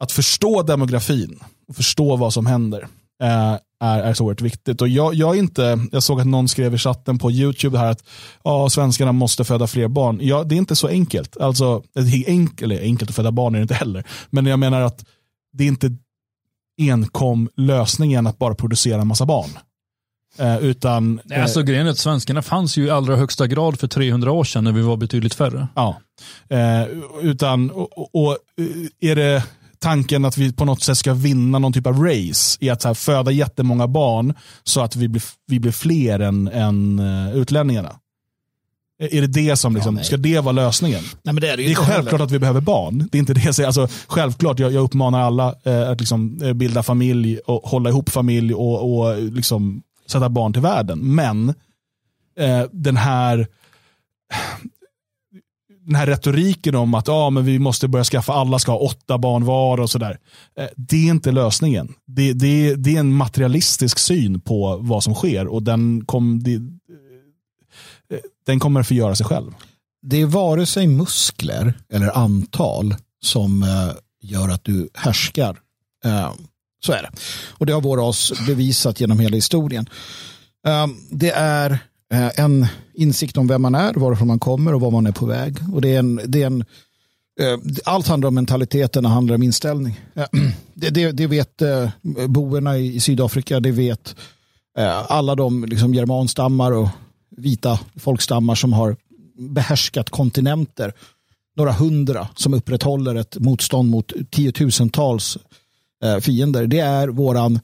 [0.00, 2.88] att förstå demografin och förstå vad som händer
[3.22, 4.80] eh, är, är så oerhört viktigt.
[4.80, 8.04] Och jag, jag, inte, jag såg att någon skrev i chatten på YouTube här att
[8.44, 10.18] ja, svenskarna måste föda fler barn.
[10.22, 11.36] Ja, det är inte så enkelt.
[11.36, 14.04] Alltså, det är enkelt, enkelt att föda barn är det inte heller.
[14.30, 15.04] Men jag menar att
[15.52, 15.96] det är inte
[16.78, 19.50] enkom lösningen att bara producera en massa barn.
[20.38, 23.80] Eh, utan, Nej, alltså, eh, grejen är att svenskarna fanns ju i allra högsta grad
[23.80, 25.68] för 300 år sedan när vi var betydligt färre.
[25.74, 26.00] Ja,
[26.48, 26.82] eh,
[27.22, 28.38] utan och, och,
[29.00, 29.44] är det
[29.78, 32.94] tanken att vi på något sätt ska vinna någon typ av race i att här,
[32.94, 34.34] föda jättemånga barn
[34.64, 37.96] så att vi blir, vi blir fler än, än uh, utlänningarna?
[38.98, 41.02] Är det det som, liksom, ja, ska det vara lösningen?
[41.22, 42.24] Nej, det är, det det är självklart heller.
[42.24, 43.08] att vi behöver barn.
[43.12, 43.66] Det är inte det jag säger.
[43.66, 48.10] Alltså, självklart, jag, jag uppmanar alla eh, att liksom, eh, bilda familj och hålla ihop
[48.10, 51.14] familj och, och liksom, sätta barn till världen.
[51.14, 51.48] Men
[52.38, 53.46] eh, den här
[55.86, 59.18] den här retoriken om att ah, men vi måste börja skaffa, alla ska ha åtta
[59.18, 60.18] barn var och sådär.
[60.58, 61.94] Eh, det är inte lösningen.
[62.06, 66.60] Det, det, det är en materialistisk syn på vad som sker och den, kom, det,
[68.46, 69.52] den kommer förgöra sig själv.
[70.02, 72.94] Det är vare sig muskler eller antal
[73.24, 73.92] som eh,
[74.22, 75.58] gör att du härskar.
[76.04, 76.32] Eh,
[76.84, 77.10] så är det.
[77.50, 79.88] Och det har vår ras bevisat genom hela historien.
[80.66, 81.78] Eh, det är
[82.36, 85.58] en insikt om vem man är, varifrån man kommer och var man är på väg.
[85.74, 86.64] Och det är en, det är en,
[87.84, 90.00] allt handlar om mentaliteten och handlar om inställning.
[90.74, 91.62] Det, det, det vet
[92.26, 94.16] boerna i Sydafrika, det vet
[95.08, 96.88] alla de liksom, germanstammar och
[97.36, 98.96] vita folkstammar som har
[99.38, 100.92] behärskat kontinenter.
[101.56, 105.38] Några hundra som upprätthåller ett motstånd mot tiotusentals
[106.04, 106.66] eh, fiender.
[106.66, 107.60] Det är våran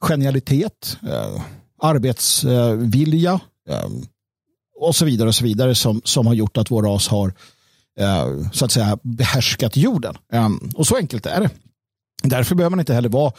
[0.00, 1.42] genialitet, eh,
[1.82, 3.88] arbetsvilja, eh,
[4.80, 7.32] och så vidare och så vidare som, som har gjort att vår ras har
[8.52, 10.14] så att säga behärskat jorden.
[10.74, 11.50] Och så enkelt är det.
[12.22, 13.32] Därför behöver man inte heller vara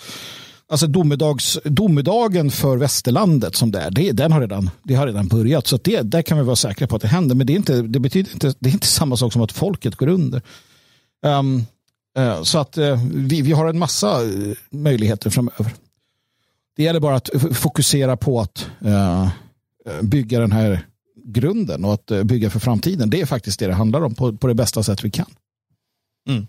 [0.73, 5.27] Alltså domedags, domedagen för västerlandet som det är, det, den har redan, det har redan
[5.27, 5.67] börjat.
[5.67, 7.35] Så det, där kan vi vara säkra på att det händer.
[7.35, 9.95] Men det, är inte, det betyder inte, det är inte samma sak som att folket
[9.95, 10.41] går under.
[11.25, 11.65] Um,
[12.19, 14.29] uh, så att uh, vi, vi har en massa eh,
[14.69, 15.73] möjligheter framöver.
[16.75, 19.29] Det gäller bara att fokusera på att uh,
[20.01, 20.87] bygga den här
[21.25, 23.09] grunden och att bygga för framtiden.
[23.09, 25.31] Det är faktiskt det det handlar om på, på det bästa sätt vi kan.
[26.29, 26.47] Mm.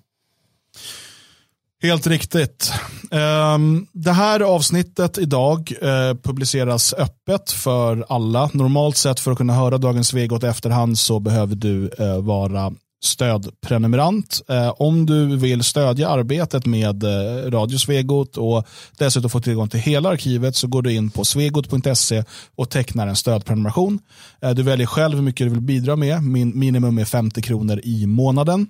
[1.84, 2.72] Helt riktigt.
[3.10, 8.50] Ehm, det här avsnittet idag eh, publiceras öppet för alla.
[8.52, 12.72] Normalt sett för att kunna höra dagens Svegot efterhand så behöver du eh, vara
[13.04, 14.42] stödprenumerant.
[14.48, 18.66] Eh, om du vill stödja arbetet med eh, Radio Svegot och
[18.98, 22.24] dessutom få tillgång till hela arkivet så går du in på svegot.se
[22.56, 23.98] och tecknar en stödprenumeration.
[24.42, 26.22] Eh, du väljer själv hur mycket du vill bidra med.
[26.22, 28.66] Min minimum är 50 kronor i månaden.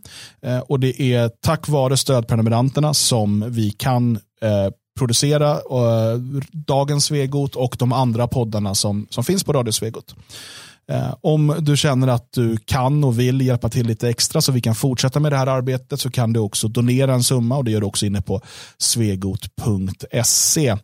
[0.68, 4.18] Och det är tack vare stödprenumeranterna som vi kan
[4.98, 5.58] producera
[6.52, 10.14] dagens Svegot och de andra poddarna som, som finns på Radio Svegot.
[10.88, 14.60] Eh, om du känner att du kan och vill hjälpa till lite extra så vi
[14.60, 17.70] kan fortsätta med det här arbetet så kan du också donera en summa och det
[17.70, 18.40] gör du också inne på
[18.78, 20.76] svegot.se.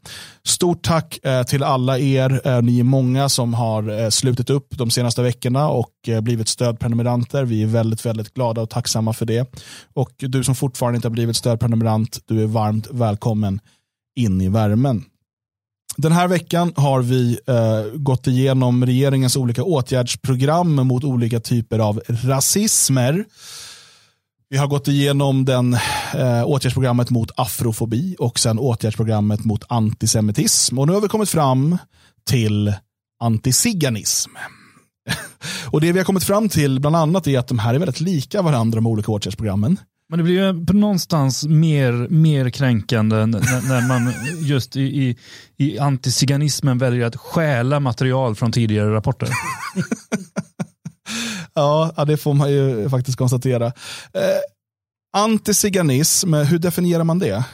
[0.45, 2.41] Stort tack eh, till alla er.
[2.45, 7.45] Eh, ni är många som har slutit upp de senaste veckorna och blivit stödprenumeranter.
[7.45, 9.55] Vi är väldigt, väldigt glada och tacksamma för det.
[9.95, 13.61] Och du som fortfarande inte har blivit stödprenumerant, du är varmt välkommen
[14.17, 15.05] in i värmen.
[15.97, 22.01] Den här veckan har vi eh, gått igenom regeringens olika åtgärdsprogram mot olika typer av
[22.09, 23.25] rasismer.
[24.49, 25.75] Vi har gått igenom den,
[26.15, 30.79] eh, åtgärdsprogrammet mot afrofobi och sen åtgärdsprogrammet mot antisemitism.
[30.79, 31.79] Och nu har vi kommit fram
[32.31, 32.75] till
[33.21, 34.31] antiziganism.
[35.71, 38.01] och det vi har kommit fram till bland annat är att de här är väldigt
[38.01, 39.79] lika varandra, de olika åtgärdsprogrammen.
[40.11, 45.17] Men det blir ju någonstans mer, mer kränkande när, när man just i, i,
[45.57, 49.29] i antiziganismen väljer att stjäla material från tidigare rapporter.
[51.55, 53.67] Ja, det får man ju faktiskt konstatera.
[53.67, 53.73] Eh,
[55.13, 57.45] Antiziganism, hur definierar man det?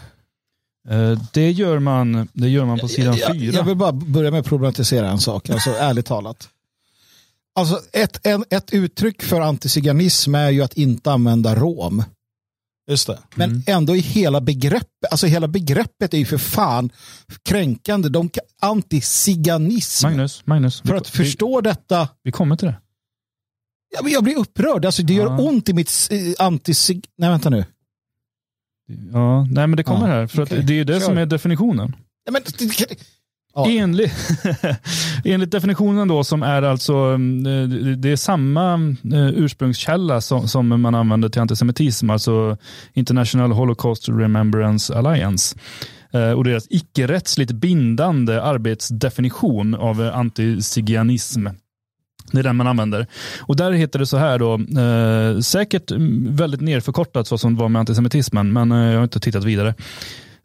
[0.88, 3.56] Eh, det, gör man, det gör man på sidan jag, fyra.
[3.56, 6.48] jag vill bara börja med att problematisera en sak, alltså ärligt talat.
[7.54, 12.04] Alltså ett, en, ett uttryck för antiziganism är ju att inte använda rom.
[12.88, 13.18] Just det.
[13.34, 16.90] Men ändå i hela begreppet, alltså hela begreppet är ju för fan
[17.44, 18.08] kränkande.
[18.08, 18.30] De,
[18.60, 20.06] antiziganism.
[20.06, 20.80] Magnus, Magnus.
[20.80, 22.80] För vi, att förstå detta, vi, vi kommer till det.
[23.94, 24.84] ja, men jag blir upprörd.
[24.84, 25.38] Alltså, det gör Ja.
[25.38, 27.06] ont i mitt eh, antisig...
[27.18, 27.64] Nej, vänta nu.
[29.12, 30.26] Ja, nej men det kommer Ja, här.
[30.26, 31.06] För att det är ju det Kör.
[31.06, 31.96] som är definitionen.
[32.30, 32.42] Nej, men,
[33.56, 33.70] Ja.
[33.70, 34.12] Enligt,
[35.24, 38.74] enligt definitionen då som är alltså, mm, eh, det- är samma
[39.12, 42.56] eh, ursprungskälla som, som man använder till antisemitism, alltså
[42.94, 45.56] International Holocaust Remembrance Alliance.
[46.12, 51.46] Eh, och deras icke-rättsligt bindande arbetsdefinition av eh, antiziganism.
[52.32, 53.06] Det är den man använder.
[53.40, 57.60] Och där heter det så här då, eh, säkert mm, väldigt nerförkortat så som det
[57.60, 59.74] var med antisemitismen, men eh, jag har inte tittat vidare.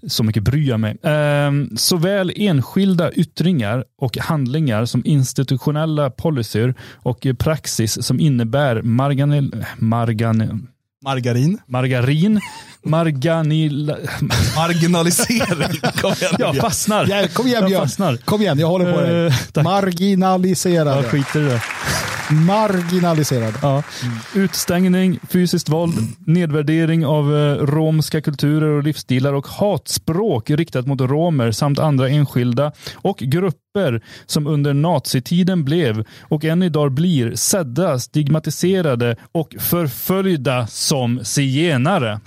[0.08, 0.98] Så mycket bryr jag mig.
[1.04, 9.66] Eh, såväl enskilda yttringar och handlingar som institutionella policyer och eh, praxis som innebär marganil,
[9.78, 10.68] margan,
[11.04, 11.58] Margarin.
[11.68, 12.40] margarin,
[12.84, 13.96] marganil...
[14.56, 15.80] Marginalisering.
[16.02, 16.36] Kom igen.
[16.40, 17.06] Jag fastnar.
[17.10, 17.82] Ja, kom igen Jag Björn.
[17.82, 18.18] fastnar.
[18.18, 19.26] Kom igen, jag håller på dig.
[19.26, 19.64] Eh, tack.
[19.64, 20.96] Marginaliserade.
[20.96, 21.62] Jag skiter i det.
[22.32, 23.54] Marginaliserad.
[23.62, 23.84] Ja.
[24.36, 25.94] Utstängning, fysiskt våld,
[26.28, 32.72] nedvärdering av eh, romska kulturer och livsstilar och hatspråk riktat mot romer samt andra enskilda
[32.94, 41.26] och grupper som under nazitiden blev och än idag blir sedda, stigmatiserade och förföljda som
[41.26, 42.20] zigenare.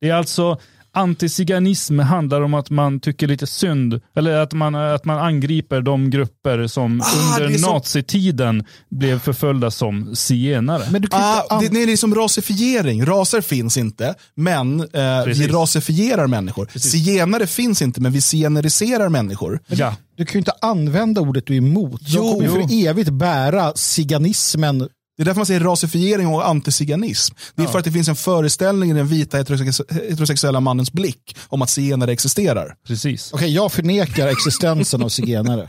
[0.00, 0.58] Det är alltså
[0.92, 6.10] Antiziganism handlar om att man tycker lite synd, eller att man, att man angriper de
[6.10, 10.82] grupper som Ah, under som- nazitiden blev förföljda som zigenare.
[10.92, 13.04] Men du kan Ah, inte det, nej, det är som rasifiering.
[13.04, 16.68] Raser finns inte, men eh, vi rasifierar människor.
[16.78, 19.60] Zigenare finns inte, men vi zigeneriserar människor.
[19.66, 19.96] Ja.
[20.16, 22.00] Du kan ju inte använda ordet du är emot.
[22.00, 22.32] De Jo.
[22.32, 24.88] kommer ju för evigt bära ziganismen.
[25.20, 27.34] Det är därför man säger rasifiering och antiziganism.
[27.54, 31.36] Det är för att det finns en föreställning i den vita heterosex- heterosexuella mannens blick
[31.48, 32.74] om att zigenare existerar.
[32.86, 33.32] Precis.
[33.32, 35.66] Okej, jag förnekar existensen av zigenare.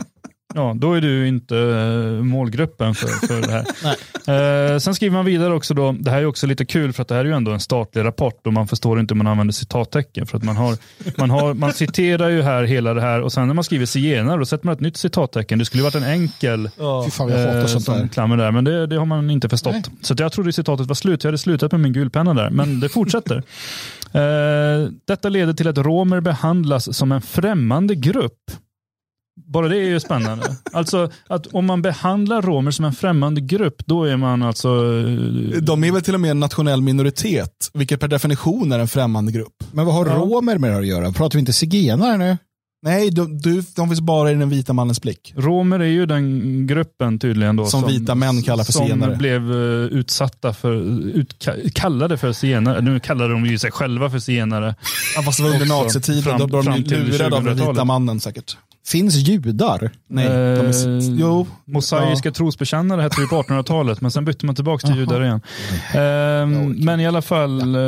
[0.54, 4.72] Ja, då är du inte eh, målgruppen för, för det här.
[4.74, 7.08] eh, sen skriver man vidare också då, det här är också lite kul för att
[7.08, 9.52] det här är ju ändå en statlig rapport och man förstår inte hur man använder
[9.52, 10.76] citattecken för att man har,
[11.16, 14.38] man har, man citerar ju här hela det här och sen när man skriver zigenare
[14.38, 15.58] då sätter man ett nytt citattecken.
[15.58, 16.70] Det skulle ju varit en enkel
[17.10, 18.08] fan, hatar eh, sånt som där.
[18.08, 19.90] klammer där, men det, det har man inte förstått.
[20.00, 21.24] Så att jag trodde citatet var slut.
[21.24, 23.36] Jag hade slutat med min gulpenna där, men det fortsätter.
[24.12, 28.50] eh, detta leder till att romer behandlas som en främmande grupp.
[29.52, 30.56] Bara det är ju spännande.
[30.72, 34.68] Alltså att om man behandlar romer som en främmande grupp, då är man alltså...
[34.68, 38.88] eh, De är väl till och med en nationell minoritet, vilket per definition är en
[38.88, 39.64] främmande grupp.
[39.72, 41.12] Men vad har romer med det att göra?
[41.12, 42.36] Pratar vi inte zigenare nu?
[42.84, 45.32] Nej, de, du, de finns bara i den vita mannens blick.
[45.36, 47.66] Romer är ju den gruppen tydligen då.
[47.66, 49.16] Som vita män kallar för som zigenare.
[49.16, 49.58] blev eh,
[49.98, 50.72] utsatta för,
[51.16, 52.80] ut, kallade för zigenare.
[52.80, 54.74] Nu kallar de ju sig själva för zigenare.
[55.16, 57.74] Ja, fast det var under nazitiden, då fram de lurade av den 2000-talet.
[57.76, 58.56] vita mannen säkert.
[58.86, 59.90] Finns judar?
[60.08, 64.54] Nej, de är, Eh, jo, Mosaiska trosbekännare hette det på 1800-talet, men sen bytte man
[64.54, 65.40] tillbaka till judar igen.
[65.94, 67.80] Ehm, men i alla fall, eh,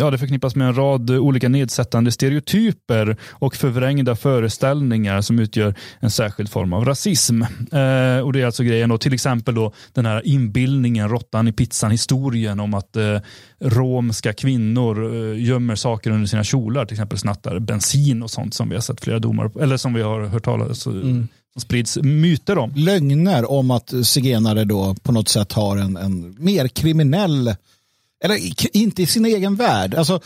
[0.00, 6.10] ja, det förknippas med en rad olika nedsättande stereotyper och förvrängda föreställningar som utgör en
[6.10, 7.42] särskild form av rasism.
[7.42, 11.52] Eh, och det är alltså grejen då, till exempel då den här inbildningen, råttan i
[11.52, 13.18] pizzan, historien om att eh,
[13.60, 18.68] romska kvinnor eh, gömmer saker under sina kjolar, till exempel snattar bensin och sånt som
[18.68, 21.28] vi har sett flera domar eller som vi har hört talas som
[21.58, 22.72] sprids myter om.
[22.76, 27.54] Lögner om att zigenare då på något sätt har en, en mer kriminell
[28.24, 28.38] eller
[28.76, 29.94] inte i sin egen värld.
[29.94, 30.20] Alltså,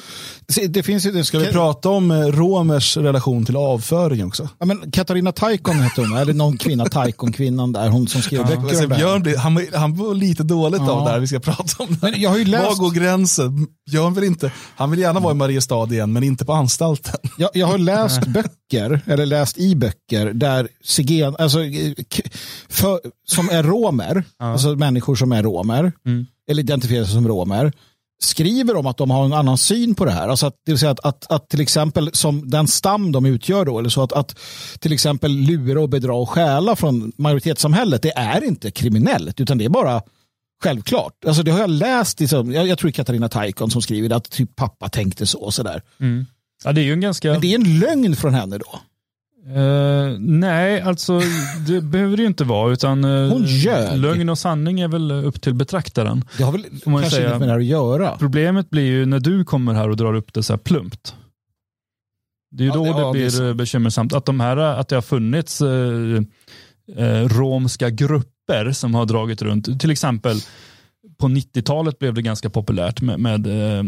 [0.69, 4.49] det finns ju, ska vi prata om eh, romers relation till avföring också?
[4.59, 8.61] Ja, men Katarina Taikon hette hon, eller någon kvinna, Taikon-kvinnan där, hon som skrev böcker
[8.63, 8.87] Alltså.
[8.89, 10.91] Björn, blir- han, han var lite dåligt Ja.
[10.93, 11.97] av det här vi ska prata om.
[12.03, 13.67] Men jag har ju läst- Var går gränsen?
[13.91, 17.15] Björn vill inte, han vill gärna vara i Mariestad igen, men inte på anstalten.
[17.39, 21.59] Jag, jag har läst böcker, eller läst i böcker, där zigen, alltså,
[22.17, 22.23] k-
[22.69, 25.93] för, som är romer, alltså människor som är romer,
[26.51, 27.73] eller identifierar sig som romer,
[28.23, 30.29] skriver om att de har en annan syn på det här.
[30.29, 33.65] Alltså att, det vill säga att, att, att till exempel som den stam de utgör
[33.65, 34.39] då, eller så att, att
[34.79, 39.65] till exempel lura och bedra och stjäla från majoritetssamhället, det är inte kriminellt, utan det
[39.65, 40.03] är bara
[40.63, 41.25] självklart.
[41.27, 44.31] Alltså det har jag läst, liksom, jag, jag tror Katarina Taikon som skriver det, att
[44.31, 45.83] typ pappa tänkte så och sådär.
[46.65, 47.33] Ja, det är ju en ganska...
[47.33, 48.81] Men det är en lögn från henne då.
[49.57, 51.21] Eh, nej, alltså
[51.69, 52.73] det behöver det ju inte vara.
[52.73, 53.99] Utan, eh, Hon ljög.
[53.99, 56.25] Lögn och sanning är väl upp till betraktaren.
[56.39, 57.29] Det har väl kanske säga.
[57.29, 58.17] inget med det här att göra.
[58.19, 61.15] Problemet blir ju när du kommer här och drar upp det så här plumpt.
[62.51, 63.43] Det är ju Ja, då det- det, ja, blir sant.
[63.49, 64.13] eh, bekymmersamt.
[64.13, 66.23] Att, de här, att det har funnits eh,
[67.29, 69.81] romska grupper som har dragit runt.
[69.81, 70.37] Till exempel
[71.19, 73.83] på 90-talet blev det ganska populärt med, med eh,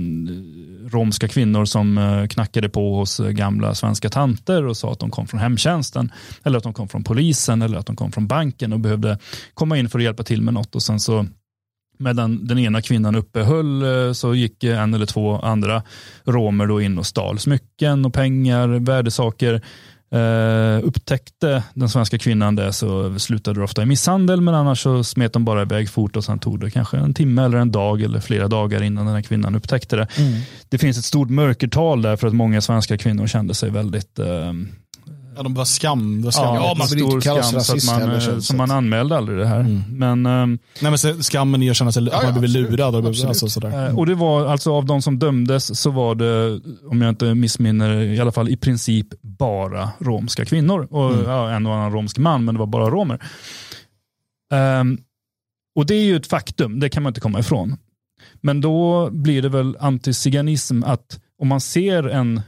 [0.90, 5.10] romska kvinnor som eh, knackade på hos eh, gamla svenska tanter och sa att de
[5.10, 6.12] kom från hemtjänsten
[6.44, 9.18] eller att de kom från polisen eller att de kom från banken och behövde
[9.54, 11.26] komma in för att hjälpa till med något och sen så
[12.00, 15.82] medan den ena kvinnan uppehöll eh, så gick eh, en eller två andra
[16.24, 19.62] romer då in och stal smycken och pengar, värdesaker.
[20.12, 25.04] Eh, upptäckte den svenska kvinnan det så slutade det ofta i misshandel men annars så
[25.04, 28.02] smet de bara iväg fort och sen tog det kanske en timme eller en dag
[28.02, 30.06] eller flera dagar innan den här kvinnan upptäckte det.
[30.68, 34.52] Det finns ett stort mörkertal där för att många svenska kvinnor kände sig väldigt eh,
[35.40, 36.20] Ja, de var skam.
[36.20, 36.54] Det var skam.
[36.54, 38.56] ja, man vill inte kallas skam så att rasist man, heller, eh, så det.
[38.56, 39.82] man anmälde aldrig det här.
[39.88, 42.70] Men ehm, Nej, men skammen i att känna sig, att ja, man blivit absolut.
[42.70, 42.94] lurad.
[42.94, 43.28] Och, Absolut.
[43.28, 43.88] alltså, sådär.
[43.88, 46.60] Eh, Och det var alltså av de som dömdes så var det,
[46.90, 50.88] om jag inte missminner, i alla fall i princip bara romska kvinnor.
[50.90, 53.18] Och ja, en och annan romsk man, men det var bara romer.
[54.52, 54.98] Ehm,
[55.74, 57.76] och det är ju ett faktum, det kan man inte komma ifrån.
[58.40, 62.40] Men då blir det väl antiziganism att om man ser en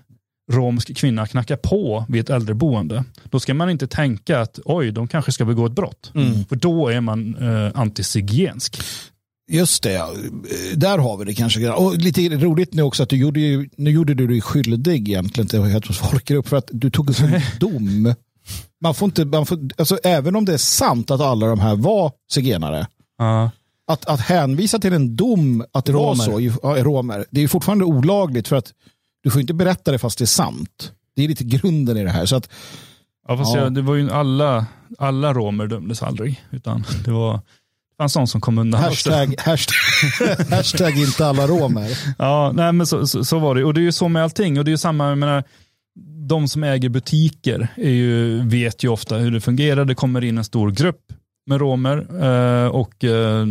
[0.52, 5.08] romsk kvinna knacka på vid ett äldreboende, då ska man inte tänka att oj, de
[5.08, 6.10] kanske ska begå ett brott.
[6.48, 8.82] För då är man eh, antizigensk.
[9.50, 10.02] Just det,
[10.74, 11.70] där har vi det kanske.
[11.70, 15.48] Och lite roligt nu också att du gjorde, ju, nu gjorde du dig skyldig egentligen
[15.48, 18.14] till Heteros folkgrupp för att du tog en dom.
[18.82, 21.76] Man får inte, man får, alltså, även om det är sant att alla de här
[21.76, 22.86] var zigenare,
[23.86, 26.24] att, att hänvisa till en dom att det var Romer.
[26.24, 28.72] så, ju- ja, romer, det är fortfarande olagligt för att
[29.22, 30.92] du får inte berätta det fast det är sant.
[31.16, 32.26] Det är lite grunden i det här.
[32.26, 32.48] Så att,
[33.28, 33.60] Ja, fast Ja.
[33.60, 34.66] Jag, det var ju alla,
[34.98, 36.44] alla romer dömdes aldrig.
[36.50, 37.40] Utan det var
[37.98, 38.82] fanns någon som kom undan.
[38.82, 39.76] hashtag, hashtag,
[40.50, 41.98] hashtag inte alla romer.
[42.18, 43.64] Ja, nej, men så, så, så var det.
[43.64, 44.58] Och det är ju så med allting.
[44.58, 45.44] Och det är ju samma, jag menar,
[46.28, 49.84] de som äger butiker är ju, vet ju ofta hur det fungerar.
[49.84, 51.12] Det kommer in en stor grupp
[51.46, 53.46] med romer eh, och eh,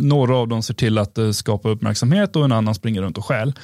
[0.00, 3.24] några av dem ser till att eh, skapa uppmärksamhet och en annan springer runt och
[3.24, 3.54] stjäl.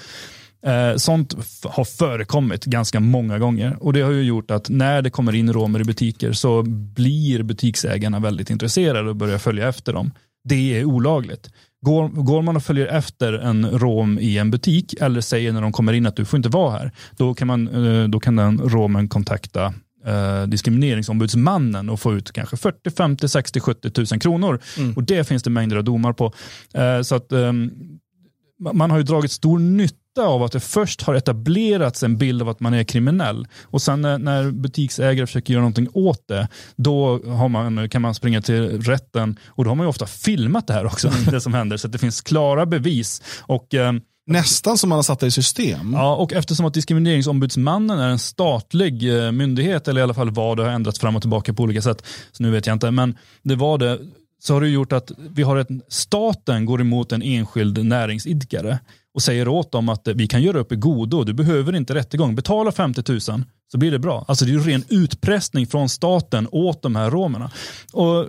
[0.67, 1.35] Eh, sånt
[1.65, 5.53] har förekommit ganska många gånger och det har ju gjort att när det kommer in
[5.53, 6.63] romer i butiker så
[6.95, 10.11] blir butiksägarna väldigt intresserade och börjar följa efter dem.
[10.45, 11.51] Det är olagligt.
[11.81, 15.73] Går, går man och följer efter en rom i en butik eller säger när de
[15.73, 18.59] kommer in att du får inte vara här, då kan, man, eh, då kan den
[18.59, 19.75] romen kontakta
[20.07, 24.61] eh, diskrimineringsombudsmannen och få ut kanske 40, 50, 60, 70 tusen kronor.
[24.97, 26.33] Och det finns det mängder av domar på.
[26.75, 31.15] Eh, så att ma- man har ju dragit stor nytta av att det först har
[31.15, 33.47] etablerats en bild av att man är kriminell.
[33.65, 38.43] Och sen när, butiksägare försöker göra någonting åt det, då har man, kan man springa
[38.43, 39.39] till rätten.
[39.47, 41.93] Och då har man ju ofta filmat det här också, det som händer, så att
[41.93, 43.23] det finns klara bevis.
[43.41, 45.93] Och, ehm, Nästan som man har satt det i system.
[45.93, 50.57] Ja, och eftersom att diskrimineringsombudsmannen är en statlig eh, myndighet, eller i alla fall var
[50.57, 53.19] det, har ändrats fram och tillbaka på olika sätt, så nu vet jag inte, men
[53.43, 53.99] det var det,
[54.43, 58.79] så har det gjort att vi har ett, staten går emot en enskild näringsidkare
[59.17, 62.35] och säger åt dem att vi kan göra upp i godo, du behöver inte rättegång,
[62.35, 64.25] betala 50 000 så blir det bra.
[64.29, 67.51] Alltså det är ju ren utpressning från staten åt de här romerna.
[67.93, 68.27] Och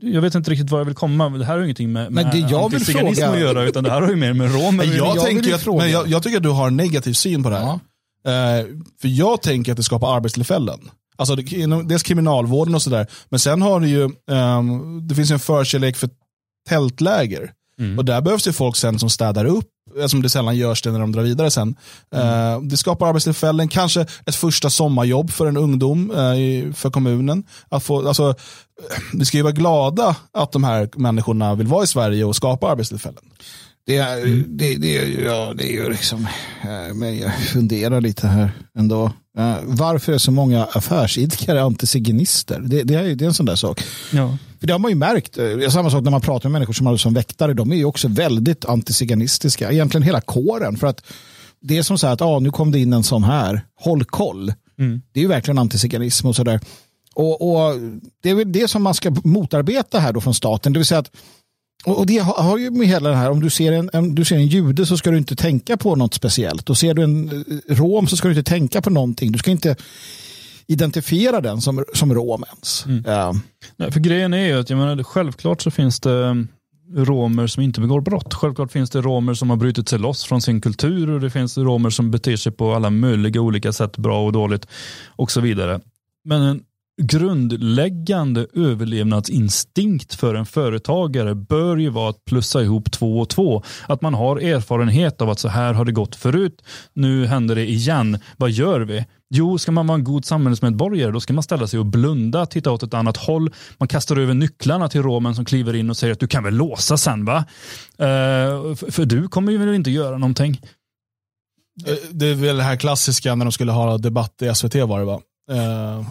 [0.00, 2.24] jag vet inte riktigt var jag vill komma, det här har ju ingenting med, med
[2.32, 5.16] det jag vill fråga- att göra, utan det här har ju mer med romer jag,
[5.16, 7.50] jag tänker ju att, men jag, jag tycker att du har en negativ syn på
[7.50, 7.64] det här.
[8.60, 8.66] Eh,
[9.00, 10.78] för jag tänker att det skapar arbetstillfällen.
[11.16, 13.06] Alltså det, inom, dels kriminalvården och sådär.
[13.28, 16.10] Men sen har du ju, ehm, det finns ju en förkärlek för
[16.68, 17.52] tältläger.
[17.98, 19.64] Och där behövs det folk sen som städar upp,
[20.06, 21.76] som det sällan görs det när de drar vidare sen.
[22.14, 27.44] Eh, det skapar arbetstillfällen, kanske ett första sommarjobb för en ungdom eh, i- för kommunen.
[27.68, 28.34] Att få, alltså,
[29.12, 32.70] vi ska ju vara glada att de här människorna vill vara i Sverige och skapa
[32.70, 33.22] arbetstillfällen.
[33.86, 34.92] Det är, det, det,
[35.24, 36.26] ja, det är ju liksom,
[36.62, 39.12] eh, men jag funderar lite här ändå.
[39.64, 42.60] Varför är så många affärsidkare antiziganister?
[42.60, 43.82] Det, det, är, det är en sån där sak.
[44.12, 44.36] Ja.
[44.60, 46.86] För det har man ju märkt, eh, samma sak när man pratar med människor som
[46.86, 50.76] har som väktare, de är ju också väldigt antiziganistiska, egentligen hela kåren.
[50.76, 51.02] För att
[51.60, 54.04] det är som så här att ah, nu kom det in en sån här, håll
[54.04, 54.52] koll.
[55.12, 56.60] Det är ju verkligen antiziganism och sådär.
[57.14, 57.74] Och, och
[58.22, 60.98] det är väl det som man ska motarbeta här då från staten, det vill säga
[60.98, 61.10] att
[61.84, 64.36] och det har ju med hela det här, om du ser en, om du ser
[64.36, 66.70] en jude så ska du inte tänka på något speciellt.
[66.70, 69.32] Och ser du en eh, rom så ska du inte tänka på någonting.
[69.32, 69.76] Du ska inte
[70.68, 72.84] identifiera den som, som rom ens.
[73.06, 73.34] Ja.
[73.76, 76.46] Nej, för grejen är ju att jag menar, självklart så finns det
[76.94, 78.34] romer som inte begår brott.
[78.34, 81.58] Självklart finns det romer som har brutit sig loss från sin kultur och det finns
[81.58, 84.66] romer som beter sig på alla möjliga olika sätt, bra och dåligt
[85.06, 85.80] och så vidare.
[86.24, 86.62] Men en
[87.02, 93.62] grundläggande överlevnadsinstinkt för en företagare bör ju vara att plussa ihop två och två.
[93.86, 96.62] Att man har erfarenhet av att så här har det gått förut,
[96.92, 98.18] nu händer det igen.
[98.36, 99.04] Vad gör vi?
[99.30, 102.70] Jo, ska man vara en god samhällsmedborgare då ska man ställa sig och blunda, titta
[102.70, 103.54] åt ett annat håll.
[103.78, 106.54] Man kastar över nycklarna till romen som kliver in och säger att du kan väl
[106.54, 107.44] låsa sen va?
[108.00, 110.60] Uh, för du kommer ju väl inte göra någonting.
[111.86, 114.98] Eh, det är väl det här klassiska när de skulle ha debatt i SVT var
[114.98, 115.20] det va?
[115.50, 116.06] Uh,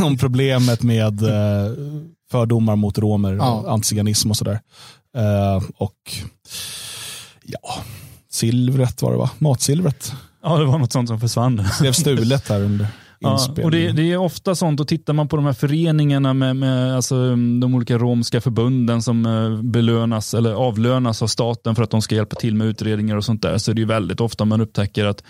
[0.00, 1.30] om problemet med uh,
[2.30, 3.64] fördomar mot romer, ja.
[3.68, 4.60] antiziganism och sådär.
[5.16, 6.14] Uh, och
[7.42, 7.74] ja,
[8.30, 9.30] silvret var det va?
[9.38, 10.12] Matsilvret.
[10.48, 11.56] Ja, det var något sånt som försvann.
[11.56, 12.86] Det blev stulet här under
[13.18, 16.56] Ja, och det, det, är ofta sånt, och tittar man på de här föreningarna med,
[16.56, 21.90] med alltså, de olika romska förbunden som eh, belönas eller avlönas av staten för att
[21.90, 24.44] de ska hjälpa till med utredningar och sånt där, så är det ju väldigt ofta
[24.44, 25.22] man upptäcker att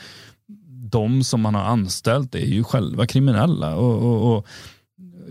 [0.90, 3.74] de som man har anställt är ju själva kriminella.
[3.74, 4.46] och, och, och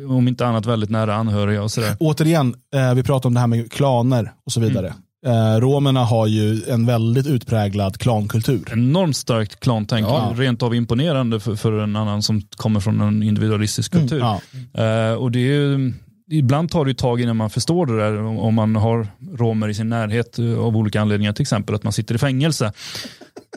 [0.09, 1.97] om inte annat väldigt nära anhöriga och sådär.
[1.99, 4.87] Återigen, eh, vi pratar om det här med klaner och så vidare.
[4.87, 4.99] Mm.
[5.25, 8.69] Eh, romerna har ju en väldigt utpräglad klankultur.
[8.71, 10.33] Enormt starkt klantänk, ja.
[10.35, 14.25] rent av imponerande för, för, en annan som kommer från en individualistisk mm, kultur.
[14.25, 14.39] Mm,
[14.73, 15.11] ja.
[15.11, 15.93] uh, och det är
[16.31, 19.89] Ibland tar det tag innan man förstår det där om man har romer i sin
[19.89, 22.73] närhet eh, av olika anledningar, till exempel att man sitter i fängelse.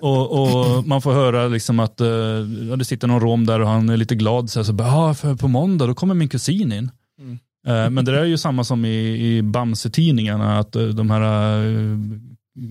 [0.01, 3.89] Och, och man får höra liksom att uh, det sitter någon rom där och han
[3.89, 6.91] är lite glad, så, här, så bara, för på måndag då kommer min kusin in.
[7.21, 7.39] Mm.
[7.69, 11.23] Eh, men det är ju samma som i, i Bamse-tidningarna, att eh, de här
[11.67, 11.99] eh,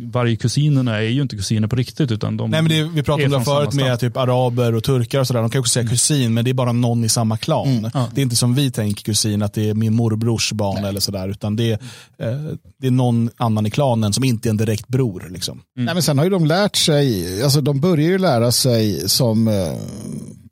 [0.06, 2.12] varje kusinerna är ju inte kusiner på riktigt.
[2.12, 5.20] Utan de Nej, men det, vi pratade om det förut med typ araber och turkar
[5.20, 5.42] och sådär.
[5.42, 5.92] De kan också säga mm.
[5.92, 7.68] kusin, men det är bara någon i samma klan.
[7.68, 7.92] Mm.
[7.94, 8.08] Ja.
[8.14, 10.90] Det är inte som vi tänker kusin, att det är min morbrors barn Nej.
[10.90, 11.30] eller sådär.
[11.30, 11.80] Utan det är,
[12.20, 15.28] eh, det är någon annan i klanen som inte är en direkt bror.
[15.30, 15.54] Liksom.
[15.78, 15.86] Mm.
[15.86, 19.48] Nej, men sen har ju de lärt sig, alltså de börjar ju lära sig som
[19.48, 19.54] eh,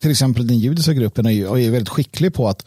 [0.01, 2.65] till exempel den judiska gruppen är ju är väldigt skicklig på att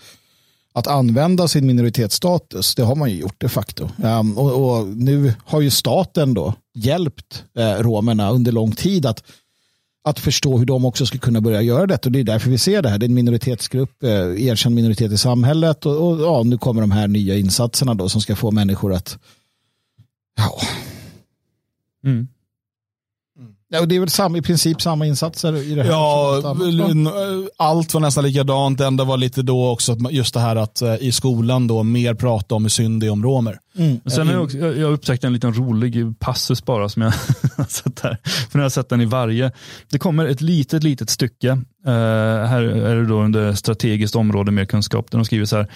[0.78, 3.88] att använda sin minoritetsstatus, det har man ju gjort de facto.
[4.02, 9.22] Um, och, och, nu har ju staten då hjälpt eh, romerna under lång tid att,
[10.05, 12.06] att förstå hur de också ska kunna börja göra det.
[12.06, 12.98] Och det är därför vi ser det här.
[12.98, 14.10] Det är en minoritetsgrupp, eh,
[14.46, 18.20] erkänd minoritet i samhället och, och, ja, nu kommer de här nya insatserna då som
[18.20, 19.18] ska få människor att
[20.36, 20.60] ja.
[22.05, 22.28] Mm.
[23.70, 25.90] Ja, och det är väl samma, i princip samma insatser i det här?
[25.90, 26.42] Ja,
[27.56, 28.78] allt var nästan likadant.
[28.78, 32.14] Det enda var lite då också just det här att eh, i skolan då mer
[32.14, 33.58] prata om hur synd det är om romer.
[33.78, 34.00] Mm.
[34.06, 37.10] Sen har jag, också, jag upptäckt en liten rolig passus bara som jag
[37.56, 38.18] har sett här.
[38.50, 39.52] För jag har sett den i varje.
[39.90, 41.50] Det kommer ett litet, litet stycke.
[41.50, 41.92] Uh,
[42.44, 45.10] här är det då under strategiskt område med kunskap.
[45.10, 45.68] Där de skriver så här.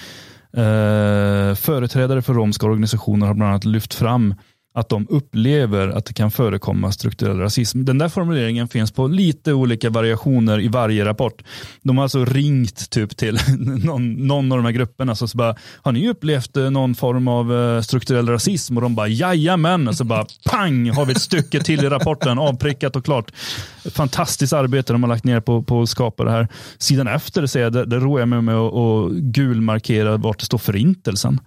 [0.56, 4.34] Uh, företrädare för romska organisationer har bland annat lyft fram
[4.74, 7.84] att de upplever att det kan förekomma strukturell rasism.
[7.84, 11.42] Den där formuleringen finns på lite olika variationer i varje rapport.
[11.82, 13.38] De har alltså ringt typ till
[13.84, 17.28] någon, någon av de här grupperna så, så bara, har ni upplevt eh, någon form
[17.28, 18.76] av eh, strukturell rasism?
[18.76, 22.38] Och de bara, jajamän, och så bara pang har vi ett stycke till i rapporten,
[22.38, 23.32] avprickat och klart.
[23.94, 26.48] Fantastiskt arbete de har lagt ner på, på att skapa det här.
[26.78, 30.58] Sidan efter ser jag, där, där roar jag mig med att gulmarkera vart det står
[30.58, 31.40] förintelsen.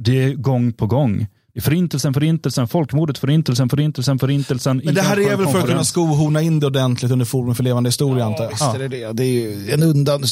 [0.00, 1.26] Det är gång på gång.
[1.60, 4.82] Förintelsen, förintelsen, folkmordet, förintelsen, förintelsen, förintelsen.
[4.84, 7.62] Men det här är väl för att kunna skohorna in det ordentligt under Forum för
[7.62, 8.50] levande historia ja, antar jag.
[8.50, 9.12] Visst är det det.
[9.12, 10.24] det är ju en undan,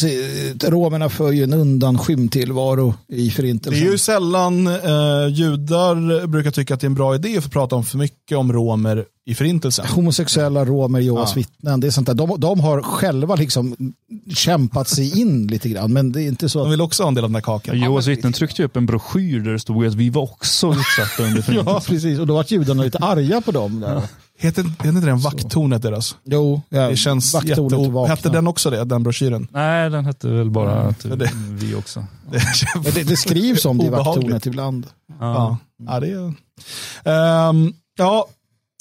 [0.65, 3.85] romerna för ju en undanskymd tillvaro i förintelsen.
[3.85, 7.45] Det är ju sällan eh, judar brukar tycka att det är en bra idé att
[7.45, 9.87] få prata om för mycket om romer i förintelsen.
[9.87, 11.35] Homosexuella, romer, Jehovas ja.
[11.35, 11.81] vittnen.
[11.81, 12.15] Det är sånt där.
[12.15, 13.95] De, de, har själva liksom
[14.35, 15.93] kämpat sig in lite grann.
[15.93, 16.65] Men det är inte så att...
[16.65, 17.77] De vill också ha en del av den här kakan.
[17.77, 21.23] Ja, Jehovas vittnen tryckte upp en broschyr där det stod att vi var också utsatta
[21.23, 21.75] under förintelsen.
[21.75, 22.19] ja, precis.
[22.19, 23.81] Och då var judarna lite arga på dem.
[23.81, 23.95] Där.
[23.95, 24.03] Ja.
[24.39, 26.17] Heter, heter inte den vakttornet deras?
[26.25, 28.07] Jo, ja, det känns jätte...
[28.09, 29.49] Hette den också det, den broschyren?
[29.51, 32.05] Nej, den hette väl bara typ, det, vi också.
[32.31, 34.87] Det, det, det skrivs om det i vakttornet ibland.
[35.09, 35.59] Ja, ja.
[35.87, 37.49] ja det är...
[37.49, 38.27] Um, ja,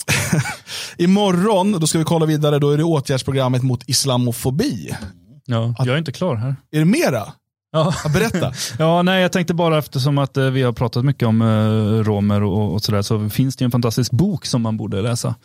[0.97, 4.95] Imorgon, då ska vi kolla vidare, då är det åtgärdsprogrammet mot islamofobi.
[5.45, 6.55] Ja, jag är inte klar här.
[6.71, 7.33] Är det mera?
[7.71, 7.93] Ja.
[8.13, 8.53] Berätta.
[8.79, 12.43] ja, nej, jag tänkte bara eftersom att eh, vi har pratat mycket om eh, romer
[12.43, 15.35] och, och sådär så finns det en fantastisk bok som man borde läsa.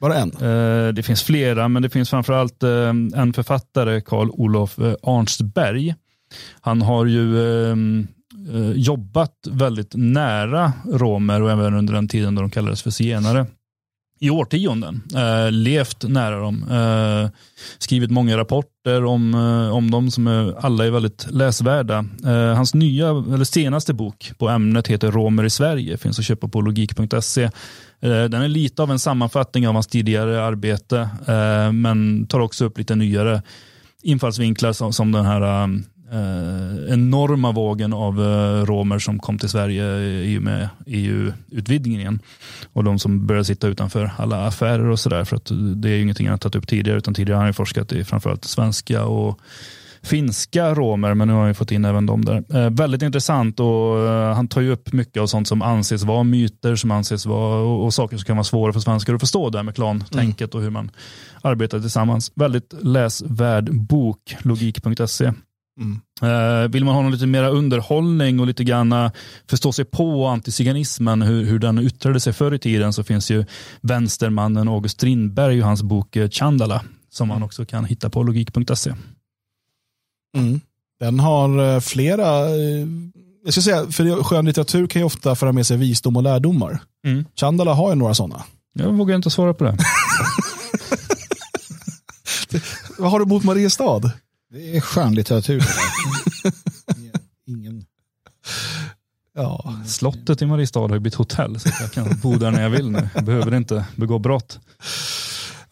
[0.00, 0.30] Bara en?
[0.30, 5.94] Eh, det finns flera, men det finns framförallt eh, en författare, Karl Olof eh, Arnsberg.
[6.60, 7.38] Han har ju
[7.70, 7.76] eh,
[8.74, 13.46] jobbat väldigt nära romer och även under den tiden då de kallades för zigenare
[14.20, 15.02] i årtionden.
[15.14, 16.64] Eh, levt nära dem.
[16.70, 17.30] Eh,
[17.78, 22.04] skrivit många rapporter om, eh, om dem som är, alla är väldigt läsvärda.
[22.24, 25.96] Eh, hans nya, eller senaste bok på ämnet heter Romer i Sverige.
[25.96, 27.42] Finns att köpa på logik.se.
[27.42, 32.64] Eh, den är lite av en sammanfattning av hans tidigare arbete eh, men tar också
[32.64, 33.42] upp lite nyare
[34.02, 35.68] infallsvinklar som, som den här eh,
[36.14, 42.20] eh, enorma vågen av eh, romer som kom till Sverige i och med EU-utvidgningen.
[42.72, 45.24] Och de som började sitta utanför alla affärer och sådär.
[45.24, 47.92] För att det är ju ingenting han tagit upp tidigare, utan tidigare har han forskat
[47.92, 49.40] i framförallt svenska och
[50.04, 52.44] finska romer, men nu har han fått in även dem där.
[52.54, 56.22] Eh, väldigt intressant och eh, han tar ju upp mycket av sånt som anses vara
[56.22, 59.50] myter, som anses vara och, och saker som kan vara svåra för svenskar att förstå
[59.50, 60.58] där med klantänket mm.
[60.58, 60.90] och hur man
[61.42, 62.32] arbetar tillsammans.
[62.34, 65.32] Väldigt läsvärd bok, logik.se.
[65.80, 66.00] Mm.
[66.22, 69.10] Uh, vill man ha någon lite mer underhållning och lite grann
[69.50, 73.44] förstå sig på antiziganismen, hur, hur den yttrade sig förr i tiden, så finns ju
[73.80, 78.94] vänstermannen August Strindberg och hans bok eh, Chandala, som man också kan hitta på logik.se.
[80.36, 80.60] Mm.
[81.00, 82.48] Den har eh, flera,
[83.44, 86.78] jag ska säga, för skönlitteratur kan ju ofta föra med sig visdom och lärdomar.
[87.06, 87.24] Mm.
[87.36, 88.44] Chandala har ju några sådana.
[88.72, 89.76] Jag vågar inte svara på det.
[92.98, 94.12] Vad har du mot Mariestad?
[94.54, 95.62] Det är skönlitteratur.
[97.46, 97.84] Ingen.
[99.34, 102.70] Ja, slottet i Mariestad har ju blivit hotell så jag kan bo där när jag
[102.70, 103.08] vill nu.
[103.14, 104.60] Jag behöver inte begå brott.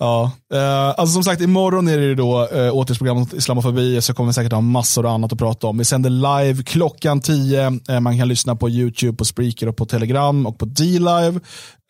[0.03, 4.27] Ja, eh, alltså som sagt imorgon är det ju då eh, återhetsprogrammet islamofobi så kommer
[4.27, 5.79] vi säkert ha massor av annat att prata om.
[5.79, 7.81] Vi sänder live klockan 10.
[7.89, 11.41] Eh, man kan lyssna på YouTube, på Spreaker och på Telegram och på D-Live.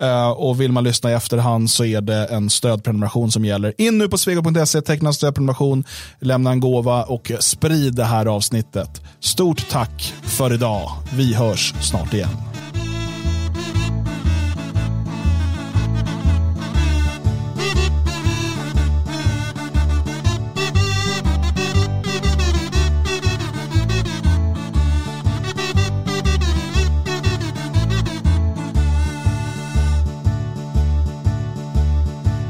[0.03, 3.75] Eh, och vill man lyssna i efterhand så är det en stödprenumeration som gäller.
[3.79, 5.85] In nu på svego.se, teckna en stödprenumeration,
[6.21, 9.01] lämna en gåva och sprid det här avsnittet.
[9.21, 10.91] Stort tack för idag.
[11.15, 12.52] Vi hörs snart igen.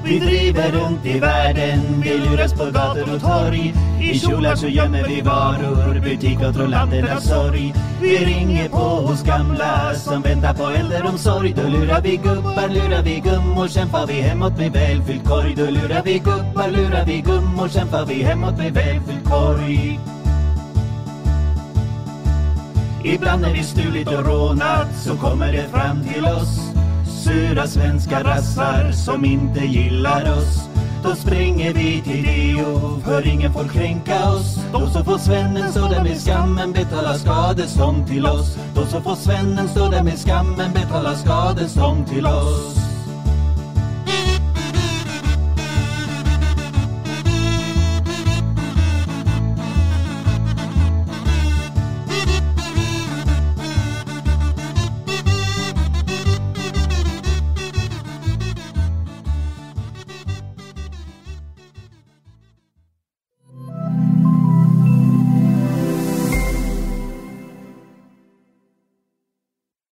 [0.04, 3.74] Vi driver runt i världen, vi luras på gator och torg.
[4.00, 7.74] I kjolar så gömmer vi varor, butik och trollanternas sorg.
[8.00, 11.54] Vi ringer på hos gamla som väntar på äldreomsorg.
[11.56, 15.54] Då lurar vi gubbar, lurar vi gummor, sen far vi hemåt med välfylld korg.
[15.54, 20.00] Då lurar vi gubbar, lurar vi gummor, sen far vi hemåt med välfylld korg.
[23.04, 26.71] Ibland när vi stulit och rånat så kommer det fram till oss
[27.22, 30.68] sura svenska rassar som inte gillar oss.
[31.02, 34.56] Då springer vi till Dio för ingen får kränka oss.
[34.72, 38.56] Då så får svennen stå där med skammen betala skadestånd till oss.
[38.74, 42.91] Då så får svennen stå där med skammen betala skadestånd till oss.